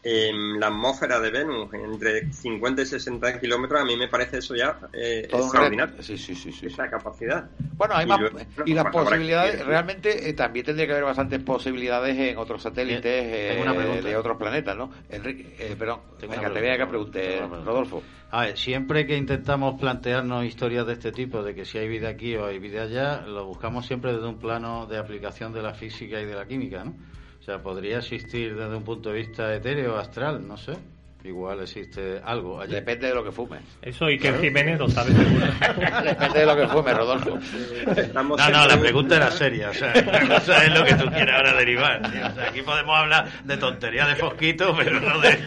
en 0.03 0.59
la 0.59 0.67
atmósfera 0.67 1.21
de 1.21 1.31
Venus, 1.31 1.73
entre 1.75 2.33
50 2.33 2.83
y 2.83 2.87
60 2.87 3.39
kilómetros, 3.41 3.81
a 3.81 3.85
mí 3.85 3.97
me 3.97 4.09
parece 4.09 4.39
eso 4.39 4.55
ya 4.55 4.77
eh, 4.93 5.29
extraordinario. 5.31 6.03
Sí, 6.03 6.19
sí, 6.19 6.35
sí, 6.35 6.53
sí. 6.53 6.67
Esa 6.67 6.91
capacidad. 6.91 7.51
Bueno, 7.77 7.95
hay 7.95 8.05
Y 8.07 8.09
más. 8.09 8.21
luego, 8.21 8.39
Y 8.67 8.75
las 8.75 8.87
posibilidades, 8.87 9.57
que- 9.57 9.65
realmente 9.65 10.29
eh, 10.29 10.33
también 10.35 10.67
tendría 10.67 10.87
que 10.87 10.93
haber 10.93 11.05
bastantes 11.05 11.41
posibilidades 11.41 12.19
en 12.19 12.37
otros 12.37 12.63
satélites 12.63 13.05
eh, 13.05 13.59
una 13.61 13.73
de 13.73 14.17
otros 14.17 14.37
planetas, 14.37 14.77
¿no? 14.77 14.91
Enrique, 15.09 15.55
eh, 15.59 15.77
perdón, 15.79 16.01
Tengo 16.19 16.33
venga, 16.33 16.47
una 16.49 16.55
te 16.55 16.61
voy 16.61 16.71
a 16.71 16.79
que 16.79 16.87
pregunte. 16.87 17.41
Rodolfo. 17.65 18.03
A 18.31 18.43
ver, 18.47 18.57
siempre 18.57 19.07
que 19.07 19.17
intentamos 19.17 19.79
plantearnos 19.79 20.45
historias 20.45 20.87
de 20.87 20.95
este 20.95 21.13
tipo, 21.13 21.43
de 21.43 21.55
que 21.55 21.65
si 21.65 21.79
hay 21.79 21.89
vida 21.89 22.09
aquí 22.09 22.35
o 22.37 22.47
hay 22.47 22.59
vida 22.59 22.83
allá, 22.85 23.23
lo 23.27 23.45
buscamos 23.47 23.87
siempre 23.87 24.13
desde 24.13 24.27
un 24.27 24.39
plano 24.39 24.87
de 24.87 24.99
aplicación 24.99 25.53
de 25.53 25.63
la 25.63 25.75
física 25.75 26.21
y 26.21 26.25
de 26.25 26.35
la 26.35 26.47
química, 26.47 26.85
¿no? 26.85 26.95
O 27.43 27.45
sea, 27.45 27.61
podría 27.61 27.99
existir 27.99 28.55
desde 28.55 28.77
un 28.77 28.85
punto 28.85 29.09
de 29.11 29.17
vista 29.17 29.53
etéreo, 29.53 29.97
astral, 29.97 30.47
no 30.47 30.57
sé. 30.57 30.75
Igual 31.25 31.61
existe 31.61 32.21
algo 32.25 32.61
allí. 32.61 32.73
Depende 32.73 33.09
de 33.09 33.15
lo 33.17 33.25
que 33.25 33.33
fumes. 33.33 33.63
Eso 33.83 34.09
y 34.09 34.17
que 34.17 34.33
Jiménez 34.35 34.79
lo 34.79 34.89
sabe 34.89 35.13
seguro. 35.13 35.47
Depende 36.05 36.39
de 36.39 36.47
lo 36.47 36.57
que 36.57 36.69
fumes, 36.69 36.97
Rodolfo. 36.97 37.39
Estamos 37.97 38.39
No, 38.39 38.49
no, 38.49 38.67
la 38.69 38.79
pregunta 38.79 39.17
era 39.17 39.29
seria. 39.33 39.71
O 39.71 39.75
sea, 39.75 39.93
cosa 40.29 40.65
es 40.65 40.73
lo 40.73 40.85
que 40.85 40.95
tú 40.95 41.11
quieras 41.11 41.39
ahora 41.39 41.55
derivar. 41.55 42.13
tío. 42.13 42.27
O 42.29 42.31
sea, 42.31 42.49
aquí 42.49 42.63
podemos 42.63 42.97
hablar 42.97 43.27
de 43.43 43.57
tontería 43.57 44.07
de 44.07 44.15
fosquito, 44.15 44.73
pero 44.77 45.01
no 45.01 45.19
de. 45.19 45.33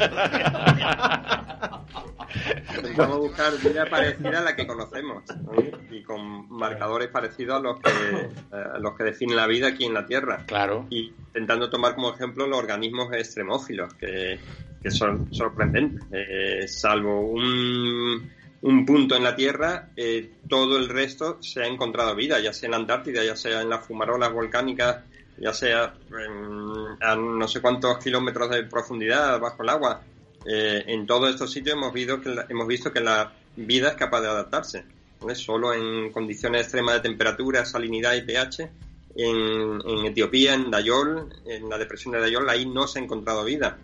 Intentamos 2.75 3.17
buscar 3.19 3.53
vida 3.59 3.85
parecida 3.89 4.39
a 4.39 4.43
la 4.43 4.55
que 4.55 4.67
conocemos 4.67 5.23
¿no? 5.43 5.53
y 5.91 6.03
con 6.03 6.49
marcadores 6.49 7.07
parecidos 7.09 7.57
a 7.57 7.59
los 7.59 7.79
que 7.79 7.89
eh, 7.89 8.29
a 8.75 8.77
los 8.79 8.95
que 8.95 9.03
definen 9.05 9.35
la 9.37 9.47
vida 9.47 9.67
aquí 9.69 9.85
en 9.85 9.93
la 9.93 10.05
Tierra. 10.05 10.43
Claro. 10.45 10.85
Y 10.89 11.13
intentando 11.27 11.69
tomar 11.69 11.95
como 11.95 12.13
ejemplo 12.13 12.47
los 12.47 12.57
organismos 12.59 13.11
extremófilos, 13.13 13.93
que, 13.95 14.39
que 14.81 14.91
son 14.91 15.33
sorprendentes. 15.33 16.03
Eh, 16.11 16.67
salvo 16.67 17.21
un, 17.21 18.31
un 18.61 18.85
punto 18.85 19.15
en 19.15 19.23
la 19.23 19.35
Tierra, 19.35 19.89
eh, 19.95 20.31
todo 20.49 20.77
el 20.77 20.89
resto 20.89 21.41
se 21.41 21.61
ha 21.63 21.67
encontrado 21.67 22.15
vida, 22.15 22.39
ya 22.39 22.53
sea 22.53 22.67
en 22.67 22.71
la 22.71 22.77
Antártida, 22.77 23.23
ya 23.23 23.35
sea 23.35 23.61
en 23.61 23.69
las 23.69 23.85
fumarolas 23.85 24.31
volcánicas, 24.31 25.03
ya 25.37 25.53
sea 25.53 25.93
en- 26.09 26.97
a 27.03 27.15
no 27.15 27.47
sé 27.47 27.61
cuántos 27.61 27.97
kilómetros 27.99 28.49
de 28.49 28.63
profundidad 28.63 29.39
bajo 29.39 29.63
el 29.63 29.69
agua. 29.69 30.01
Eh, 30.47 30.83
en 30.87 31.05
todos 31.07 31.29
estos 31.29 31.51
sitios 31.51 31.75
hemos 31.75 31.91
visto 31.93 32.21
que 32.21 32.29
la, 32.29 32.45
hemos 32.49 32.67
visto 32.67 32.91
que 32.91 32.99
la 33.01 33.33
vida 33.55 33.89
es 33.89 33.95
capaz 33.95 34.21
de 34.21 34.27
adaptarse. 34.27 34.85
¿vale? 35.21 35.35
Solo 35.35 35.73
en 35.73 36.11
condiciones 36.11 36.61
extremas 36.63 36.95
de 36.95 37.01
temperatura, 37.01 37.65
salinidad 37.65 38.13
y 38.15 38.21
pH, 38.21 38.69
en, 39.17 39.81
en 39.85 40.05
Etiopía, 40.05 40.53
en 40.53 40.69
Dayol, 40.69 41.29
en 41.45 41.69
la 41.69 41.77
depresión 41.77 42.13
de 42.13 42.19
Dayol, 42.19 42.49
ahí 42.49 42.65
no 42.65 42.85
se 42.87 42.99
ha 42.99 43.01
encontrado 43.03 43.43
vida. 43.45 43.77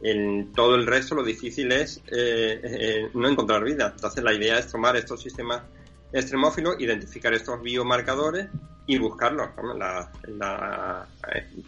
En 0.00 0.52
todo 0.52 0.76
el 0.76 0.86
resto 0.86 1.14
lo 1.16 1.24
difícil 1.24 1.72
es 1.72 1.98
eh, 2.06 2.60
eh, 2.62 3.08
no 3.14 3.28
encontrar 3.28 3.64
vida. 3.64 3.92
Entonces 3.94 4.22
la 4.24 4.32
idea 4.32 4.58
es 4.58 4.68
tomar 4.70 4.96
estos 4.96 5.20
sistemas 5.20 5.62
extremófilos, 6.12 6.76
identificar 6.80 7.34
estos 7.34 7.60
biomarcadores 7.62 8.48
y 8.86 8.96
buscarlos. 8.98 9.48
¿no? 9.62 9.74
La- 9.74 10.10
la- 10.28 11.06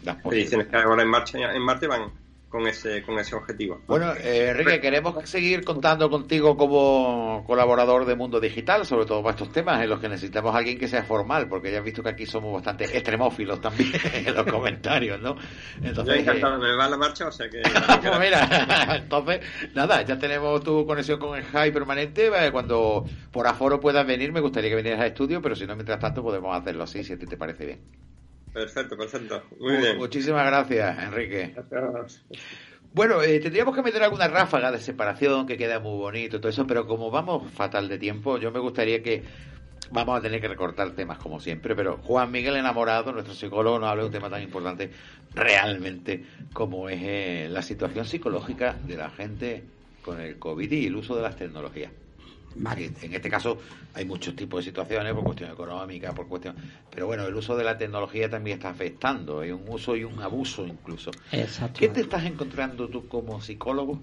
las 0.03 0.15
expediciones 0.17 0.67
que 0.67 0.77
hay 0.77 0.83
ahora 0.83 1.03
en 1.03 1.09
marcha 1.09 1.37
en 1.53 1.61
Marte 1.61 1.87
van 1.87 2.09
con 2.51 2.67
ese, 2.67 3.01
con 3.01 3.17
ese 3.17 3.33
objetivo. 3.33 3.81
Bueno, 3.87 4.11
eh, 4.13 4.49
Enrique, 4.49 4.81
queremos 4.81 5.27
seguir 5.29 5.63
contando 5.63 6.09
contigo 6.09 6.57
como 6.57 7.45
colaborador 7.47 8.05
de 8.05 8.15
Mundo 8.15 8.41
Digital, 8.41 8.85
sobre 8.85 9.05
todo 9.05 9.23
para 9.23 9.35
estos 9.35 9.53
temas 9.53 9.81
en 9.81 9.89
los 9.89 10.01
que 10.01 10.09
necesitamos 10.09 10.53
a 10.53 10.57
alguien 10.57 10.77
que 10.77 10.89
sea 10.89 11.03
formal, 11.03 11.47
porque 11.47 11.71
ya 11.71 11.77
has 11.77 11.83
visto 11.85 12.03
que 12.03 12.09
aquí 12.09 12.25
somos 12.25 12.53
bastante 12.53 12.83
extremófilos 12.83 13.61
también 13.61 13.91
en 14.13 14.35
los 14.35 14.45
comentarios, 14.45 15.21
¿no? 15.21 15.37
Entonces, 15.81 16.15
Yo 16.15 16.21
encantado, 16.21 16.59
me 16.59 16.75
va 16.75 16.89
la 16.89 16.97
marcha, 16.97 17.27
o 17.27 17.31
sea 17.31 17.49
que... 17.49 17.61
pues 18.01 18.19
mira, 18.19 18.97
entonces, 18.97 19.39
nada, 19.73 20.01
ya 20.01 20.19
tenemos 20.19 20.61
tu 20.61 20.85
conexión 20.85 21.19
con 21.19 21.37
el 21.37 21.45
High 21.45 21.71
permanente, 21.71 22.27
eh, 22.27 22.51
cuando 22.51 23.05
por 23.31 23.47
aforo 23.47 23.79
puedas 23.79 24.05
venir, 24.05 24.33
me 24.33 24.41
gustaría 24.41 24.69
que 24.69 24.75
vinieras 24.75 24.99
al 24.99 25.07
estudio, 25.07 25.41
pero 25.41 25.55
si 25.55 25.65
no, 25.65 25.75
mientras 25.75 25.99
tanto 25.99 26.21
podemos 26.21 26.53
hacerlo 26.53 26.83
así, 26.83 27.01
si 27.01 27.13
a 27.13 27.17
ti 27.17 27.25
te 27.25 27.37
parece 27.37 27.65
bien. 27.65 28.10
Perfecto, 28.53 28.97
perfecto. 28.97 29.43
Muy 29.59 29.77
bien. 29.77 29.97
Muchísimas 29.97 30.45
gracias, 30.45 31.03
Enrique. 31.03 31.55
Bueno, 32.93 33.21
eh, 33.21 33.39
tendríamos 33.39 33.73
que 33.73 33.81
meter 33.81 34.03
alguna 34.03 34.27
ráfaga 34.27 34.71
de 34.71 34.79
separación 34.79 35.47
que 35.47 35.57
queda 35.57 35.79
muy 35.79 35.97
bonito, 35.97 36.39
todo 36.39 36.49
eso, 36.49 36.67
pero 36.67 36.85
como 36.85 37.09
vamos 37.09 37.49
fatal 37.53 37.87
de 37.87 37.97
tiempo, 37.97 38.37
yo 38.37 38.51
me 38.51 38.59
gustaría 38.59 39.01
que 39.01 39.23
vamos 39.91 40.17
a 40.17 40.21
tener 40.21 40.41
que 40.41 40.49
recortar 40.49 40.91
temas 40.91 41.17
como 41.17 41.39
siempre, 41.39 41.73
pero 41.75 41.97
Juan 42.03 42.31
Miguel 42.31 42.57
Enamorado, 42.57 43.13
nuestro 43.13 43.33
psicólogo, 43.33 43.79
nos 43.79 43.89
habla 43.89 44.03
de 44.03 44.07
un 44.07 44.13
tema 44.13 44.29
tan 44.29 44.41
importante 44.41 44.91
realmente 45.33 46.25
como 46.51 46.89
es 46.89 46.99
eh, 47.01 47.47
la 47.49 47.61
situación 47.61 48.05
psicológica 48.05 48.75
de 48.85 48.97
la 48.97 49.09
gente 49.09 49.63
con 50.01 50.19
el 50.19 50.37
COVID 50.37 50.71
y 50.71 50.87
el 50.87 50.95
uso 50.95 51.15
de 51.15 51.21
las 51.21 51.37
tecnologías. 51.37 51.91
En 53.01 53.13
este 53.13 53.29
caso 53.29 53.57
hay 53.93 54.05
muchos 54.05 54.35
tipos 54.35 54.59
de 54.59 54.71
situaciones 54.71 55.13
por 55.13 55.23
cuestión 55.23 55.51
económica, 55.51 56.13
por 56.13 56.27
cuestión, 56.27 56.55
pero 56.89 57.07
bueno, 57.07 57.25
el 57.25 57.35
uso 57.35 57.55
de 57.55 57.63
la 57.63 57.77
tecnología 57.77 58.29
también 58.29 58.57
está 58.57 58.69
afectando, 58.69 59.39
hay 59.39 59.51
un 59.51 59.63
uso 59.67 59.95
y 59.95 60.03
un 60.03 60.21
abuso 60.21 60.65
incluso. 60.67 61.11
¿Qué 61.77 61.89
te 61.89 62.01
estás 62.01 62.25
encontrando 62.25 62.87
tú 62.89 63.07
como 63.07 63.41
psicólogo 63.41 64.01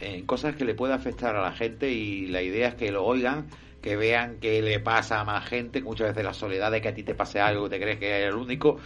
en 0.00 0.26
cosas 0.26 0.56
que 0.56 0.64
le 0.64 0.74
puede 0.74 0.94
afectar 0.94 1.36
a 1.36 1.42
la 1.42 1.52
gente 1.52 1.90
y 1.90 2.26
la 2.26 2.42
idea 2.42 2.68
es 2.68 2.74
que 2.74 2.90
lo 2.90 3.04
oigan, 3.04 3.46
que 3.80 3.96
vean 3.96 4.38
que 4.38 4.62
le 4.62 4.80
pasa 4.80 5.20
a 5.20 5.24
más 5.24 5.46
gente, 5.48 5.82
muchas 5.82 6.08
veces 6.08 6.24
la 6.24 6.34
soledad 6.34 6.70
de 6.70 6.80
que 6.80 6.88
a 6.88 6.94
ti 6.94 7.02
te 7.02 7.14
pase 7.14 7.40
algo, 7.40 7.68
te 7.68 7.80
crees 7.80 7.98
que 7.98 8.08
eres 8.08 8.28
el 8.28 8.36
único 8.36 8.78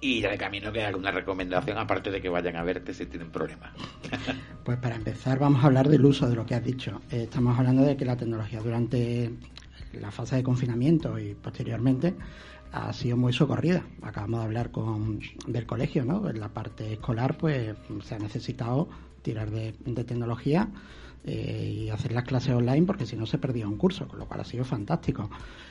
y 0.00 0.20
de 0.22 0.38
camino 0.38 0.72
que 0.72 0.82
alguna 0.82 1.10
recomendación 1.10 1.76
aparte 1.78 2.10
de 2.10 2.20
que 2.20 2.28
vayan 2.28 2.56
a 2.56 2.62
verte 2.62 2.94
si 2.94 3.06
tienen 3.06 3.30
problemas. 3.30 3.70
Pues 4.64 4.78
para 4.78 4.94
empezar 4.94 5.38
vamos 5.38 5.64
a 5.64 5.66
hablar 5.66 5.88
del 5.88 6.04
uso 6.04 6.28
de 6.28 6.36
lo 6.36 6.46
que 6.46 6.54
has 6.54 6.64
dicho. 6.64 7.00
Eh, 7.10 7.22
estamos 7.24 7.58
hablando 7.58 7.82
de 7.82 7.96
que 7.96 8.04
la 8.04 8.16
tecnología 8.16 8.60
durante 8.60 9.32
la 9.94 10.10
fase 10.10 10.36
de 10.36 10.42
confinamiento 10.42 11.18
y 11.18 11.34
posteriormente 11.34 12.14
ha 12.72 12.92
sido 12.92 13.16
muy 13.16 13.32
socorrida. 13.32 13.84
Acabamos 14.02 14.40
de 14.40 14.46
hablar 14.46 14.70
con 14.70 15.20
del 15.46 15.66
colegio, 15.66 16.04
¿no? 16.04 16.28
En 16.28 16.38
la 16.38 16.50
parte 16.50 16.92
escolar 16.92 17.36
pues 17.36 17.74
se 18.04 18.14
ha 18.14 18.18
necesitado 18.18 18.88
tirar 19.22 19.50
de 19.50 19.72
tecnología 20.04 20.68
eh, 21.22 21.84
y 21.84 21.90
hacer 21.90 22.12
las 22.12 22.24
clases 22.24 22.54
online 22.54 22.86
porque 22.86 23.04
si 23.04 23.14
no 23.14 23.26
se 23.26 23.36
perdía 23.36 23.68
un 23.68 23.76
curso, 23.76 24.08
con 24.08 24.18
lo 24.18 24.26
cual 24.26 24.40
ha 24.40 24.44
sido 24.44 24.64
fantástico. 24.64 25.28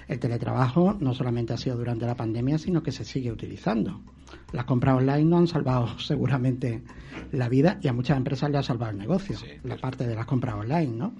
El 0.07 0.19
teletrabajo 0.19 0.95
no 0.99 1.15
solamente 1.15 1.53
ha 1.53 1.57
sido 1.57 1.75
durante 1.75 2.05
la 2.05 2.15
pandemia, 2.15 2.59
sino 2.59 2.83
que 2.83 2.91
se 2.91 3.03
sigue 3.03 3.31
utilizando. 3.31 3.99
Las 4.51 4.65
compras 4.65 4.97
online 4.97 5.25
no 5.25 5.37
han 5.39 5.47
salvado 5.47 5.97
seguramente 5.99 6.83
la 7.31 7.49
vida 7.49 7.79
y 7.81 7.87
a 7.87 7.93
muchas 7.93 8.17
empresas 8.17 8.51
le 8.51 8.59
ha 8.59 8.63
salvado 8.63 8.91
el 8.91 8.99
negocio, 8.99 9.37
la 9.63 9.77
parte 9.77 10.05
de 10.05 10.15
las 10.15 10.27
compras 10.27 10.55
online, 10.55 10.95
¿no? 10.95 11.13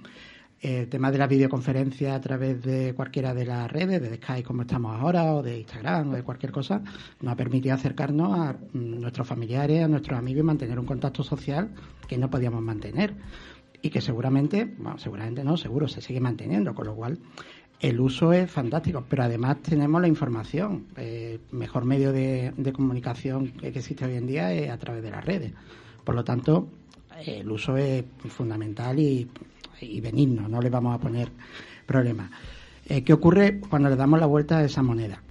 El 0.60 0.88
tema 0.90 1.10
de 1.10 1.16
la 1.16 1.26
videoconferencia 1.26 2.14
a 2.14 2.20
través 2.20 2.62
de 2.62 2.92
cualquiera 2.94 3.32
de 3.32 3.46
las 3.46 3.72
redes, 3.72 4.02
de 4.02 4.14
Skype 4.16 4.42
como 4.42 4.62
estamos 4.62 5.00
ahora, 5.00 5.34
o 5.34 5.42
de 5.42 5.60
Instagram, 5.60 6.10
o 6.10 6.12
de 6.12 6.22
cualquier 6.22 6.52
cosa, 6.52 6.82
nos 7.22 7.32
ha 7.32 7.36
permitido 7.36 7.74
acercarnos 7.74 8.38
a 8.38 8.56
nuestros 8.74 9.26
familiares, 9.26 9.82
a 9.82 9.88
nuestros 9.88 10.18
amigos 10.18 10.40
y 10.40 10.46
mantener 10.46 10.78
un 10.78 10.84
contacto 10.84 11.24
social 11.24 11.70
que 12.06 12.18
no 12.18 12.28
podíamos 12.28 12.60
mantener 12.60 13.14
y 13.82 13.90
que 13.90 14.00
seguramente, 14.00 14.64
bueno, 14.64 14.98
seguramente 14.98 15.44
no, 15.44 15.56
seguro 15.56 15.88
se 15.88 16.00
sigue 16.00 16.20
manteniendo, 16.20 16.74
con 16.74 16.86
lo 16.86 16.94
cual 16.94 17.18
el 17.80 17.98
uso 17.98 18.32
es 18.32 18.50
fantástico, 18.50 19.04
pero 19.08 19.22
además 19.22 19.62
tenemos 19.62 20.00
la 20.00 20.08
información. 20.08 20.86
El 20.96 21.40
mejor 21.50 21.86
medio 21.86 22.12
de, 22.12 22.52
comunicación 22.74 23.52
que 23.52 23.68
existe 23.68 24.04
hoy 24.04 24.16
en 24.16 24.26
día 24.26 24.52
es 24.52 24.70
a 24.70 24.78
través 24.78 25.02
de 25.02 25.10
las 25.10 25.24
redes. 25.24 25.52
Por 26.04 26.14
lo 26.14 26.22
tanto, 26.22 26.68
el 27.24 27.50
uso 27.50 27.76
es 27.76 28.04
fundamental 28.28 28.98
y, 28.98 29.28
y 29.80 30.00
benigno, 30.00 30.46
no 30.46 30.60
le 30.60 30.68
vamos 30.68 30.94
a 30.94 31.00
poner 31.00 31.30
problemas. 31.86 32.30
Eh, 32.86 33.02
¿Qué 33.02 33.12
ocurre 33.12 33.60
cuando 33.60 33.88
le 33.88 33.96
damos 33.96 34.20
la 34.20 34.26
vuelta 34.26 34.58
a 34.58 34.64
esa 34.64 34.82
moneda? 34.82 35.22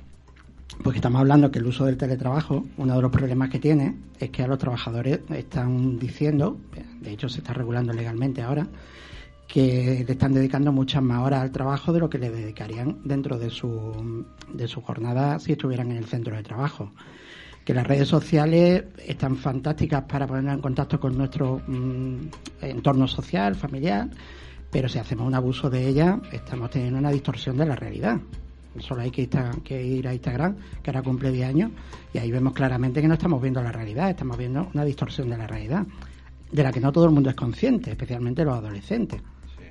Porque 0.83 0.99
estamos 0.99 1.19
hablando 1.19 1.51
que 1.51 1.59
el 1.59 1.67
uso 1.67 1.85
del 1.85 1.97
teletrabajo, 1.97 2.65
uno 2.77 2.95
de 2.95 3.01
los 3.01 3.11
problemas 3.11 3.49
que 3.49 3.59
tiene 3.59 3.97
es 4.17 4.29
que 4.29 4.43
a 4.43 4.47
los 4.47 4.57
trabajadores 4.57 5.19
están 5.29 5.99
diciendo, 5.99 6.57
de 7.01 7.11
hecho 7.11 7.27
se 7.27 7.39
está 7.39 7.53
regulando 7.53 7.91
legalmente 7.91 8.41
ahora, 8.41 8.65
que 9.45 10.05
le 10.07 10.13
están 10.13 10.33
dedicando 10.33 10.71
muchas 10.71 11.03
más 11.03 11.25
horas 11.25 11.41
al 11.41 11.51
trabajo 11.51 11.91
de 11.91 11.99
lo 11.99 12.09
que 12.09 12.17
le 12.17 12.29
dedicarían 12.29 12.99
dentro 13.03 13.37
de 13.37 13.49
su, 13.49 14.25
de 14.53 14.67
su 14.67 14.81
jornada 14.81 15.39
si 15.39 15.51
estuvieran 15.51 15.91
en 15.91 15.97
el 15.97 16.05
centro 16.05 16.35
de 16.35 16.43
trabajo. 16.43 16.91
Que 17.65 17.73
las 17.73 17.85
redes 17.85 18.07
sociales 18.07 18.85
están 19.05 19.35
fantásticas 19.35 20.03
para 20.03 20.27
ponernos 20.27 20.53
en 20.55 20.61
contacto 20.61 20.99
con 20.99 21.17
nuestro 21.17 21.61
mm, 21.67 22.15
entorno 22.61 23.07
social, 23.07 23.55
familiar, 23.55 24.09
pero 24.71 24.87
si 24.87 24.97
hacemos 24.97 25.27
un 25.27 25.35
abuso 25.35 25.69
de 25.69 25.87
ellas, 25.87 26.19
estamos 26.31 26.69
teniendo 26.69 26.99
una 26.99 27.11
distorsión 27.11 27.57
de 27.57 27.65
la 27.65 27.75
realidad. 27.75 28.19
Solo 28.77 29.01
hay 29.01 29.11
que, 29.11 29.23
ir 29.83 30.07
a 30.07 30.13
Instagram, 30.13 30.55
que 30.83 30.91
ahora 30.91 31.01
cumple 31.01 31.31
10 31.31 31.49
años, 31.49 31.71
y 32.13 32.19
ahí 32.19 32.31
vemos 32.31 32.53
claramente 32.53 33.01
que 33.01 33.07
no 33.07 33.15
estamos 33.15 33.41
viendo 33.41 33.61
la 33.61 33.71
realidad, 33.71 34.09
estamos 34.09 34.37
viendo 34.37 34.69
una 34.73 34.85
distorsión 34.85 35.29
de 35.29 35.37
la 35.37 35.47
realidad, 35.47 35.85
de 36.51 36.63
la 36.63 36.71
que 36.71 36.79
no 36.79 36.91
todo 36.91 37.05
el 37.05 37.11
mundo 37.11 37.29
es 37.29 37.35
consciente, 37.35 37.91
especialmente 37.91 38.45
los 38.45 38.55
adolescentes, 38.55 39.21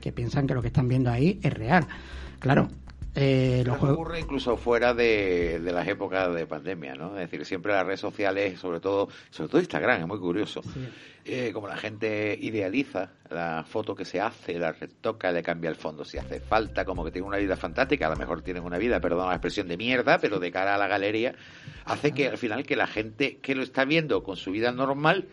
que 0.00 0.12
piensan 0.12 0.46
que 0.46 0.54
lo 0.54 0.62
que 0.62 0.68
están 0.68 0.88
viendo 0.88 1.10
ahí 1.10 1.38
es 1.42 1.52
real. 1.52 1.86
Claro, 2.40 2.68
eh, 3.14 3.64
ocurre 3.68 4.20
incluso 4.20 4.56
fuera 4.56 4.94
de, 4.94 5.60
las 5.62 5.88
épocas 5.88 6.32
de 6.34 6.46
pandemia, 6.46 6.94
¿no? 6.94 7.18
Es 7.18 7.30
decir, 7.30 7.44
siempre 7.44 7.72
las 7.72 7.84
redes 7.84 8.00
sociales, 8.00 8.60
sobre 8.60 8.80
todo, 8.80 9.08
sobre 9.30 9.48
todo 9.48 9.60
Instagram, 9.60 10.02
es 10.02 10.06
muy 10.06 10.18
curioso. 10.18 10.60
Eh, 11.24 11.50
como 11.52 11.68
la 11.68 11.76
gente 11.76 12.38
idealiza 12.40 13.12
la 13.30 13.64
foto 13.64 13.94
que 13.94 14.04
se 14.04 14.20
hace, 14.20 14.58
la 14.58 14.72
retoca, 14.72 15.32
le 15.32 15.42
cambia 15.42 15.68
el 15.68 15.76
fondo. 15.76 16.04
Si 16.04 16.16
hace 16.16 16.40
falta, 16.40 16.84
como 16.84 17.04
que 17.04 17.10
tiene 17.10 17.26
una 17.26 17.38
vida 17.38 17.56
fantástica, 17.56 18.06
a 18.06 18.10
lo 18.10 18.16
mejor 18.16 18.42
tienen 18.42 18.62
una 18.62 18.78
vida, 18.78 19.00
perdón 19.00 19.28
la 19.28 19.34
expresión 19.34 19.68
de 19.68 19.76
mierda, 19.76 20.18
pero 20.18 20.38
de 20.38 20.50
cara 20.50 20.74
a 20.74 20.78
la 20.78 20.86
galería, 20.86 21.34
hace 21.86 22.12
que 22.12 22.28
al 22.28 22.38
final 22.38 22.64
que 22.64 22.76
la 22.76 22.86
gente 22.86 23.38
que 23.38 23.54
lo 23.54 23.62
está 23.62 23.84
viendo 23.84 24.22
con 24.22 24.36
su 24.36 24.52
vida 24.52 24.70
normal 24.70 25.26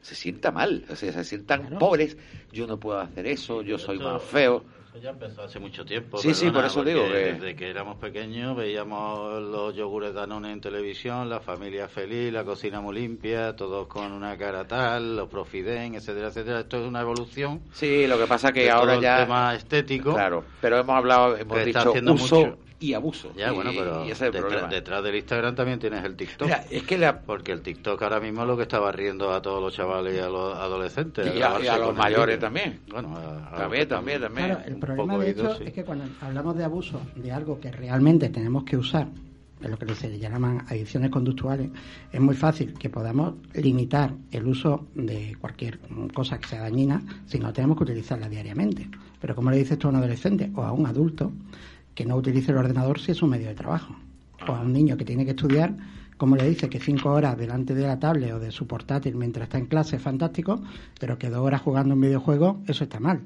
se 0.00 0.14
sienta 0.14 0.50
mal, 0.50 0.84
o 0.90 0.96
sea, 0.96 1.12
se 1.12 1.24
sientan 1.24 1.78
pobres, 1.78 2.16
yo 2.52 2.66
no 2.66 2.78
puedo 2.78 2.98
hacer 3.00 3.26
eso, 3.26 3.62
yo 3.62 3.78
soy 3.78 3.98
más 3.98 4.22
feo 4.22 4.64
ya 5.00 5.10
empezó 5.10 5.42
hace 5.42 5.58
mucho 5.58 5.84
tiempo. 5.84 6.18
Sí, 6.18 6.34
sí, 6.34 6.50
por 6.50 6.64
eso 6.64 6.84
digo 6.84 7.02
que... 7.06 7.32
Desde 7.32 7.56
que 7.56 7.70
éramos 7.70 7.96
pequeños 7.98 8.56
veíamos 8.56 9.42
los 9.42 9.74
yogures 9.74 10.14
Danone 10.14 10.52
en 10.52 10.60
televisión, 10.60 11.28
la 11.28 11.40
familia 11.40 11.88
feliz, 11.88 12.32
la 12.32 12.44
cocina 12.44 12.80
muy 12.80 12.96
limpia, 12.96 13.56
todos 13.56 13.86
con 13.86 14.12
una 14.12 14.36
cara 14.36 14.66
tal, 14.66 15.16
los 15.16 15.28
profiden, 15.28 15.94
etcétera, 15.94 16.28
etcétera. 16.28 16.60
Esto 16.60 16.78
es 16.78 16.86
una 16.86 17.00
evolución. 17.00 17.62
Sí, 17.72 18.06
lo 18.06 18.18
que 18.18 18.26
pasa 18.26 18.52
que 18.52 18.70
ahora 18.70 19.00
ya... 19.00 19.18
El 19.18 19.24
tema 19.24 19.54
estético. 19.54 20.14
Claro, 20.14 20.44
pero 20.60 20.78
hemos 20.78 20.96
hablado, 20.96 21.36
hemos 21.36 21.64
dicho 21.64 21.92
uso... 21.92 22.36
Mucho 22.36 22.67
y 22.80 22.94
abuso. 22.94 23.32
Ya, 23.36 23.52
bueno, 23.52 23.70
pero 23.74 24.68
detrás, 24.68 25.02
del 25.02 25.16
Instagram 25.16 25.54
también 25.54 25.78
tienes 25.78 26.04
el 26.04 26.16
TikTok. 26.16 26.48
es 26.70 26.82
que 26.84 26.98
la... 26.98 27.20
Porque 27.20 27.52
el 27.52 27.62
TikTok 27.62 28.00
ahora 28.02 28.20
mismo 28.20 28.42
es 28.42 28.48
lo 28.48 28.56
que 28.56 28.62
está 28.62 28.78
barriendo 28.78 29.32
a 29.32 29.42
todos 29.42 29.62
los 29.62 29.74
chavales 29.74 30.14
y 30.16 30.18
a 30.18 30.28
los 30.28 30.56
adolescentes. 30.56 31.34
Y, 31.34 31.42
a, 31.42 31.78
los 31.78 31.96
mayores 31.96 32.38
también. 32.38 32.80
Bueno, 32.90 33.16
también, 33.56 33.88
también, 33.88 34.20
también. 34.20 34.58
el 34.64 34.76
problema 34.76 35.18
de 35.18 35.30
hecho 35.30 35.60
es 35.60 35.72
que 35.72 35.84
cuando 35.84 36.04
hablamos 36.20 36.56
de 36.56 36.64
abuso 36.64 37.00
de 37.16 37.32
algo 37.32 37.60
que 37.60 37.70
realmente 37.70 38.28
tenemos 38.28 38.64
que 38.64 38.76
usar, 38.76 39.08
en 39.60 39.70
lo 39.70 39.78
que 39.78 39.94
se 39.94 40.18
llaman 40.18 40.64
adicciones 40.68 41.10
conductuales, 41.10 41.70
es 42.12 42.20
muy 42.20 42.34
fácil 42.34 42.74
que 42.74 42.88
podamos 42.88 43.34
limitar 43.54 44.14
el 44.30 44.46
uso 44.46 44.86
de 44.94 45.36
cualquier 45.40 45.80
cosa 46.14 46.38
que 46.38 46.46
sea 46.46 46.60
dañina 46.60 47.02
si 47.26 47.38
no 47.38 47.52
tenemos 47.52 47.76
que 47.76 47.84
utilizarla 47.84 48.28
diariamente. 48.28 48.88
Pero 49.20 49.34
como 49.34 49.50
le 49.50 49.58
dices 49.58 49.78
tú 49.78 49.88
a 49.88 49.90
un 49.90 49.96
adolescente 49.96 50.50
o 50.54 50.62
a 50.62 50.72
un 50.72 50.86
adulto, 50.86 51.32
que 51.98 52.06
no 52.06 52.14
utilice 52.14 52.52
el 52.52 52.58
ordenador 52.58 53.00
si 53.00 53.10
es 53.10 53.22
un 53.22 53.30
medio 53.30 53.48
de 53.48 53.56
trabajo. 53.56 53.92
O 54.46 54.52
a 54.52 54.60
un 54.60 54.72
niño 54.72 54.96
que 54.96 55.04
tiene 55.04 55.24
que 55.24 55.32
estudiar, 55.32 55.74
como 56.16 56.36
le 56.36 56.48
dice 56.48 56.68
que 56.68 56.78
cinco 56.78 57.10
horas 57.10 57.36
delante 57.36 57.74
de 57.74 57.88
la 57.88 57.98
tablet 57.98 58.34
o 58.34 58.38
de 58.38 58.52
su 58.52 58.68
portátil 58.68 59.16
mientras 59.16 59.46
está 59.46 59.58
en 59.58 59.66
clase 59.66 59.96
es 59.96 60.02
fantástico, 60.02 60.62
pero 61.00 61.18
que 61.18 61.28
dos 61.28 61.40
horas 61.40 61.60
jugando 61.60 61.94
un 61.94 62.00
videojuego, 62.00 62.62
eso 62.68 62.84
está 62.84 63.00
mal. 63.00 63.22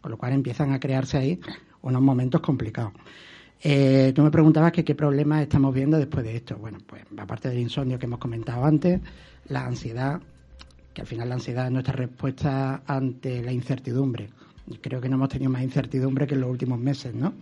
Con 0.00 0.10
lo 0.10 0.18
cual 0.18 0.32
empiezan 0.32 0.72
a 0.72 0.80
crearse 0.80 1.16
ahí 1.18 1.40
unos 1.82 2.02
momentos 2.02 2.40
complicados. 2.40 2.94
Eh, 3.62 4.10
tú 4.12 4.24
me 4.24 4.32
preguntabas 4.32 4.72
que 4.72 4.84
qué 4.84 4.96
problemas 4.96 5.42
estamos 5.42 5.72
viendo 5.72 5.96
después 5.96 6.24
de 6.24 6.34
esto. 6.34 6.56
Bueno, 6.56 6.78
pues 6.84 7.04
aparte 7.16 7.48
del 7.48 7.60
insomnio 7.60 7.96
que 7.96 8.06
hemos 8.06 8.18
comentado 8.18 8.64
antes, 8.64 9.00
la 9.50 9.64
ansiedad, 9.64 10.20
que 10.92 11.02
al 11.02 11.06
final 11.06 11.28
la 11.28 11.36
ansiedad 11.36 11.66
es 11.66 11.72
nuestra 11.72 11.94
respuesta 11.94 12.82
ante 12.88 13.40
la 13.40 13.52
incertidumbre. 13.52 14.30
Creo 14.80 15.00
que 15.00 15.08
no 15.08 15.14
hemos 15.14 15.28
tenido 15.28 15.48
más 15.48 15.62
incertidumbre 15.62 16.26
que 16.26 16.34
en 16.34 16.40
los 16.40 16.50
últimos 16.50 16.80
meses, 16.80 17.14
¿no? 17.14 17.32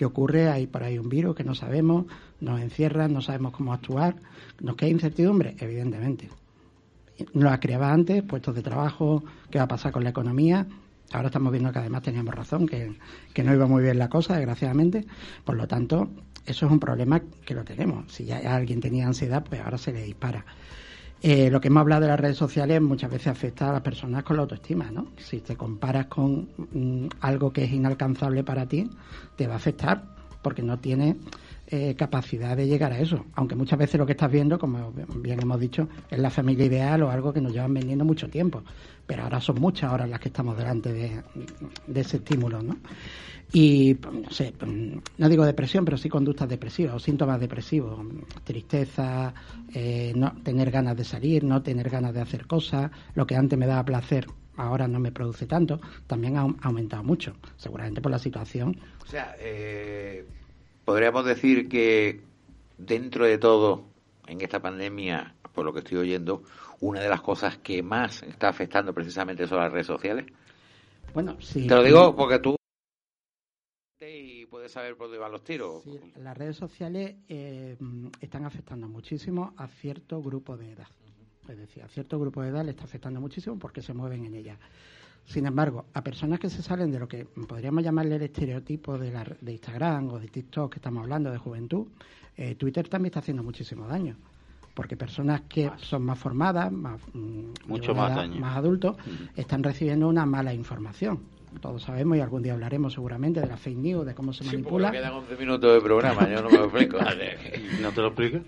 ¿Qué 0.00 0.06
ocurre? 0.06 0.48
Hay 0.48 0.66
por 0.66 0.82
ahí 0.82 0.98
un 0.98 1.10
virus 1.10 1.36
que 1.36 1.44
no 1.44 1.54
sabemos, 1.54 2.06
nos 2.40 2.58
encierran, 2.58 3.12
no 3.12 3.20
sabemos 3.20 3.52
cómo 3.52 3.74
actuar. 3.74 4.16
¿Nos 4.58 4.74
queda 4.74 4.88
incertidumbre? 4.88 5.56
Evidentemente. 5.58 6.30
no 7.34 7.50
las 7.50 7.58
creaba 7.60 7.92
antes, 7.92 8.22
puestos 8.22 8.54
de 8.54 8.62
trabajo, 8.62 9.22
qué 9.50 9.58
va 9.58 9.64
a 9.64 9.68
pasar 9.68 9.92
con 9.92 10.02
la 10.02 10.08
economía. 10.08 10.66
Ahora 11.12 11.26
estamos 11.26 11.52
viendo 11.52 11.70
que 11.70 11.80
además 11.80 12.00
teníamos 12.00 12.34
razón, 12.34 12.66
que, 12.66 12.96
que 13.34 13.44
no 13.44 13.52
iba 13.52 13.66
muy 13.66 13.82
bien 13.82 13.98
la 13.98 14.08
cosa, 14.08 14.36
desgraciadamente. 14.36 15.04
Por 15.44 15.56
lo 15.56 15.68
tanto, 15.68 16.08
eso 16.46 16.64
es 16.64 16.72
un 16.72 16.80
problema 16.80 17.20
que 17.44 17.52
lo 17.52 17.62
tenemos. 17.64 18.10
Si 18.10 18.24
ya 18.24 18.38
alguien 18.56 18.80
tenía 18.80 19.06
ansiedad, 19.06 19.44
pues 19.46 19.60
ahora 19.60 19.76
se 19.76 19.92
le 19.92 20.02
dispara. 20.02 20.46
Eh, 21.22 21.50
lo 21.50 21.60
que 21.60 21.68
hemos 21.68 21.82
hablado 21.82 22.02
de 22.02 22.08
las 22.08 22.18
redes 22.20 22.38
sociales 22.38 22.80
muchas 22.80 23.10
veces 23.10 23.26
afecta 23.26 23.68
a 23.68 23.72
las 23.72 23.82
personas 23.82 24.22
con 24.22 24.36
la 24.36 24.42
autoestima, 24.42 24.90
¿no? 24.90 25.08
Si 25.18 25.40
te 25.40 25.54
comparas 25.54 26.06
con 26.06 26.48
mm, 26.72 27.08
algo 27.20 27.52
que 27.52 27.64
es 27.64 27.72
inalcanzable 27.72 28.42
para 28.42 28.66
ti, 28.66 28.88
te 29.36 29.46
va 29.46 29.54
a 29.54 29.56
afectar 29.56 30.02
porque 30.40 30.62
no 30.62 30.78
tienes 30.78 31.16
eh, 31.66 31.94
capacidad 31.94 32.56
de 32.56 32.66
llegar 32.66 32.92
a 32.92 32.98
eso. 32.98 33.26
Aunque 33.34 33.54
muchas 33.54 33.78
veces 33.78 33.98
lo 33.98 34.06
que 34.06 34.12
estás 34.12 34.30
viendo, 34.30 34.58
como 34.58 34.92
bien 35.16 35.40
hemos 35.40 35.60
dicho, 35.60 35.88
es 36.10 36.18
la 36.18 36.30
familia 36.30 36.64
ideal 36.64 37.02
o 37.02 37.10
algo 37.10 37.32
que 37.32 37.40
nos 37.40 37.52
llevan 37.52 37.74
vendiendo 37.74 38.04
mucho 38.04 38.28
tiempo. 38.28 38.62
Pero 39.10 39.24
ahora 39.24 39.40
son 39.40 39.60
muchas 39.60 39.92
horas 39.92 40.08
las 40.08 40.20
que 40.20 40.28
estamos 40.28 40.56
delante 40.56 40.92
de, 40.92 41.24
ese 42.00 42.18
estímulo, 42.18 42.62
¿no? 42.62 42.76
Y, 43.52 43.96
no 44.04 44.30
sé, 44.30 44.54
no 45.18 45.28
digo 45.28 45.44
depresión, 45.44 45.84
pero 45.84 45.96
sí 45.96 46.08
conductas 46.08 46.48
depresivas 46.48 46.94
o 46.94 47.00
síntomas 47.00 47.40
depresivos. 47.40 48.06
Tristeza, 48.44 49.34
eh, 49.74 50.12
no 50.14 50.32
tener 50.44 50.70
ganas 50.70 50.96
de 50.96 51.02
salir, 51.02 51.42
no 51.42 51.60
tener 51.60 51.90
ganas 51.90 52.14
de 52.14 52.20
hacer 52.20 52.46
cosas, 52.46 52.92
lo 53.16 53.26
que 53.26 53.34
antes 53.34 53.58
me 53.58 53.66
daba 53.66 53.84
placer 53.84 54.28
ahora 54.56 54.86
no 54.86 55.00
me 55.00 55.10
produce 55.10 55.46
tanto, 55.46 55.80
también 56.06 56.36
ha 56.36 56.46
aumentado 56.62 57.02
mucho, 57.02 57.34
seguramente 57.56 58.00
por 58.00 58.12
la 58.12 58.20
situación. 58.20 58.78
O 59.02 59.06
sea, 59.06 59.34
eh, 59.40 60.24
podríamos 60.84 61.24
decir 61.24 61.68
que 61.68 62.20
dentro 62.78 63.24
de 63.24 63.38
todo, 63.38 63.86
en 64.28 64.40
esta 64.40 64.62
pandemia, 64.62 65.34
por 65.52 65.64
lo 65.64 65.72
que 65.72 65.80
estoy 65.80 65.98
oyendo, 65.98 66.44
una 66.80 67.00
de 67.00 67.08
las 67.08 67.20
cosas 67.20 67.58
que 67.58 67.82
más 67.82 68.22
está 68.22 68.48
afectando 68.48 68.92
precisamente 68.92 69.46
son 69.46 69.58
las 69.58 69.72
redes 69.72 69.86
sociales. 69.86 70.26
Bueno, 71.14 71.36
sí. 71.40 71.66
Te 71.66 71.74
lo 71.74 71.82
digo 71.82 72.16
porque 72.16 72.38
tú 72.38 72.56
y 74.00 74.46
puedes 74.46 74.72
saber 74.72 74.96
por 74.96 75.08
dónde 75.08 75.18
van 75.18 75.32
los 75.32 75.44
tiros. 75.44 75.82
Sí, 75.84 76.00
las 76.16 76.36
redes 76.36 76.56
sociales 76.56 77.16
eh, 77.28 77.76
están 78.20 78.46
afectando 78.46 78.88
muchísimo 78.88 79.52
a 79.56 79.68
cierto 79.68 80.22
grupo 80.22 80.56
de 80.56 80.72
edad. 80.72 80.88
Es 81.48 81.58
decir, 81.58 81.82
a 81.82 81.88
cierto 81.88 82.18
grupo 82.18 82.42
de 82.42 82.48
edad 82.48 82.64
le 82.64 82.70
está 82.70 82.84
afectando 82.84 83.20
muchísimo 83.20 83.58
porque 83.58 83.82
se 83.82 83.92
mueven 83.92 84.24
en 84.24 84.34
ellas. 84.34 84.58
Sin 85.26 85.46
embargo, 85.46 85.86
a 85.92 86.02
personas 86.02 86.40
que 86.40 86.48
se 86.48 86.62
salen 86.62 86.90
de 86.90 86.98
lo 86.98 87.06
que 87.06 87.24
podríamos 87.24 87.84
llamarle 87.84 88.16
el 88.16 88.22
estereotipo 88.22 88.98
de, 88.98 89.10
la, 89.10 89.24
de 89.24 89.52
Instagram 89.52 90.08
o 90.08 90.18
de 90.18 90.28
TikTok 90.28 90.72
que 90.72 90.78
estamos 90.78 91.02
hablando 91.02 91.30
de 91.30 91.38
juventud, 91.38 91.88
eh, 92.36 92.54
Twitter 92.54 92.88
también 92.88 93.10
está 93.10 93.20
haciendo 93.20 93.42
muchísimo 93.42 93.86
daño. 93.86 94.16
Porque 94.80 94.96
personas 94.96 95.42
que 95.42 95.70
son 95.76 96.04
más 96.04 96.18
formadas, 96.18 96.72
más, 96.72 96.98
mm, 97.12 97.50
Mucho 97.66 97.94
más, 97.94 98.26
más 98.30 98.56
adultos, 98.56 98.96
están 99.36 99.62
recibiendo 99.62 100.08
una 100.08 100.24
mala 100.24 100.54
información 100.54 101.20
todos 101.60 101.82
sabemos 101.82 102.16
y 102.16 102.20
algún 102.20 102.42
día 102.42 102.54
hablaremos 102.54 102.94
seguramente 102.94 103.40
de 103.40 103.46
la 103.46 103.58
fake 103.58 103.76
news, 103.76 104.06
de 104.06 104.14
cómo 104.14 104.32
se 104.32 104.42
sí, 104.44 104.56
manipula. 104.56 104.90
quedan 104.90 105.12
11 105.12 105.36
minutos 105.36 105.74
de 105.74 105.80
programa, 105.82 106.26
yo 106.30 106.40
no 106.40 106.48
me 106.48 106.56
lo 106.56 106.64
explico. 106.64 106.96
¿No 107.82 107.90
te 107.90 108.00
lo 108.00 108.06
explico? 108.06 108.38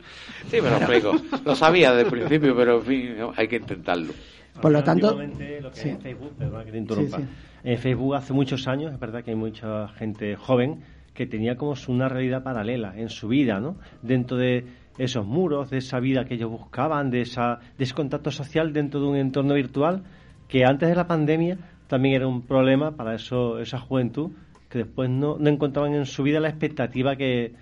Sí, 0.49 0.61
me 0.63 0.71
lo 0.71 0.77
explico. 0.77 1.13
Lo 1.45 1.55
sabía 1.55 1.91
desde 1.91 2.05
el 2.05 2.11
principio, 2.11 2.57
pero 2.57 2.79
en 2.79 2.83
fin, 2.85 3.17
hay 3.37 3.49
que 3.49 3.57
intentarlo. 3.57 4.15
Por 4.63 4.73
lo 4.73 4.83
tanto, 4.83 5.13
lo 5.13 5.73
que 5.73 5.91
en 5.91 6.01
Facebook, 6.01 6.33
perdón, 6.39 6.65
que 6.65 6.73
te 6.73 6.79
interrumpa. 6.79 7.21
En 7.63 7.79
Facebook 7.79 8.15
hace 8.15 8.33
muchos 8.33 8.67
años, 8.69 8.95
es 8.95 8.99
verdad 8.99 9.23
que 9.23 9.33
hay 9.33 9.37
mucha 9.37 9.89
gente 9.89 10.37
joven 10.37 10.83
que 11.13 11.27
tenía 11.27 11.57
como 11.57 11.75
una 11.89 12.09
realidad 12.09 12.43
paralela 12.43 12.95
en 12.97 13.11
su 13.11 13.29
vida, 13.29 13.61
¿no? 13.61 13.77
Dentro 14.01 14.37
de 14.37 14.65
esos 14.99 15.27
muros, 15.27 15.71
de 15.71 15.79
esa 15.79 16.01
vida 16.01 16.25
que 16.25 16.35
ellos 16.35 16.51
buscaban, 16.51 17.11
de, 17.11 17.23
esa, 17.23 17.61
de 17.79 17.85
ese 17.85 17.95
contacto 17.95 18.31
social 18.31 18.73
dentro 18.73 19.01
de 19.01 19.07
un 19.07 19.17
entorno 19.17 19.55
virtual 19.55 20.03
que 20.49 20.65
antes 20.65 20.89
de 20.89 20.95
la 20.95 21.07
pandemia 21.07 21.59
también 21.87 22.15
era 22.15 22.27
un 22.27 22.43
problema 22.43 22.97
para 22.97 23.15
eso, 23.15 23.59
esa 23.59 23.79
juventud 23.79 24.33
que 24.69 24.79
después 24.79 25.11
no, 25.11 25.37
no 25.39 25.51
encontraban 25.51 25.95
en 25.95 26.07
su 26.07 26.23
vida 26.23 26.41
la 26.41 26.49
expectativa 26.49 27.17
que, 27.17 27.55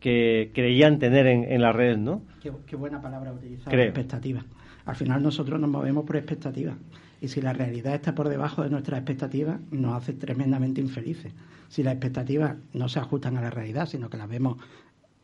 que 0.00 0.50
creían 0.54 0.98
tener 0.98 1.26
en, 1.26 1.44
en 1.44 1.62
las 1.62 1.74
redes, 1.74 1.98
¿no? 1.98 2.22
Qué, 2.40 2.76
buena 2.76 3.00
palabra 3.00 3.32
utilizar, 3.32 3.74
expectativa. 3.78 4.44
Al 4.84 4.96
final 4.96 5.22
nosotros 5.22 5.60
nos 5.60 5.70
movemos 5.70 6.04
por 6.04 6.16
expectativas 6.16 6.76
y 7.20 7.28
si 7.28 7.40
la 7.40 7.54
realidad 7.54 7.94
está 7.94 8.14
por 8.14 8.28
debajo 8.28 8.62
de 8.62 8.70
nuestras 8.70 8.98
expectativas 8.98 9.58
nos 9.70 9.94
hace 9.94 10.12
tremendamente 10.12 10.82
infelices. 10.82 11.32
Si 11.68 11.82
las 11.82 11.94
expectativas 11.94 12.56
no 12.74 12.88
se 12.88 12.98
ajustan 12.98 13.38
a 13.38 13.40
la 13.40 13.50
realidad, 13.50 13.86
sino 13.86 14.10
que 14.10 14.18
las 14.18 14.28
vemos 14.28 14.58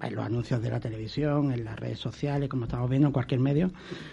en 0.01 0.15
los 0.15 0.25
anuncios 0.25 0.63
de 0.63 0.71
la 0.71 0.81
televisión, 0.81 1.53
en 1.53 1.65
las 1.65 1.79
redes 1.79 1.99
sociales, 1.99 2.49
como 2.49 2.65
estamos 2.65 2.89
viendo 2.89 3.09
en 3.09 3.13
cualquier 3.13 3.41
medio, 3.41 3.71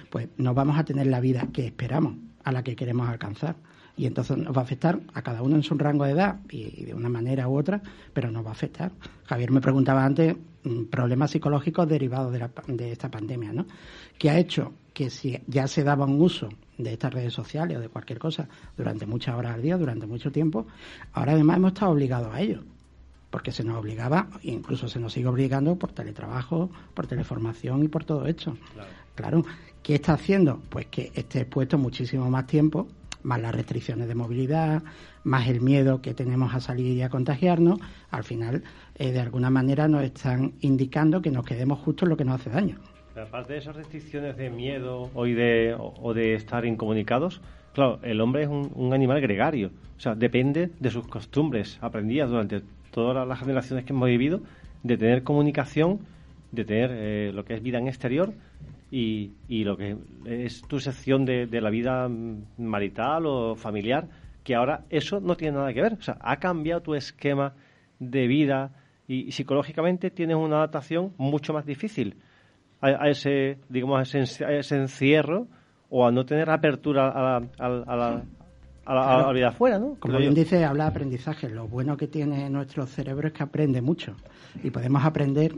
pues 0.10 0.30
no 0.38 0.54
vamos 0.54 0.78
a 0.78 0.84
tener 0.84 1.08
la 1.08 1.20
vida 1.20 1.48
que 1.54 1.66
esperamos, 1.66 2.16
a 2.44 2.52
la 2.52 2.64
que 2.64 2.76
queremos 2.76 3.08
alcanzar. 3.08 3.56
Y 3.96 4.06
entonces 4.06 4.38
nos 4.38 4.56
va 4.56 4.62
a 4.62 4.64
afectar 4.64 5.00
a 5.14 5.22
cada 5.24 5.42
uno 5.42 5.56
en 5.56 5.64
su 5.64 5.76
rango 5.76 6.06
de 6.06 6.12
edad 6.12 6.40
y 6.50 6.86
de 6.86 6.94
una 6.94 7.10
manera 7.10 7.48
u 7.48 7.58
otra, 7.58 7.82
pero 8.14 8.30
nos 8.30 8.46
va 8.46 8.50
a 8.50 8.54
afectar. 8.54 8.92
Javier 9.26 9.50
me 9.52 9.60
preguntaba 9.60 10.06
antes 10.06 10.36
mm, 10.64 10.84
problemas 10.84 11.32
psicológicos 11.32 11.90
derivados 11.90 12.32
de, 12.32 12.40
la, 12.40 12.52
de 12.68 12.92
esta 12.92 13.10
pandemia, 13.10 13.54
¿no? 13.54 13.66
Que 14.20 14.30
ha 14.30 14.38
hecho 14.38 14.74
que 14.94 15.10
si 15.10 15.40
ya 15.48 15.68
se 15.68 15.84
daba 15.84 16.06
un 16.06 16.22
uso 16.22 16.50
de 16.78 16.94
estas 16.94 17.14
redes 17.14 17.34
sociales 17.34 17.78
o 17.78 17.80
de 17.80 17.90
cualquier 17.90 18.20
cosa 18.20 18.48
durante 18.76 19.08
muchas 19.08 19.36
horas 19.36 19.56
al 19.56 19.64
día, 19.64 19.78
durante 19.78 20.06
mucho 20.06 20.32
tiempo, 20.32 20.68
ahora 21.14 21.34
además 21.34 21.58
hemos 21.58 21.74
estado 21.74 21.92
obligados 21.92 22.34
a 22.34 22.42
ello, 22.42 22.64
porque 23.30 23.52
se 23.52 23.64
nos 23.64 23.78
obligaba, 23.78 24.28
incluso 24.42 24.88
se 24.88 25.00
nos 25.00 25.14
sigue 25.14 25.28
obligando 25.28 25.76
por 25.76 25.92
teletrabajo, 25.92 26.70
por 26.94 27.08
teleformación 27.08 27.84
y 27.84 27.88
por 27.88 28.04
todo 28.04 28.26
esto. 28.26 28.58
Claro. 28.74 28.90
claro. 29.16 29.46
¿Qué 29.84 29.96
está 29.96 30.14
haciendo? 30.14 30.62
Pues 30.70 30.88
que 30.88 31.12
esté 31.14 31.42
expuesto 31.42 31.78
muchísimo 31.78 32.30
más 32.30 32.48
tiempo, 32.48 32.88
más 33.24 33.42
las 33.42 33.54
restricciones 33.54 34.08
de 34.08 34.16
movilidad, 34.16 34.84
más 35.24 35.48
el 35.48 35.62
miedo 35.62 36.02
que 36.02 36.14
tenemos 36.14 36.54
a 36.54 36.60
salir 36.60 36.96
y 36.96 37.02
a 37.02 37.10
contagiarnos, 37.10 37.80
al 38.12 38.24
final, 38.24 38.64
eh, 38.96 39.12
de 39.12 39.20
alguna 39.20 39.50
manera, 39.50 39.88
nos 39.88 40.04
están 40.04 40.54
indicando 40.62 41.22
que 41.22 41.32
nos 41.32 41.46
quedemos 41.46 41.80
justo 41.80 42.06
en 42.06 42.10
lo 42.10 42.18
que 42.18 42.26
nos 42.26 42.42
hace 42.42 42.50
daño 42.50 42.80
aparte 43.22 43.54
de 43.54 43.60
esas 43.60 43.76
restricciones 43.76 44.38
de 44.38 44.50
miedo 44.50 45.10
o 45.14 45.26
de, 45.26 45.76
o 45.78 46.14
de 46.14 46.36
estar 46.36 46.66
incomunicados, 46.66 47.42
claro, 47.74 48.00
el 48.04 48.22
hombre 48.22 48.44
es 48.44 48.50
un, 48.50 48.94
animal 48.94 49.22
gregario. 49.22 49.72
O 49.98 50.00
sea, 50.00 50.16
depende 50.16 50.70
de 50.80 50.90
sus 50.92 51.08
costumbres 51.08 51.80
aprendidas 51.82 52.30
durante 52.30 52.62
todas 52.98 53.28
las 53.28 53.40
generaciones 53.40 53.86
que 53.86 53.94
hemos 53.94 54.08
vivido, 54.08 54.42
de 54.82 54.98
tener 54.98 55.22
comunicación, 55.22 56.00
de 56.52 56.66
tener 56.66 56.90
eh, 56.92 57.32
lo 57.32 57.46
que 57.46 57.54
es 57.54 57.62
vida 57.62 57.78
en 57.78 57.88
exterior 57.88 58.34
y, 58.90 59.34
y 59.48 59.66
lo 59.66 59.78
que 59.78 59.98
es 60.26 60.64
tu 60.64 60.80
sección 60.80 61.24
de, 61.24 61.46
de 61.46 61.62
la 61.62 61.70
vida 61.70 62.10
marital 62.58 63.28
o 63.28 63.56
familiar, 63.56 64.08
que 64.44 64.56
ahora 64.56 64.86
eso 64.90 65.20
no 65.20 65.36
tiene 65.36 65.58
nada 65.58 65.72
que 65.74 65.82
ver. 65.84 65.94
O 65.94 66.02
sea, 66.02 66.18
ha 66.22 66.38
cambiado 66.38 66.82
tu 66.82 66.96
esquema 66.96 67.54
de 68.00 68.26
vida 68.26 68.72
y 69.08 69.32
psicológicamente 69.32 70.10
tienes 70.10 70.36
una 70.36 70.58
adaptación 70.58 71.14
mucho 71.18 71.54
más 71.54 71.68
difícil 71.68 72.16
a, 72.82 73.10
ese, 73.10 73.60
digamos, 73.70 74.16
a 74.16 74.20
ese, 74.20 74.76
encierro 74.76 75.46
o 75.92 76.04
a 76.08 76.12
no 76.12 76.26
tener 76.26 76.50
apertura 76.50 77.10
a 77.10 77.22
la, 77.22 77.48
a 77.60 77.96
la, 77.96 78.24
vida 79.34 79.50
afuera, 79.50 79.80
¿no? 79.80 79.96
Como 80.00 80.18
bien 80.18 80.34
dice, 80.34 80.64
habla 80.66 80.86
de 80.86 80.90
aprendizaje. 80.92 81.50
Lo 81.50 81.68
bueno 81.68 81.98
que 81.98 82.08
tiene 82.08 82.50
nuestro 82.50 82.86
cerebro 82.86 83.28
es 83.28 83.34
que 83.34 83.44
aprende 83.44 83.82
mucho 83.82 84.16
y 84.64 84.70
podemos 84.70 85.04
aprender 85.04 85.56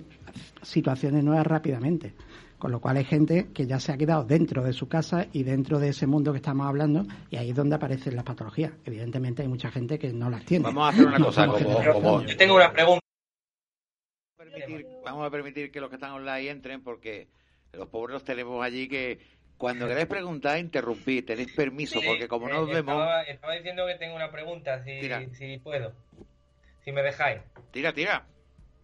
situaciones 0.61 1.23
nuevas 1.23 1.45
rápidamente. 1.45 2.13
Con 2.57 2.71
lo 2.71 2.81
cual 2.81 2.97
hay 2.97 3.05
gente 3.05 3.51
que 3.53 3.65
ya 3.65 3.79
se 3.79 3.93
ha 3.93 3.97
quedado 3.97 4.25
dentro 4.25 4.61
de 4.63 4.73
su 4.73 4.89
casa 4.89 5.27
y 5.31 5.43
dentro 5.43 5.79
de 5.79 5.89
ese 5.89 6.07
mundo 6.07 6.33
que 6.33 6.37
estamos 6.39 6.67
hablando 6.67 7.05
y 7.29 7.37
ahí 7.37 7.51
es 7.51 7.55
donde 7.55 7.75
aparecen 7.75 8.17
las 8.17 8.25
patologías. 8.25 8.73
Evidentemente 8.83 9.43
hay 9.43 9.47
mucha 9.47 9.71
gente 9.71 9.97
que 9.97 10.11
no 10.11 10.29
las 10.29 10.43
tiene. 10.43 10.65
Vamos 10.65 10.83
a 10.83 10.89
hacer 10.89 11.07
una 11.07 11.19
cosa, 11.19 11.47
como, 11.47 12.21
Yo 12.23 12.35
tengo 12.35 12.55
una 12.55 12.73
pregunta 12.73 12.99
vamos 15.03 15.25
a 15.25 15.31
permitir 15.31 15.71
que 15.71 15.79
los 15.79 15.89
que 15.89 15.95
están 15.95 16.11
online 16.11 16.49
entren 16.49 16.83
porque 16.83 17.29
los 17.73 17.87
pobres 17.87 18.13
los 18.13 18.23
tenemos 18.23 18.63
allí 18.63 18.87
que 18.87 19.19
cuando 19.59 19.89
queréis 19.89 20.07
preguntar, 20.07 20.57
interrumpir, 20.57 21.25
tenéis 21.25 21.51
permiso, 21.53 21.99
porque 22.03 22.29
como 22.29 22.47
no 22.47 22.61
os 22.61 22.69
vemos... 22.69 22.95
Estaba, 23.27 23.53
diciendo 23.55 23.85
que 23.85 23.95
tengo 23.95 24.15
una 24.15 24.31
pregunta, 24.31 24.81
si, 24.85 25.01
si 25.33 25.57
puedo, 25.57 25.91
si 26.83 26.93
me 26.93 27.03
dejáis. 27.03 27.41
Tira, 27.71 27.93
tira. 27.93 28.25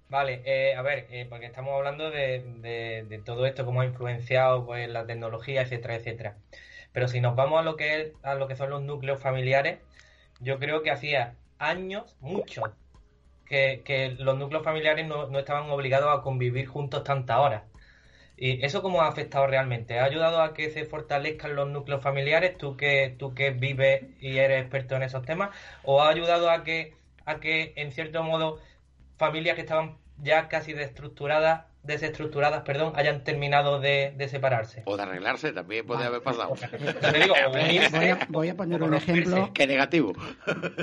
Vale, 0.09 0.41
eh, 0.43 0.76
a 0.76 0.82
ver, 0.82 1.07
eh, 1.09 1.26
porque 1.30 1.45
estamos 1.45 1.73
hablando 1.73 2.11
de, 2.11 3.03
de, 3.07 3.21
todo 3.23 3.45
esto, 3.45 3.65
cómo 3.65 3.82
ha 3.82 3.86
influenciado 3.86 4.65
pues, 4.65 4.89
la 4.89 5.05
tecnología, 5.05 5.61
etcétera, 5.61 5.95
etcétera. 5.95 6.36
Pero 6.91 7.07
si 7.07 7.21
nos 7.21 7.38
vamos 7.38 7.59
a 7.59 7.63
lo 7.63 7.78
que 7.78 8.01
es, 8.01 8.13
a 8.21 8.36
lo 8.36 8.47
que 8.49 8.57
son 8.57 8.69
los 8.69 8.82
núcleos 8.82 9.19
familiares, 9.19 9.80
yo 10.41 10.59
creo 10.59 10.84
que 10.84 10.91
hacía 10.91 11.36
años, 11.57 12.17
muchos, 12.19 12.69
que, 13.45 14.15
los 14.19 14.38
núcleos 14.38 14.63
familiares 14.65 15.07
no, 15.07 15.28
no, 15.28 15.39
estaban 15.39 15.69
obligados 15.69 16.19
a 16.19 16.21
convivir 16.21 16.67
juntos 16.67 17.05
tantas 17.05 17.38
horas. 17.38 17.63
¿Y 18.38 18.65
eso 18.65 18.81
cómo 18.81 19.01
ha 19.01 19.07
afectado 19.07 19.47
realmente? 19.47 19.99
¿Ha 19.99 20.05
ayudado 20.05 20.41
a 20.41 20.53
que 20.53 20.69
se 20.69 20.86
fortalezcan 20.86 21.55
los 21.55 21.69
núcleos 21.69 22.01
familiares, 22.01 22.57
tú 22.57 22.75
que, 22.75 23.15
tú 23.17 23.33
que 23.33 23.51
vives 23.51 24.03
y 24.19 24.38
eres 24.38 24.61
experto 24.61 24.95
en 24.95 25.03
esos 25.03 25.25
temas? 25.25 25.49
¿O 25.83 26.01
ha 26.01 26.09
ayudado 26.09 26.49
a 26.49 26.63
que, 26.63 26.93
a 27.25 27.39
que 27.39 27.73
en 27.77 27.91
cierto 27.91 28.23
modo, 28.23 28.59
familias 29.17 29.55
que 29.55 29.61
estaban 29.61 29.97
ya 30.17 30.47
casi 30.49 30.73
destructuradas 30.73 31.65
desestructuradas, 31.86 32.63
perdón, 32.63 32.93
hayan 32.95 33.23
terminado 33.23 33.79
de, 33.79 34.13
de 34.17 34.27
separarse. 34.27 34.83
O 34.86 34.97
de 34.97 35.03
arreglarse, 35.03 35.51
también 35.51 35.86
puede 35.86 36.03
haber 36.03 36.21
pasado. 36.21 36.49
voy, 37.51 38.09
a, 38.09 38.27
voy 38.29 38.49
a 38.49 38.55
poner 38.55 38.83
un 38.83 38.93
ejemplo. 38.93 39.51
Qué 39.53 39.67
negativo. 39.67 40.13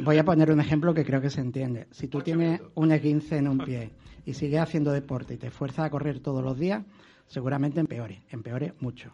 Voy 0.03 0.19
a 0.19 0.25
poner 0.25 0.51
un 0.51 0.61
ejemplo 0.61 0.95
que 0.95 1.05
creo 1.05 1.21
que 1.21 1.31
se 1.31 1.41
entiende. 1.41 1.87
Si 1.91 2.09
tú 2.09 2.21
tienes 2.21 2.61
un 2.75 2.91
E15 2.91 3.37
en 3.37 3.49
un 3.49 3.59
pie 3.59 3.91
y 4.25 4.35
sigues 4.35 4.61
haciendo 4.61 4.93
deporte 4.93 5.35
y 5.35 5.37
te 5.37 5.49
esfuerzas 5.49 5.87
a 5.87 5.91
correr 5.91 6.21
todos 6.21 6.45
los 6.45 6.59
días, 6.59 6.83
seguramente 7.33 7.81
empeore, 7.81 8.23
empeore 8.31 8.75
mucho. 8.81 9.11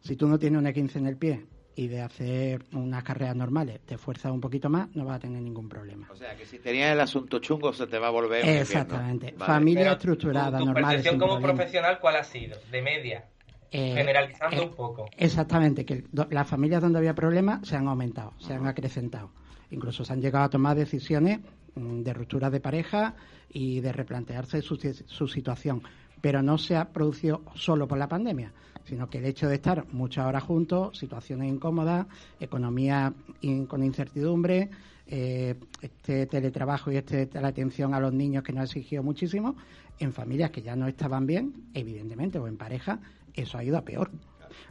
Si 0.00 0.16
tú 0.16 0.26
no 0.26 0.38
tienes 0.38 0.58
un 0.58 0.66
E15 0.66 0.96
en 0.96 1.06
el 1.06 1.16
pie 1.18 1.44
y 1.76 1.88
de 1.88 2.00
hacer 2.00 2.64
unas 2.72 3.04
carreras 3.04 3.36
normales 3.36 3.80
te 3.84 3.94
esfuerzas 3.96 4.32
un 4.32 4.40
poquito 4.40 4.70
más, 4.70 4.88
no 4.96 5.04
vas 5.04 5.16
a 5.16 5.20
tener 5.20 5.42
ningún 5.42 5.68
problema. 5.68 6.08
O 6.10 6.16
sea, 6.16 6.34
que 6.36 6.46
si 6.46 6.58
tenías 6.58 6.92
el 6.92 7.00
asunto 7.00 7.38
chungo 7.38 7.72
se 7.74 7.86
te 7.86 7.98
va 7.98 8.08
a 8.08 8.10
volver. 8.10 8.48
Exactamente. 8.48 9.34
Familia 9.36 9.92
estructurada, 9.92 10.58
tu, 10.58 10.64
tu 10.64 10.72
normal. 10.72 10.96
percepción 10.96 11.18
como 11.18 11.40
profesional, 11.40 11.98
¿cuál 12.00 12.16
ha 12.16 12.24
sido? 12.24 12.58
De 12.70 12.80
media. 12.80 13.26
Eh, 13.70 13.92
generalizando 13.94 14.62
eh, 14.62 14.64
un 14.64 14.74
poco. 14.74 15.08
Exactamente, 15.16 15.84
que 15.84 16.04
las 16.30 16.48
familias 16.48 16.80
donde 16.80 16.98
había 16.98 17.14
problemas 17.14 17.68
se 17.68 17.76
han 17.76 17.86
aumentado, 17.88 18.32
se 18.38 18.54
han 18.54 18.66
acrecentado. 18.66 19.30
Incluso 19.70 20.02
se 20.04 20.12
han 20.14 20.22
llegado 20.22 20.46
a 20.46 20.50
tomar 20.50 20.76
decisiones 20.76 21.40
mm, 21.74 22.00
de 22.00 22.12
ruptura 22.14 22.50
de 22.50 22.58
pareja 22.58 23.14
y 23.52 23.80
de 23.80 23.92
replantearse 23.92 24.62
su, 24.62 24.76
su 24.76 25.28
situación. 25.28 25.82
Pero 26.20 26.42
no 26.42 26.58
se 26.58 26.76
ha 26.76 26.88
producido 26.88 27.42
solo 27.54 27.88
por 27.88 27.98
la 27.98 28.08
pandemia, 28.08 28.52
sino 28.84 29.08
que 29.08 29.18
el 29.18 29.26
hecho 29.26 29.48
de 29.48 29.56
estar 29.56 29.86
muchas 29.92 30.26
horas 30.26 30.42
juntos, 30.42 30.98
situaciones 30.98 31.48
incómodas, 31.48 32.06
economía 32.38 33.12
in, 33.40 33.66
con 33.66 33.82
incertidumbre, 33.82 34.70
eh, 35.06 35.54
este 35.80 36.26
teletrabajo 36.26 36.92
y 36.92 36.96
este, 36.96 37.28
la 37.32 37.48
atención 37.48 37.94
a 37.94 38.00
los 38.00 38.12
niños 38.12 38.44
que 38.44 38.52
nos 38.52 38.62
ha 38.62 38.64
exigido 38.64 39.02
muchísimo, 39.02 39.56
en 39.98 40.12
familias 40.12 40.50
que 40.50 40.62
ya 40.62 40.76
no 40.76 40.86
estaban 40.88 41.26
bien, 41.26 41.52
evidentemente, 41.74 42.38
o 42.38 42.46
en 42.46 42.56
pareja, 42.56 43.00
eso 43.34 43.58
ha 43.58 43.64
ido 43.64 43.76
a 43.76 43.82
peor. 43.82 44.10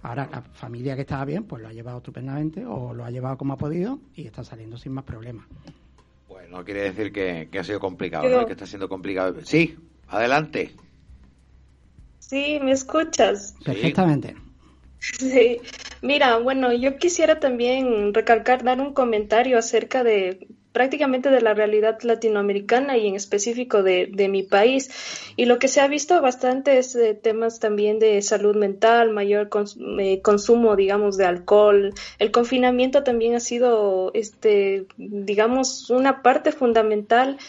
Ahora, 0.01 0.29
la 0.31 0.41
familia 0.41 0.95
que 0.95 1.01
estaba 1.01 1.25
bien, 1.25 1.43
pues 1.43 1.61
lo 1.61 1.67
ha 1.67 1.73
llevado 1.73 1.97
estupendamente 1.97 2.65
o 2.65 2.93
lo 2.93 3.03
ha 3.05 3.11
llevado 3.11 3.37
como 3.37 3.53
ha 3.53 3.57
podido 3.57 3.99
y 4.15 4.25
está 4.25 4.43
saliendo 4.43 4.77
sin 4.77 4.93
más 4.93 5.03
problemas. 5.03 5.45
Bueno, 6.27 6.57
no 6.57 6.65
quiere 6.65 6.83
decir 6.83 7.11
que, 7.11 7.49
que 7.51 7.59
ha 7.59 7.63
sido 7.63 7.79
complicado, 7.79 8.23
Pero... 8.23 8.41
¿no? 8.41 8.45
que 8.45 8.53
está 8.53 8.65
siendo 8.65 8.87
complicado. 8.87 9.35
Sí, 9.43 9.77
adelante. 10.07 10.71
Sí, 12.29 12.59
¿me 12.61 12.73
escuchas? 12.73 13.55
Perfectamente. 13.65 14.35
Sí. 14.99 15.57
Mira, 16.03 16.37
bueno, 16.37 16.71
yo 16.71 16.97
quisiera 16.97 17.39
también 17.39 18.13
recalcar, 18.13 18.63
dar 18.63 18.79
un 18.79 18.93
comentario 18.93 19.57
acerca 19.57 20.03
de 20.03 20.47
prácticamente 20.71 21.31
de 21.31 21.41
la 21.41 21.55
realidad 21.55 21.97
latinoamericana 22.03 22.97
y 22.97 23.07
en 23.07 23.15
específico 23.15 23.81
de, 23.81 24.11
de 24.13 24.29
mi 24.29 24.43
país. 24.43 24.91
Y 25.37 25.45
lo 25.45 25.57
que 25.57 25.67
se 25.67 25.81
ha 25.81 25.87
visto 25.87 26.21
bastante 26.21 26.77
es 26.77 26.95
eh, 26.95 27.15
temas 27.15 27.59
también 27.59 27.97
de 27.97 28.21
salud 28.21 28.55
mental, 28.55 29.09
mayor 29.09 29.49
cons 29.49 29.75
eh, 29.97 30.21
consumo, 30.21 30.75
digamos, 30.75 31.17
de 31.17 31.25
alcohol. 31.25 31.95
El 32.19 32.29
confinamiento 32.29 33.01
también 33.01 33.33
ha 33.33 33.39
sido, 33.39 34.11
este, 34.13 34.85
digamos, 34.97 35.89
una 35.89 36.21
parte 36.21 36.51
fundamental 36.51 37.39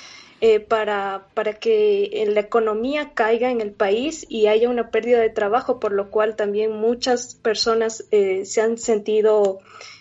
eh, 0.42 0.58
para, 0.60 1.26
para 1.34 1.52
que 1.54 2.24
la 2.28 2.40
economía 2.40 3.12
caiga 3.12 3.50
en 3.50 3.60
el 3.60 3.72
país 3.72 4.24
y 4.28 4.46
haya 4.46 4.70
una 4.70 4.90
pérdida 4.90 5.20
de 5.20 5.28
trabajo, 5.28 5.78
por 5.80 5.92
lo 5.92 6.10
cual 6.10 6.34
también 6.34 6.72
muchas 6.72 7.34
personas 7.34 8.06
eh, 8.10 8.46
se 8.46 8.62
han 8.62 8.78
sentido, 8.78 9.58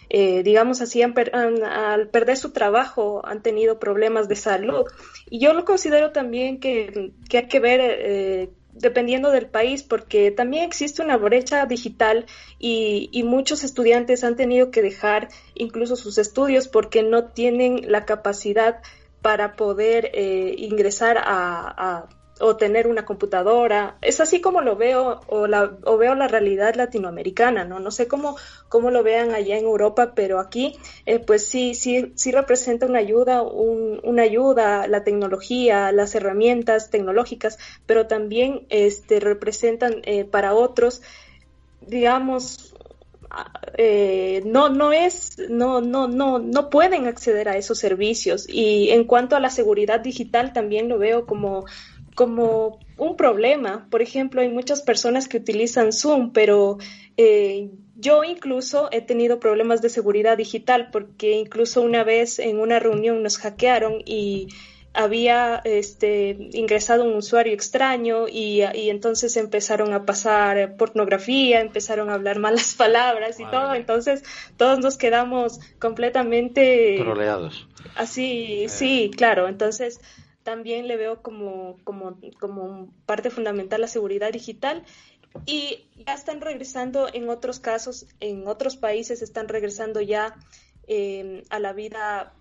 eh, 0.09 0.41
digamos 0.43 0.79
así, 0.79 1.01
han 1.01 1.13
per 1.13 1.35
han, 1.35 1.63
al 1.63 2.07
perder 2.07 2.37
su 2.37 2.51
trabajo 2.51 3.21
han 3.25 3.41
tenido 3.41 3.79
problemas 3.79 4.29
de 4.29 4.37
salud. 4.37 4.85
Y 5.29 5.39
yo 5.39 5.53
lo 5.53 5.65
considero 5.65 6.11
también 6.11 6.61
que, 6.61 7.11
que 7.29 7.39
hay 7.39 7.47
que 7.47 7.59
ver 7.59 7.81
eh, 7.83 8.49
dependiendo 8.71 9.31
del 9.31 9.47
país, 9.47 9.83
porque 9.83 10.31
también 10.31 10.63
existe 10.63 11.01
una 11.01 11.17
brecha 11.17 11.65
digital 11.65 12.25
y, 12.59 13.09
y, 13.11 13.23
muchos 13.23 13.65
estudiantes 13.65 14.23
han 14.23 14.37
tenido 14.37 14.71
que 14.71 14.81
dejar 14.81 15.27
incluso 15.53 15.97
sus 15.97 16.17
estudios 16.17 16.69
porque 16.69 17.03
no 17.03 17.25
tienen 17.25 17.91
la 17.91 18.05
capacidad 18.05 18.79
para 19.21 19.55
poder 19.55 20.11
eh, 20.13 20.55
ingresar 20.57 21.17
a, 21.17 21.23
a, 21.25 22.09
o 22.39 22.55
tener 22.55 22.87
una 22.87 23.05
computadora. 23.05 23.97
Es 24.01 24.19
así 24.19 24.41
como 24.41 24.61
lo 24.61 24.75
veo 24.75 25.19
o, 25.27 25.47
la, 25.47 25.77
o 25.83 25.97
veo 25.97 26.15
la 26.15 26.27
realidad 26.27 26.75
latinoamericana, 26.75 27.65
¿no? 27.65 27.79
No 27.79 27.91
sé 27.91 28.07
cómo, 28.07 28.37
cómo 28.69 28.91
lo 28.91 29.03
vean 29.03 29.33
allá 29.33 29.57
en 29.57 29.65
Europa, 29.65 30.13
pero 30.15 30.39
aquí 30.39 30.77
eh, 31.05 31.19
pues 31.19 31.47
sí, 31.47 31.73
sí, 31.75 32.13
sí 32.15 32.31
representa 32.31 32.85
una 32.85 32.99
ayuda, 32.99 33.41
un, 33.41 33.99
una 34.03 34.23
ayuda, 34.23 34.87
la 34.87 35.03
tecnología, 35.03 35.91
las 35.91 36.15
herramientas 36.15 36.89
tecnológicas, 36.89 37.57
pero 37.85 38.07
también 38.07 38.65
este, 38.69 39.19
representan 39.19 40.01
eh, 40.03 40.23
para 40.23 40.53
otros, 40.53 41.01
digamos, 41.81 42.68
eh, 43.77 44.41
no 44.45 44.69
no 44.69 44.91
es 44.91 45.37
no 45.49 45.81
no 45.81 46.07
no 46.07 46.39
no 46.39 46.69
pueden 46.69 47.07
acceder 47.07 47.49
a 47.49 47.57
esos 47.57 47.79
servicios. 47.79 48.45
Y 48.47 48.89
en 48.89 49.03
cuanto 49.05 49.35
a 49.35 49.39
la 49.39 49.49
seguridad 49.49 49.99
digital 49.99 50.53
también 50.53 50.89
lo 50.89 50.97
veo 50.97 51.25
como 51.25 51.65
como 52.15 52.79
un 52.97 53.15
problema. 53.15 53.87
Por 53.89 54.01
ejemplo 54.01 54.41
hay 54.41 54.49
muchas 54.49 54.81
personas 54.81 55.27
que 55.27 55.37
utilizan 55.37 55.93
Zoom 55.93 56.31
pero 56.31 56.77
eh, 57.17 57.69
yo 57.95 58.23
incluso 58.23 58.89
he 58.91 59.01
tenido 59.01 59.39
problemas 59.39 59.81
de 59.81 59.89
seguridad 59.89 60.37
digital 60.37 60.89
porque 60.91 61.31
incluso 61.33 61.81
una 61.81 62.03
vez 62.03 62.39
en 62.39 62.59
una 62.59 62.79
reunión 62.79 63.21
nos 63.21 63.37
hackearon 63.37 64.01
y 64.05 64.47
había 64.93 65.61
este, 65.65 66.49
ingresado 66.51 67.03
un 67.03 67.15
usuario 67.15 67.53
extraño 67.53 68.27
y, 68.27 68.63
y, 68.73 68.89
entonces 68.89 69.37
empezaron 69.37 69.93
a 69.93 70.05
pasar 70.05 70.75
pornografía, 70.77 71.61
empezaron 71.61 72.09
a 72.09 72.15
hablar 72.15 72.39
malas 72.39 72.73
palabras 72.75 73.39
y 73.39 73.43
Madre 73.43 73.57
todo, 73.57 73.73
entonces 73.75 74.23
todos 74.57 74.79
nos 74.79 74.97
quedamos 74.97 75.59
completamente 75.79 76.97
troleados. 76.99 77.67
Así, 77.95 78.63
eh. 78.63 78.69
sí, 78.69 79.11
claro, 79.15 79.47
entonces 79.47 80.01
también 80.43 80.87
le 80.87 80.97
veo 80.97 81.21
como, 81.21 81.77
como, 81.83 82.17
como 82.39 82.89
parte 83.05 83.29
fundamental 83.29 83.81
la 83.81 83.87
seguridad 83.87 84.31
digital 84.31 84.83
y 85.45 85.85
ya 86.05 86.13
están 86.15 86.41
regresando 86.41 87.07
en 87.13 87.29
otros 87.29 87.59
casos, 87.59 88.07
en 88.19 88.47
otros 88.47 88.75
países 88.77 89.21
están 89.21 89.47
regresando 89.47 90.01
ya 90.01 90.35
eh, 90.87 91.43
a 91.51 91.59
la 91.59 91.73
vida 91.73 92.33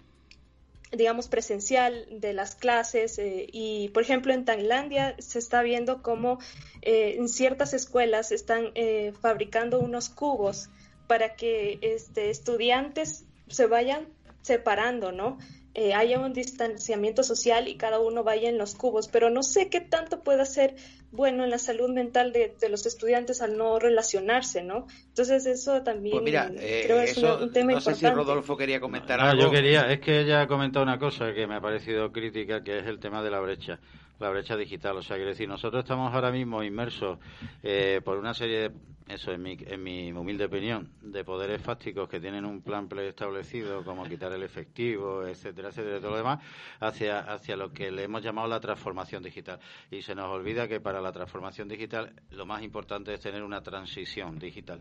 digamos, 0.93 1.28
presencial 1.28 2.07
de 2.11 2.32
las 2.32 2.55
clases. 2.55 3.18
Eh, 3.18 3.47
y, 3.53 3.89
por 3.91 4.03
ejemplo, 4.03 4.32
en 4.32 4.45
Tailandia 4.45 5.14
se 5.18 5.39
está 5.39 5.62
viendo 5.62 6.03
cómo 6.03 6.39
eh, 6.82 7.16
en 7.18 7.28
ciertas 7.28 7.74
escuelas 7.74 8.32
están 8.32 8.70
eh, 8.74 9.12
fabricando 9.20 9.80
unos 9.80 10.09
cubos 10.09 10.70
para 11.07 11.36
que 11.36 11.78
este, 11.82 12.30
estudiantes 12.30 13.24
se 13.49 13.66
vayan 13.66 14.09
separando, 14.43 15.12
¿no? 15.12 15.39
Eh, 15.81 15.95
haya 15.95 16.18
un 16.18 16.33
distanciamiento 16.33 17.22
social 17.22 17.68
y 17.68 17.76
cada 17.76 18.01
uno 18.01 18.24
vaya 18.24 18.49
en 18.49 18.59
los 18.59 18.74
cubos, 18.74 19.07
pero 19.07 19.31
no 19.31 19.45
sé 19.45 19.70
qué 19.70 19.81
tanto 19.81 20.24
puede 20.24 20.45
ser 20.45 20.74
bueno 21.12 21.45
en 21.45 21.51
la 21.51 21.59
salud 21.59 21.89
mental 21.89 22.33
de, 22.33 22.53
de 22.61 22.68
los 22.68 22.85
estudiantes 22.85 23.43
al 23.43 23.57
no 23.57 23.79
relacionarse, 23.79 24.64
¿no? 24.64 24.89
Entonces 25.07 25.47
eso 25.47 25.85
también 25.85 26.14
pues 26.14 26.24
mira, 26.24 26.51
eh, 26.57 26.83
creo 26.85 26.99
es 27.01 27.16
eso, 27.16 27.37
un, 27.37 27.45
un, 27.45 27.53
tema 27.53 27.74
no 27.74 27.81
sé 27.81 27.95
si 27.95 28.11
Rodolfo 28.11 28.57
quería 28.57 28.81
comentar 28.81 29.20
ah, 29.20 29.31
algo. 29.31 29.45
Yo 29.45 29.51
quería, 29.53 29.89
es 29.93 30.01
que 30.01 30.22
ella 30.22 30.41
ha 30.41 30.49
comentado 30.49 30.83
una 30.83 30.99
cosa 30.99 31.33
que 31.33 31.47
me 31.47 31.55
ha 31.55 31.61
parecido 31.61 32.11
crítica, 32.11 32.64
que 32.64 32.81
es 32.81 32.87
el 32.87 32.99
tema 32.99 33.22
de 33.22 33.31
la 33.31 33.39
brecha 33.39 33.79
la 34.18 34.31
brecha 34.31 34.57
digital. 34.57 34.97
O 34.97 35.03
sea, 35.03 35.14
quiero 35.14 35.31
decir, 35.31 35.49
nosotros 35.49 35.85
estamos 35.85 36.12
ahora 36.12 36.33
mismo 36.33 36.64
inmersos 36.64 37.20
eh, 37.62 38.01
por 38.05 38.18
una 38.18 38.35
serie 38.35 38.59
de, 38.59 38.72
eso 39.11 39.33
en 39.33 39.43
mi, 39.43 39.57
en 39.61 39.83
mi 39.83 40.13
humilde 40.13 40.45
opinión, 40.45 40.91
de 41.01 41.25
poderes 41.25 41.63
fácticos 41.63 42.09
que 42.09 42.21
tienen 42.21 42.45
un 42.45 42.63
plan 42.63 42.89
preestablecido, 42.89 43.85
como 43.85 44.05
quitar 44.05 44.33
el 44.33 44.43
efectivo, 44.43 45.27
etcétera, 45.27 45.69
etcétera, 45.69 46.01
todo 46.01 46.11
lo 46.13 46.17
demás, 46.19 46.41
hacia, 46.81 47.21
hacia 47.21 47.57
lo 47.57 47.73
que 47.73 47.91
le 47.91 48.05
hemos 48.05 48.23
llamado 48.23 48.49
la 48.49 48.61
transformación 48.61 49.23
digital. 49.23 49.59
Y 49.91 50.03
se 50.03 50.15
nos 50.15 50.27
olvida 50.27 50.69
que 50.69 50.81
para 50.81 51.01
la 51.01 51.13
transformación 51.13 51.69
digital 51.69 52.13
lo 52.31 52.47
más 52.47 52.63
importante 52.63 53.15
es 53.15 53.21
tener 53.21 53.43
una 53.43 53.63
transición 53.63 54.39
digital. 54.39 54.81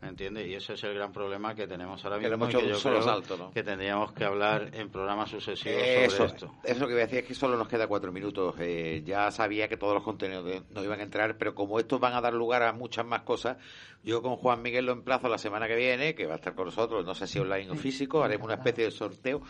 ¿Me 0.00 0.08
entiendes? 0.08 0.46
Y 0.46 0.54
ese 0.54 0.74
es 0.74 0.84
el 0.84 0.94
gran 0.94 1.12
problema 1.12 1.54
que 1.54 1.66
tenemos 1.66 2.04
ahora 2.04 2.18
mismo. 2.18 2.46
Que, 2.46 2.58
que 2.58 2.68
yo 2.68 2.78
creo 2.78 3.02
salto, 3.02 3.36
¿no? 3.36 3.50
que 3.50 3.62
tendríamos 3.62 4.12
que 4.12 4.24
hablar 4.24 4.70
en 4.74 4.90
programas 4.90 5.30
sucesivos 5.30 5.82
eso, 5.82 6.16
sobre 6.16 6.32
esto. 6.32 6.54
Eso 6.64 6.80
lo 6.80 6.86
que 6.86 6.92
voy 6.94 7.02
a 7.02 7.06
decir 7.06 7.20
es 7.20 7.24
que 7.24 7.34
solo 7.34 7.56
nos 7.56 7.68
queda 7.68 7.86
cuatro 7.86 8.12
minutos. 8.12 8.54
Eh, 8.58 9.02
ya 9.04 9.30
sabía 9.30 9.68
que 9.68 9.76
todos 9.76 9.94
los 9.94 10.02
contenidos 10.02 10.62
no 10.70 10.84
iban 10.84 11.00
a 11.00 11.02
entrar, 11.02 11.38
pero 11.38 11.54
como 11.54 11.78
estos 11.78 11.98
van 11.98 12.14
a 12.14 12.20
dar 12.20 12.34
lugar 12.34 12.62
a 12.62 12.72
muchas 12.72 13.06
más 13.06 13.22
cosas, 13.22 13.56
yo 14.02 14.22
con 14.22 14.36
Juan 14.36 14.62
Miguel 14.62 14.86
lo 14.86 14.92
emplazo 14.92 15.28
la 15.28 15.38
semana 15.38 15.66
que 15.66 15.76
viene, 15.76 16.14
que 16.14 16.26
va 16.26 16.34
a 16.34 16.36
estar 16.36 16.54
con 16.54 16.66
nosotros, 16.66 17.04
no 17.04 17.14
sé 17.14 17.26
si 17.26 17.38
online 17.38 17.70
o 17.70 17.74
físico, 17.74 18.22
haremos 18.22 18.46
una 18.46 18.54
especie 18.54 18.84
de 18.84 18.90
sorteo, 18.90 19.42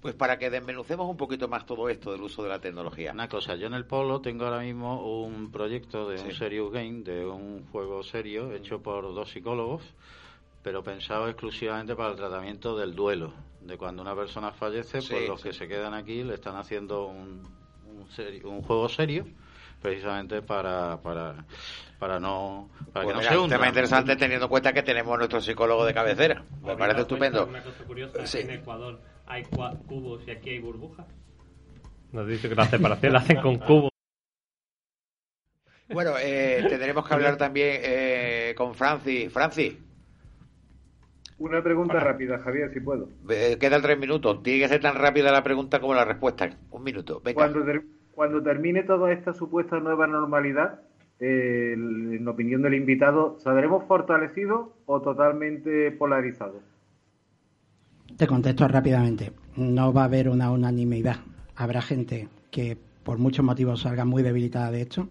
pues 0.00 0.14
para 0.14 0.38
que 0.38 0.50
desmenucemos 0.50 1.08
un 1.08 1.16
poquito 1.16 1.48
más 1.48 1.66
todo 1.66 1.88
esto 1.88 2.12
del 2.12 2.22
uso 2.22 2.42
de 2.42 2.48
la 2.48 2.60
tecnología. 2.60 3.12
Una 3.12 3.28
cosa, 3.28 3.56
yo 3.56 3.66
en 3.66 3.74
el 3.74 3.86
Polo 3.86 4.20
tengo 4.20 4.44
ahora 4.44 4.60
mismo 4.60 5.24
un 5.24 5.50
proyecto 5.50 6.08
de 6.08 6.18
sí. 6.18 6.26
un 6.26 6.34
serious 6.34 6.72
game, 6.72 7.02
de 7.02 7.26
un 7.26 7.66
juego 7.72 8.02
serio, 8.02 8.52
hecho 8.52 8.80
por 8.82 9.02
dos 9.14 9.30
psicólogos, 9.30 9.82
pero 10.62 10.82
pensado 10.82 11.28
exclusivamente 11.28 11.96
para 11.96 12.10
el 12.10 12.16
tratamiento 12.16 12.76
del 12.76 12.94
duelo, 12.94 13.32
de 13.60 13.76
cuando 13.76 14.02
una 14.02 14.14
persona 14.14 14.52
fallece, 14.52 15.02
pues 15.02 15.28
los 15.28 15.40
sí. 15.40 15.48
que 15.48 15.54
se 15.54 15.66
quedan 15.66 15.94
aquí 15.94 16.22
le 16.22 16.34
están 16.34 16.56
haciendo 16.56 17.06
un 17.06 17.64
un, 17.94 18.10
serio, 18.10 18.50
un 18.50 18.62
juego 18.62 18.88
serio 18.88 19.26
precisamente 19.84 20.40
para, 20.40 20.96
para, 21.02 21.44
para 21.98 22.18
no 22.18 22.70
para 22.90 23.04
Pues 23.04 23.06
que 23.08 23.12
no 23.12 23.18
mira, 23.18 23.30
se 23.32 23.36
un 23.36 23.44
hunda. 23.44 23.56
tema 23.56 23.68
interesante 23.68 24.16
teniendo 24.16 24.46
en 24.46 24.50
cuenta 24.50 24.72
que 24.72 24.82
tenemos 24.82 25.18
nuestro 25.18 25.42
psicólogo 25.42 25.84
de 25.84 25.92
cabecera. 25.92 26.42
Me 26.62 26.74
parece 26.74 27.02
estupendo. 27.02 27.46
Una 27.46 27.62
cosa 27.62 27.84
curiosa, 27.84 28.26
Sí. 28.26 28.38
en 28.38 28.50
Ecuador 28.52 28.98
hay 29.26 29.42
cubos 29.44 30.22
y 30.26 30.30
aquí 30.30 30.50
hay 30.50 30.58
burbujas. 30.60 31.06
Nos 32.12 32.26
dice 32.26 32.48
que 32.48 32.54
la 32.54 32.64
separación 32.64 33.12
la 33.12 33.18
hacen 33.18 33.42
con 33.42 33.58
cubos. 33.58 33.90
Bueno, 35.92 36.12
eh, 36.18 36.64
tendremos 36.66 37.06
que 37.06 37.12
hablar 37.14 37.36
también 37.36 37.80
eh, 37.82 38.54
con 38.56 38.74
Francis. 38.74 39.30
Francis, 39.30 39.74
Una 41.36 41.62
pregunta 41.62 42.00
rápida, 42.00 42.38
Javier, 42.38 42.72
si 42.72 42.80
puedo. 42.80 43.10
eh, 43.28 43.58
quedan 43.60 43.82
tres 43.82 43.98
minutos. 43.98 44.42
Tiene 44.42 44.60
que 44.60 44.68
ser 44.68 44.80
tan 44.80 44.94
rápida 44.94 45.30
la 45.30 45.42
pregunta 45.42 45.78
como 45.80 45.92
la 45.94 46.06
respuesta. 46.06 46.48
Un 46.70 46.82
minuto. 46.82 47.20
Venga. 47.22 47.34
Cuando, 47.34 47.62
ter- 47.66 47.82
cuando 48.14 48.42
termine 48.42 48.82
toda 48.82 49.12
esta 49.12 49.32
supuesta 49.34 49.78
nueva 49.80 50.06
normalidad, 50.06 50.80
eh, 51.20 51.72
en 51.74 52.26
opinión 52.26 52.62
del 52.62 52.74
invitado, 52.74 53.38
¿saldremos 53.40 53.84
fortalecidos 53.86 54.68
o 54.86 55.00
totalmente 55.00 55.90
polarizados? 55.92 56.62
Te 58.16 58.26
contesto 58.26 58.66
rápidamente. 58.68 59.32
No 59.56 59.92
va 59.92 60.02
a 60.02 60.04
haber 60.06 60.28
una 60.28 60.50
unanimidad. 60.50 61.16
Habrá 61.56 61.82
gente 61.82 62.28
que 62.50 62.76
por 63.04 63.18
muchos 63.18 63.44
motivos 63.44 63.80
salga 63.82 64.04
muy 64.04 64.22
debilitada 64.22 64.70
de 64.70 64.82
esto 64.82 65.08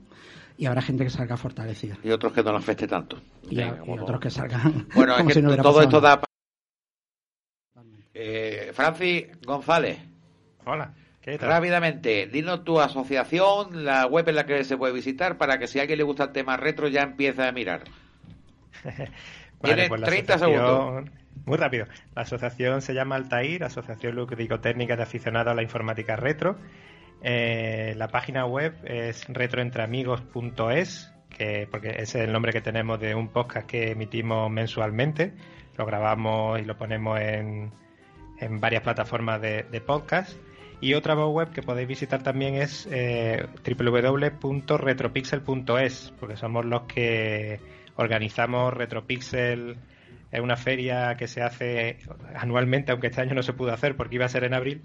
y 0.58 0.66
habrá 0.66 0.82
gente 0.82 1.04
que 1.04 1.10
salga 1.10 1.36
fortalecida. 1.38 1.98
Y 2.04 2.12
otros 2.12 2.34
que 2.34 2.44
no 2.44 2.52
le 2.52 2.58
afecte 2.58 2.88
tanto. 2.88 3.18
Y, 3.50 3.62
a- 3.62 3.82
otros 3.88 4.20
que 4.20 4.30
salgan 4.30 4.88
Bueno, 4.96 5.14
es 5.14 5.18
como 5.18 5.28
que 5.30 5.34
si 5.34 5.42
no 5.42 5.48
hubiera 5.50 5.64
todo 5.64 5.74
pasado 5.74 5.88
esto 5.90 6.02
nada. 6.02 6.16
da. 6.18 6.24
Eh, 8.14 8.72
Francis 8.74 9.28
González. 9.46 9.98
Hola. 10.66 10.94
Rápidamente, 11.26 12.28
dinos 12.28 12.64
tu 12.64 12.80
asociación, 12.82 13.86
la 13.86 14.06
web 14.08 14.28
en 14.30 14.36
la 14.36 14.46
que 14.46 14.64
se 14.64 14.76
puede 14.78 14.94
visitar 14.94 15.38
para 15.38 15.58
que 15.58 15.68
si 15.68 15.80
a 15.80 15.84
alguien 15.84 15.98
le 15.98 16.04
gusta 16.04 16.26
el 16.26 16.32
tema 16.32 16.58
retro 16.58 16.88
ya 16.90 17.02
empiece 17.04 17.44
a 17.44 17.52
mirar. 17.52 17.84
Tienes 19.64 19.88
pues 19.88 20.02
la 20.02 20.08
30 20.08 20.34
asociación- 20.36 21.12
Muy 21.46 21.58
rápido. 21.58 21.88
La 22.16 22.24
asociación 22.24 22.82
se 22.82 22.94
llama 22.94 23.16
Altair, 23.16 23.64
Asociación 23.64 24.16
Lúdico-Técnica 24.16 24.96
de 24.98 25.04
Aficionados 25.04 25.52
a 25.52 25.56
la 25.56 25.64
Informática 25.64 26.16
Retro. 26.18 26.58
Eh, 27.22 27.94
la 27.96 28.10
página 28.10 28.46
web 28.46 28.76
es 28.84 29.26
retroentreamigos.es, 29.30 31.14
que, 31.30 31.68
porque 31.72 31.90
ese 31.90 32.02
es 32.02 32.16
el 32.28 32.34
nombre 32.34 32.52
que 32.52 32.60
tenemos 32.62 33.00
de 33.00 33.16
un 33.16 33.30
podcast 33.30 33.66
que 33.68 33.92
emitimos 33.92 34.52
mensualmente. 34.52 35.34
Lo 35.78 35.86
grabamos 35.86 36.60
y 36.60 36.66
lo 36.66 36.78
ponemos 36.78 37.20
en, 37.20 37.72
en 38.40 38.60
varias 38.60 38.84
plataformas 38.84 39.42
de, 39.42 39.64
de 39.64 39.80
podcast. 39.82 40.38
Y 40.84 40.94
otra 40.96 41.16
web 41.16 41.52
que 41.52 41.62
podéis 41.62 41.88
visitar 41.88 42.22
también 42.24 42.56
es 42.56 42.88
eh, 42.92 43.46
www.retropixel.es, 43.66 46.14
porque 46.20 46.36
somos 46.36 46.66
los 46.66 46.82
que 46.84 47.60
organizamos 47.96 48.74
Retropixel. 48.74 49.78
Es 50.32 50.42
una 50.42 50.58
feria 50.58 51.16
que 51.16 51.28
se 51.28 51.42
hace 51.42 52.00
anualmente, 52.36 52.92
aunque 52.92 53.08
este 53.08 53.22
año 53.22 53.34
no 53.34 53.44
se 53.44 53.54
pudo 53.54 53.72
hacer 53.72 53.96
porque 53.96 54.16
iba 54.16 54.26
a 54.26 54.30
ser 54.30 54.44
en 54.44 54.54
abril, 54.56 54.82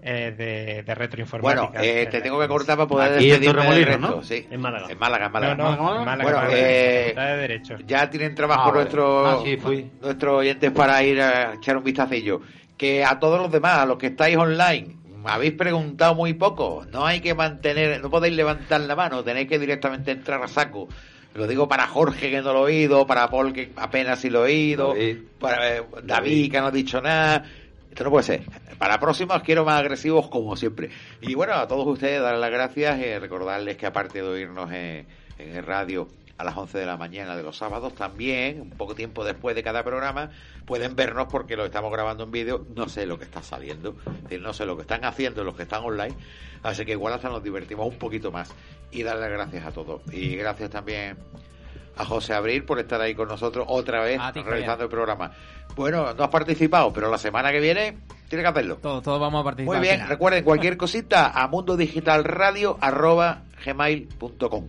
eh, 0.00 0.32
de, 0.36 0.82
de 0.84 0.94
retroinformática. 0.94 1.66
Bueno, 1.66 1.84
eh, 1.84 2.06
te 2.10 2.20
tengo 2.22 2.40
que 2.40 2.48
cortar 2.48 2.76
para 2.76 2.88
poder 2.88 3.14
Aquí 3.16 3.30
en 3.30 3.40
despedirme 3.40 3.74
del 3.74 3.84
resto. 3.84 4.00
¿no? 4.16 4.22
Sí. 4.22 4.46
En 4.50 4.60
Málaga. 4.60 4.86
En 4.88 4.98
Málaga, 4.98 5.26
en 5.26 5.32
Málaga. 5.32 5.54
No, 5.56 5.76
no, 5.76 5.98
en 5.98 6.04
Málaga, 6.06 6.22
bueno, 6.22 6.38
Málaga, 6.38 6.56
eh, 6.58 7.12
de 7.14 7.36
Derecho. 7.36 7.76
ya 7.86 8.08
tienen 8.08 8.34
trabajo 8.34 8.70
Ah, 8.70 8.74
nuestros 8.74 9.28
Ah, 9.28 9.40
sí, 9.44 9.56
fui. 9.58 9.90
nuestros 10.00 10.38
oyentes 10.40 10.70
para 10.70 11.02
ir 11.02 11.20
a 11.20 11.54
echar 11.54 11.76
un 11.76 11.84
vistacillo. 11.84 12.40
Que 12.78 13.04
a 13.04 13.18
todos 13.18 13.38
los 13.40 13.50
demás, 13.50 13.78
a 13.80 13.86
los 13.86 13.98
que 13.98 14.06
estáis 14.08 14.36
online, 14.36 14.94
habéis 15.28 15.52
preguntado 15.52 16.14
muy 16.14 16.34
poco. 16.34 16.84
No 16.92 17.06
hay 17.06 17.20
que 17.20 17.34
mantener, 17.34 18.00
no 18.00 18.10
podéis 18.10 18.34
levantar 18.34 18.80
la 18.80 18.96
mano, 18.96 19.22
tenéis 19.24 19.48
que 19.48 19.58
directamente 19.58 20.10
entrar 20.10 20.42
a 20.42 20.48
saco. 20.48 20.88
Lo 21.34 21.46
digo 21.46 21.68
para 21.68 21.86
Jorge 21.86 22.30
que 22.30 22.40
no 22.40 22.52
lo 22.52 22.60
he 22.60 22.72
oído, 22.72 23.06
para 23.06 23.28
Paul 23.28 23.52
que 23.52 23.70
apenas 23.76 24.20
sí 24.20 24.30
lo 24.30 24.46
he 24.46 24.52
oído, 24.52 24.88
David. 24.88 25.18
para 25.38 25.76
eh, 25.76 25.82
David 26.02 26.50
que 26.50 26.60
no 26.60 26.66
ha 26.68 26.70
dicho 26.70 27.00
nada. 27.00 27.44
Esto 27.90 28.04
no 28.04 28.10
puede 28.10 28.24
ser. 28.24 28.42
Para 28.78 28.98
próximos 28.98 29.42
quiero 29.42 29.64
más 29.64 29.80
agresivos 29.80 30.28
como 30.28 30.56
siempre. 30.56 30.90
Y 31.20 31.34
bueno, 31.34 31.54
a 31.54 31.66
todos 31.66 31.86
ustedes 31.86 32.20
darles 32.20 32.40
las 32.40 32.50
gracias 32.50 32.98
y 33.00 33.18
recordarles 33.18 33.76
que 33.76 33.86
aparte 33.86 34.22
de 34.22 34.28
oírnos 34.28 34.70
en, 34.72 35.06
en 35.38 35.56
el 35.56 35.64
radio 35.64 36.08
a 36.38 36.44
las 36.44 36.56
11 36.56 36.78
de 36.78 36.86
la 36.86 36.96
mañana 36.96 37.36
de 37.36 37.42
los 37.42 37.56
sábados, 37.56 37.94
también, 37.94 38.60
un 38.60 38.70
poco 38.70 38.94
tiempo 38.94 39.24
después 39.24 39.56
de 39.56 39.62
cada 39.62 39.82
programa, 39.82 40.30
pueden 40.66 40.94
vernos 40.94 41.28
porque 41.30 41.56
lo 41.56 41.64
estamos 41.64 41.90
grabando 41.90 42.24
en 42.24 42.30
vídeo. 42.30 42.66
No 42.74 42.88
sé 42.88 43.06
lo 43.06 43.18
que 43.18 43.24
está 43.24 43.42
saliendo, 43.42 43.96
es 44.06 44.22
decir, 44.24 44.40
no 44.40 44.52
sé 44.52 44.66
lo 44.66 44.76
que 44.76 44.82
están 44.82 45.04
haciendo 45.04 45.44
los 45.44 45.56
que 45.56 45.62
están 45.62 45.82
online. 45.84 46.14
Así 46.62 46.84
que 46.84 46.92
igual 46.92 47.14
hasta 47.14 47.28
nos 47.28 47.42
divertimos 47.42 47.86
un 47.86 47.98
poquito 47.98 48.30
más. 48.30 48.52
Y 48.90 49.02
darle 49.02 49.22
las 49.22 49.30
gracias 49.30 49.66
a 49.66 49.72
todos. 49.72 50.02
Y 50.12 50.36
gracias 50.36 50.70
también 50.70 51.16
a 51.96 52.04
José 52.04 52.34
Abril 52.34 52.64
por 52.64 52.78
estar 52.78 53.00
ahí 53.00 53.14
con 53.14 53.28
nosotros 53.28 53.66
otra 53.68 54.02
vez 54.02 54.20
ti, 54.34 54.42
realizando 54.42 54.84
el 54.84 54.90
programa. 54.90 55.32
Bueno, 55.74 56.12
no 56.14 56.24
has 56.24 56.30
participado, 56.30 56.92
pero 56.92 57.10
la 57.10 57.18
semana 57.18 57.50
que 57.50 57.60
viene 57.60 57.98
tiene 58.28 58.42
que 58.42 58.48
hacerlo. 58.48 58.76
Todos, 58.76 59.02
todos 59.02 59.20
vamos 59.20 59.40
a 59.40 59.44
participar. 59.44 59.78
Muy 59.78 59.86
bien, 59.86 60.06
recuerden 60.06 60.44
cualquier 60.44 60.76
cosita 60.76 61.30
a 61.30 61.48
mundodigitalradio 61.48 62.78
arroba 62.80 63.42
gmail.com. 63.64 64.68